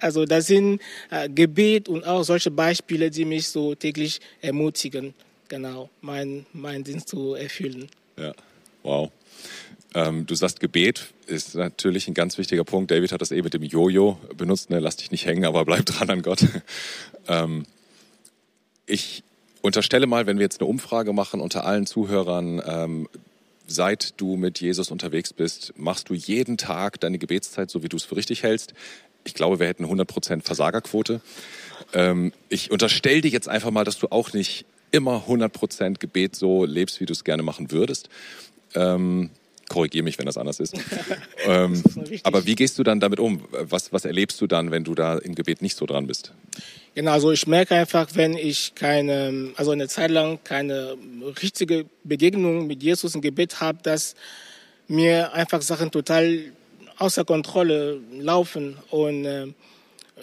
Also 0.00 0.24
das 0.24 0.46
sind 0.46 0.80
äh, 1.10 1.28
Gebet 1.28 1.88
und 1.88 2.04
auch 2.04 2.24
solche 2.24 2.50
Beispiele, 2.50 3.10
die 3.10 3.24
mich 3.24 3.48
so 3.48 3.74
täglich 3.74 4.20
ermutigen, 4.40 5.14
genau, 5.48 5.90
mein, 6.00 6.46
mein 6.52 6.82
Dienst 6.82 7.08
zu 7.08 7.34
erfüllen. 7.34 7.88
Ja, 8.16 8.32
wow. 8.82 9.10
Ähm, 9.94 10.26
du 10.26 10.34
sagst, 10.34 10.58
Gebet 10.58 11.06
ist 11.26 11.54
natürlich 11.54 12.08
ein 12.08 12.14
ganz 12.14 12.36
wichtiger 12.36 12.64
Punkt. 12.64 12.90
David 12.90 13.12
hat 13.12 13.20
das 13.20 13.30
eben 13.30 13.44
mit 13.44 13.54
dem 13.54 13.62
Jojo 13.62 14.18
benutzt. 14.36 14.70
Ne? 14.70 14.80
Lass 14.80 14.96
dich 14.96 15.12
nicht 15.12 15.24
hängen, 15.24 15.44
aber 15.44 15.64
bleib 15.64 15.86
dran 15.86 16.10
an 16.10 16.22
Gott. 16.22 16.44
ähm, 17.28 17.64
ich 18.86 19.22
unterstelle 19.64 20.06
mal, 20.06 20.26
wenn 20.26 20.38
wir 20.38 20.44
jetzt 20.44 20.60
eine 20.60 20.68
Umfrage 20.68 21.12
machen 21.12 21.40
unter 21.40 21.64
allen 21.64 21.86
Zuhörern, 21.86 22.62
ähm, 22.66 23.08
seit 23.66 24.20
du 24.20 24.36
mit 24.36 24.60
Jesus 24.60 24.90
unterwegs 24.90 25.32
bist, 25.32 25.72
machst 25.76 26.10
du 26.10 26.14
jeden 26.14 26.58
Tag 26.58 27.00
deine 27.00 27.18
Gebetszeit, 27.18 27.70
so 27.70 27.82
wie 27.82 27.88
du 27.88 27.96
es 27.96 28.04
für 28.04 28.16
richtig 28.16 28.42
hältst. 28.42 28.74
Ich 29.24 29.32
glaube, 29.32 29.58
wir 29.58 29.66
hätten 29.66 29.86
100% 29.86 30.42
Versagerquote. 30.42 31.22
Ähm, 31.94 32.34
ich 32.50 32.70
unterstelle 32.70 33.22
dir 33.22 33.30
jetzt 33.30 33.48
einfach 33.48 33.70
mal, 33.70 33.84
dass 33.84 33.98
du 33.98 34.08
auch 34.08 34.34
nicht 34.34 34.66
immer 34.90 35.24
100% 35.26 35.98
Gebet 35.98 36.36
so 36.36 36.66
lebst, 36.66 37.00
wie 37.00 37.06
du 37.06 37.14
es 37.14 37.24
gerne 37.24 37.42
machen 37.42 37.70
würdest. 37.70 38.10
Ähm, 38.74 39.30
Korrigiere 39.70 40.04
mich, 40.04 40.18
wenn 40.18 40.26
das 40.26 40.36
anders 40.36 40.60
ist. 40.60 40.74
ähm, 41.46 41.82
ist 42.10 42.26
aber 42.26 42.44
wie 42.44 42.54
gehst 42.54 42.78
du 42.78 42.82
dann 42.82 43.00
damit 43.00 43.18
um? 43.18 43.42
Was, 43.50 43.94
was 43.94 44.04
erlebst 44.04 44.38
du 44.42 44.46
dann, 44.46 44.70
wenn 44.70 44.84
du 44.84 44.94
da 44.94 45.16
im 45.16 45.34
Gebet 45.34 45.62
nicht 45.62 45.78
so 45.78 45.86
dran 45.86 46.06
bist? 46.06 46.34
Genau, 46.94 47.10
also 47.10 47.32
ich 47.32 47.48
merke 47.48 47.74
einfach, 47.74 48.10
wenn 48.14 48.36
ich 48.36 48.72
keine, 48.76 49.52
also 49.56 49.72
eine 49.72 49.88
Zeit 49.88 50.12
lang 50.12 50.38
keine 50.44 50.96
richtige 51.42 51.86
Begegnung 52.04 52.68
mit 52.68 52.84
Jesus 52.84 53.16
im 53.16 53.20
Gebet 53.20 53.60
habe, 53.60 53.78
dass 53.82 54.14
mir 54.86 55.32
einfach 55.32 55.60
Sachen 55.60 55.90
total 55.90 56.52
außer 56.98 57.24
Kontrolle 57.24 57.98
laufen. 58.16 58.76
Und 58.90 59.24
äh, 59.24 59.48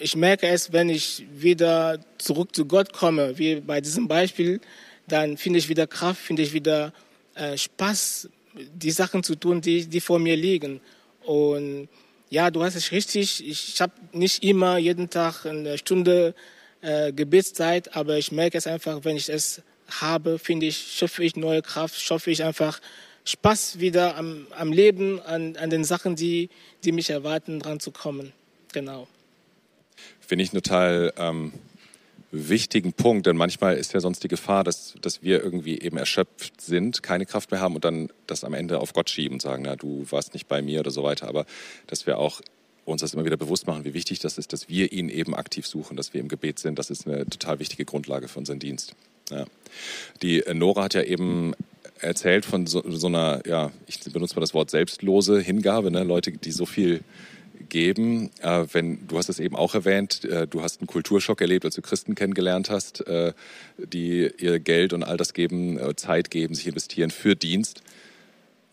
ich 0.00 0.16
merke 0.16 0.46
es, 0.46 0.72
wenn 0.72 0.88
ich 0.88 1.26
wieder 1.34 1.98
zurück 2.16 2.56
zu 2.56 2.64
Gott 2.64 2.94
komme, 2.94 3.36
wie 3.36 3.56
bei 3.56 3.82
diesem 3.82 4.08
Beispiel, 4.08 4.58
dann 5.06 5.36
finde 5.36 5.58
ich 5.58 5.68
wieder 5.68 5.86
Kraft, 5.86 6.22
finde 6.22 6.40
ich 6.40 6.54
wieder 6.54 6.94
äh, 7.34 7.58
Spaß, 7.58 8.30
die 8.74 8.92
Sachen 8.92 9.22
zu 9.22 9.34
tun, 9.34 9.60
die, 9.60 9.86
die 9.86 10.00
vor 10.00 10.18
mir 10.18 10.36
liegen. 10.36 10.80
Und 11.22 11.88
ja, 12.30 12.50
du 12.50 12.62
hast 12.62 12.76
es 12.76 12.92
richtig. 12.92 13.46
Ich 13.46 13.78
habe 13.82 13.92
nicht 14.12 14.42
immer 14.42 14.78
jeden 14.78 15.10
Tag 15.10 15.44
eine 15.44 15.76
Stunde 15.76 16.34
äh, 16.82 17.12
Gebetszeit, 17.12 17.96
aber 17.96 18.18
ich 18.18 18.32
merke 18.32 18.58
es 18.58 18.66
einfach, 18.66 19.04
wenn 19.04 19.16
ich 19.16 19.28
es 19.28 19.62
habe, 20.00 20.38
finde 20.38 20.66
ich, 20.66 20.76
schöpfe 20.76 21.24
ich 21.24 21.36
neue 21.36 21.62
Kraft, 21.62 22.00
schöpfe 22.00 22.30
ich 22.30 22.44
einfach 22.44 22.80
Spaß 23.24 23.78
wieder 23.78 24.16
am, 24.16 24.46
am 24.50 24.72
Leben, 24.72 25.20
an, 25.20 25.56
an 25.56 25.70
den 25.70 25.84
Sachen, 25.84 26.16
die, 26.16 26.50
die 26.84 26.92
mich 26.92 27.10
erwarten, 27.10 27.60
dran 27.60 27.78
zu 27.78 27.90
kommen. 27.90 28.32
Genau. 28.72 29.06
Finde 30.20 30.44
ich 30.44 30.50
total 30.50 31.12
ähm, 31.16 31.52
wichtigen 32.32 32.94
Punkt, 32.94 33.26
denn 33.26 33.36
manchmal 33.36 33.76
ist 33.76 33.92
ja 33.92 34.00
sonst 34.00 34.24
die 34.24 34.28
Gefahr, 34.28 34.64
dass, 34.64 34.94
dass 35.00 35.22
wir 35.22 35.42
irgendwie 35.42 35.78
eben 35.78 35.98
erschöpft 35.98 36.60
sind, 36.60 37.02
keine 37.02 37.26
Kraft 37.26 37.50
mehr 37.50 37.60
haben 37.60 37.74
und 37.74 37.84
dann 37.84 38.08
das 38.26 38.42
am 38.42 38.54
Ende 38.54 38.80
auf 38.80 38.92
Gott 38.94 39.10
schieben 39.10 39.34
und 39.34 39.42
sagen, 39.42 39.62
na, 39.66 39.76
du 39.76 40.06
warst 40.10 40.32
nicht 40.34 40.48
bei 40.48 40.62
mir 40.62 40.80
oder 40.80 40.90
so 40.90 41.02
weiter. 41.02 41.28
Aber 41.28 41.46
dass 41.86 42.06
wir 42.06 42.18
auch 42.18 42.40
uns 42.84 43.00
das 43.00 43.14
immer 43.14 43.24
wieder 43.24 43.36
bewusst 43.36 43.66
machen, 43.66 43.84
wie 43.84 43.94
wichtig 43.94 44.18
das 44.18 44.38
ist, 44.38 44.52
dass 44.52 44.68
wir 44.68 44.92
ihn 44.92 45.08
eben 45.08 45.34
aktiv 45.34 45.66
suchen, 45.66 45.96
dass 45.96 46.14
wir 46.14 46.20
im 46.20 46.28
Gebet 46.28 46.58
sind. 46.58 46.78
Das 46.78 46.90
ist 46.90 47.06
eine 47.06 47.26
total 47.26 47.58
wichtige 47.58 47.84
Grundlage 47.84 48.28
für 48.28 48.38
unseren 48.38 48.58
Dienst. 48.58 48.94
Ja. 49.30 49.44
Die 50.22 50.40
äh, 50.40 50.54
Nora 50.54 50.84
hat 50.84 50.94
ja 50.94 51.02
eben 51.02 51.54
erzählt 52.00 52.44
von 52.44 52.66
so, 52.66 52.82
so, 52.90 53.06
einer, 53.06 53.42
ja, 53.46 53.70
ich 53.86 54.00
benutze 54.00 54.34
mal 54.34 54.40
das 54.40 54.54
Wort 54.54 54.70
selbstlose 54.70 55.40
Hingabe, 55.40 55.90
ne? 55.90 56.02
Leute, 56.02 56.32
die 56.32 56.50
so 56.50 56.66
viel 56.66 57.02
geben. 57.68 58.30
Äh, 58.40 58.66
wenn, 58.72 59.06
du 59.06 59.16
hast 59.16 59.28
es 59.28 59.38
eben 59.38 59.56
auch 59.56 59.74
erwähnt, 59.74 60.24
äh, 60.24 60.46
du 60.46 60.62
hast 60.62 60.80
einen 60.80 60.88
Kulturschock 60.88 61.40
erlebt, 61.40 61.64
als 61.64 61.76
du 61.76 61.82
Christen 61.82 62.14
kennengelernt 62.14 62.70
hast, 62.70 63.06
äh, 63.06 63.32
die 63.78 64.30
ihr 64.38 64.58
Geld 64.58 64.92
und 64.92 65.04
all 65.04 65.16
das 65.16 65.32
geben, 65.32 65.78
äh, 65.78 65.94
Zeit 65.94 66.30
geben, 66.30 66.54
sich 66.54 66.66
investieren 66.66 67.10
für 67.10 67.36
Dienst 67.36 67.82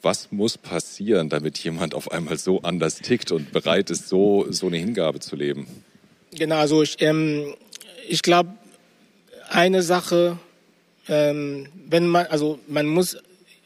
was 0.02 0.32
muss 0.32 0.58
passieren, 0.58 1.30
damit 1.30 1.58
jemand 1.60 1.94
auf 1.94 2.12
einmal 2.12 2.38
so 2.38 2.62
anders 2.62 2.98
tickt 2.98 3.32
und 3.32 3.52
bereit 3.52 3.90
ist, 3.90 4.08
so, 4.08 4.46
so 4.50 4.68
eine 4.68 4.78
Hingabe 4.78 5.20
zu 5.20 5.36
leben? 5.36 5.68
Genau, 6.32 6.58
also 6.58 6.84
ich, 6.84 7.02
ähm, 7.02 7.56
ich 8.08 8.22
glaube, 8.22 8.54
eine 9.50 9.82
Sache, 9.82 10.38
ähm, 11.08 11.68
wenn 11.88 12.08
man, 12.08 12.28
also 12.28 12.60
man 12.68 12.86
muss, 12.88 13.18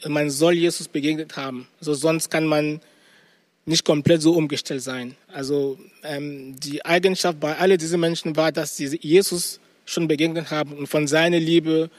man 0.08 0.30
soll 0.30 0.54
Jesus 0.54 0.88
begegnet 0.88 1.36
haben. 1.38 1.68
Also 1.80 1.94
sonst 1.94 2.30
kann 2.30 2.46
man 2.46 2.80
nicht 3.66 3.86
komplett 3.86 4.22
so 4.22 4.34
umgestellt 4.34 4.82
sein. 4.82 5.16
Also 5.28 5.78
ähm, 6.04 6.60
die 6.60 6.84
Eigenschaft 6.86 7.40
bei 7.40 7.58
all 7.58 7.78
diesen 7.78 8.00
Menschen 8.00 8.36
war, 8.36 8.52
dass 8.52 8.76
sie 8.78 8.98
Jesus 9.02 9.60
schon 9.86 10.08
begegnet 10.08 10.52
haben 10.52 10.74
und 10.74 10.88
von 10.88 11.08
seiner 11.08 11.40
Liebe 11.40 11.90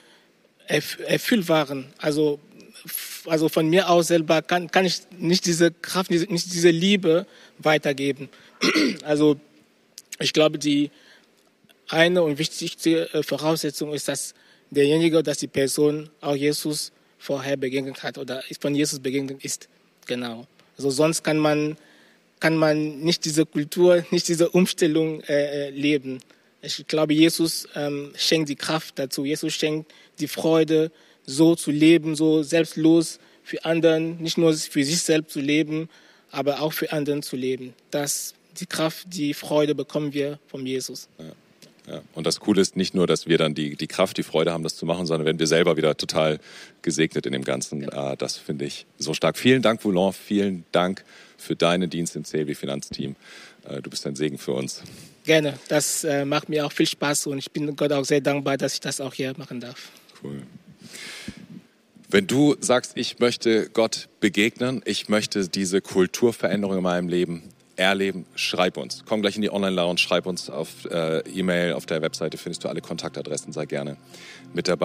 erfüllt 0.67 1.49
waren. 1.49 1.87
Also, 1.99 2.39
also 3.27 3.49
von 3.49 3.69
mir 3.69 3.89
aus 3.89 4.09
selber 4.09 4.43
kann, 4.43 4.71
kann 4.71 4.85
ich 4.85 5.03
nicht 5.19 5.47
diese 5.47 5.71
Kraft, 5.71 6.11
nicht 6.11 6.31
diese 6.31 6.71
Liebe 6.71 7.27
weitergeben. 7.59 8.29
Also 9.03 9.39
ich 10.19 10.33
glaube, 10.33 10.59
die 10.59 10.91
eine 11.89 12.23
und 12.23 12.39
wichtigste 12.39 13.13
äh, 13.13 13.23
Voraussetzung 13.23 13.93
ist, 13.93 14.09
dass 14.09 14.35
derjenige, 14.71 15.23
dass 15.23 15.39
die 15.39 15.49
Person 15.49 16.11
auch 16.21 16.37
Jesus 16.37 16.93
vorher 17.19 17.57
begegnet 17.57 18.03
hat 18.03 18.19
oder 18.19 18.43
von 18.61 18.75
Jesus 18.75 19.01
begegnet 19.01 19.45
ist. 19.45 19.69
Genau. 20.07 20.47
Also 20.77 20.91
sonst 20.91 21.23
kann 21.23 21.39
man, 21.39 21.77
kann 22.41 22.57
man 22.57 23.01
nicht 23.01 23.25
diese 23.25 23.47
Kultur, 23.47 24.05
nicht 24.11 24.29
diese 24.29 24.51
Umstellung 24.51 25.21
äh, 25.23 25.69
äh, 25.69 25.71
leben. 25.71 26.21
Ich 26.63 26.87
glaube, 26.87 27.15
Jesus 27.15 27.69
ähm, 27.75 28.13
schenkt 28.17 28.49
die 28.49 28.57
Kraft 28.57 28.99
dazu. 28.99 29.25
Jesus 29.25 29.53
schenkt 29.55 29.93
die 30.19 30.29
Freude, 30.29 30.91
so 31.27 31.55
zu 31.55 31.71
leben, 31.71 32.15
so 32.17 32.43
selbstlos 32.43 33.19
für 33.43 33.65
anderen, 33.65 34.23
nicht 34.23 34.39
nur 34.39 34.53
für 34.55 34.85
sich 34.85 35.03
selbst 35.03 35.33
zu 35.33 35.41
leben, 35.41 35.89
aber 36.31 36.61
auch 36.61 36.73
für 36.73 36.93
anderen 36.93 37.23
zu 37.23 37.37
leben. 37.37 37.75
Das, 37.91 38.35
die 38.59 38.67
Kraft, 38.67 39.07
die 39.11 39.35
Freude 39.35 39.75
bekommen 39.75 40.13
wir 40.13 40.39
von 40.49 40.67
Jesus. 40.67 41.09
Ja. 41.19 41.33
Ja. 41.87 42.01
Und 42.15 42.27
das 42.27 42.41
Coole 42.41 42.63
ist 42.63 42.77
nicht 42.77 42.95
nur, 42.95 43.07
dass 43.07 43.27
wir 43.27 43.37
dann 43.37 43.55
die, 43.55 43.77
die 43.77 43.87
Kraft, 43.87 44.17
die 44.17 44.23
Freude 44.23 44.53
haben, 44.53 44.63
das 44.63 44.77
zu 44.77 44.87
machen, 44.87 45.05
sondern 45.05 45.27
werden 45.27 45.39
wir 45.39 45.47
selber 45.47 45.77
wieder 45.77 45.97
total 45.97 46.41
gesegnet 46.81 47.27
in 47.27 47.33
dem 47.33 47.45
Ganzen. 47.45 47.83
Ja. 47.83 48.13
Äh, 48.13 48.17
das 48.17 48.37
finde 48.37 48.65
ich 48.65 48.87
so 48.99 49.13
stark. 49.13 49.37
Vielen 49.37 49.61
Dank, 49.61 49.85
Voulon. 49.85 50.13
Vielen 50.13 50.65
Dank 50.73 51.05
für 51.37 51.57
deinen 51.57 51.91
Dienst 51.91 52.17
im 52.17 52.25
CLW 52.25 52.55
Finanzteam. 52.55 53.17
Äh, 53.69 53.83
du 53.83 53.91
bist 53.91 54.07
ein 54.07 54.17
Segen 54.17 54.39
für 54.39 54.53
uns. 54.53 54.83
Gerne. 55.25 55.59
Das 55.69 56.05
äh, 56.05 56.25
macht 56.25 56.49
mir 56.49 56.65
auch 56.65 56.73
viel 56.73 56.87
Spaß 56.87 57.27
und 57.27 57.39
ich 57.39 57.51
bin 57.51 57.77
Gott 57.77 57.93
auch 57.93 58.05
sehr 58.05 58.21
dankbar, 58.21 58.57
dass 58.57 58.75
ich 58.75 58.81
das 58.81 59.01
auch 59.01 59.13
hier 59.13 59.35
machen 59.37 59.61
darf. 59.61 59.91
Cool. 60.23 60.43
Wenn 62.09 62.27
du 62.27 62.55
sagst, 62.61 62.93
ich 62.95 63.19
möchte 63.19 63.69
Gott 63.71 64.09
begegnen, 64.21 64.83
ich 64.85 65.09
möchte 65.09 65.49
diese 65.49 65.81
Kulturveränderung 65.81 66.77
in 66.77 66.83
meinem 66.83 67.09
Leben 67.09 67.43
erleben, 67.77 68.25
schreib 68.37 68.77
uns. 68.77 69.03
Komm 69.05 69.21
gleich 69.21 69.37
in 69.37 69.43
die 69.43 69.51
Online-Lounge, 69.51 69.99
schreib 69.99 70.27
uns 70.27 70.49
auf 70.49 70.85
äh, 70.91 71.21
E-Mail, 71.21 71.73
auf 71.73 71.87
der 71.87 72.03
Webseite 72.03 72.39
findest 72.39 72.65
du 72.65 72.69
alle 72.69 72.81
Kontaktadressen, 72.81 73.53
sei 73.53 73.67
gerne 73.67 73.97
mit 74.53 74.69
dabei. 74.69 74.83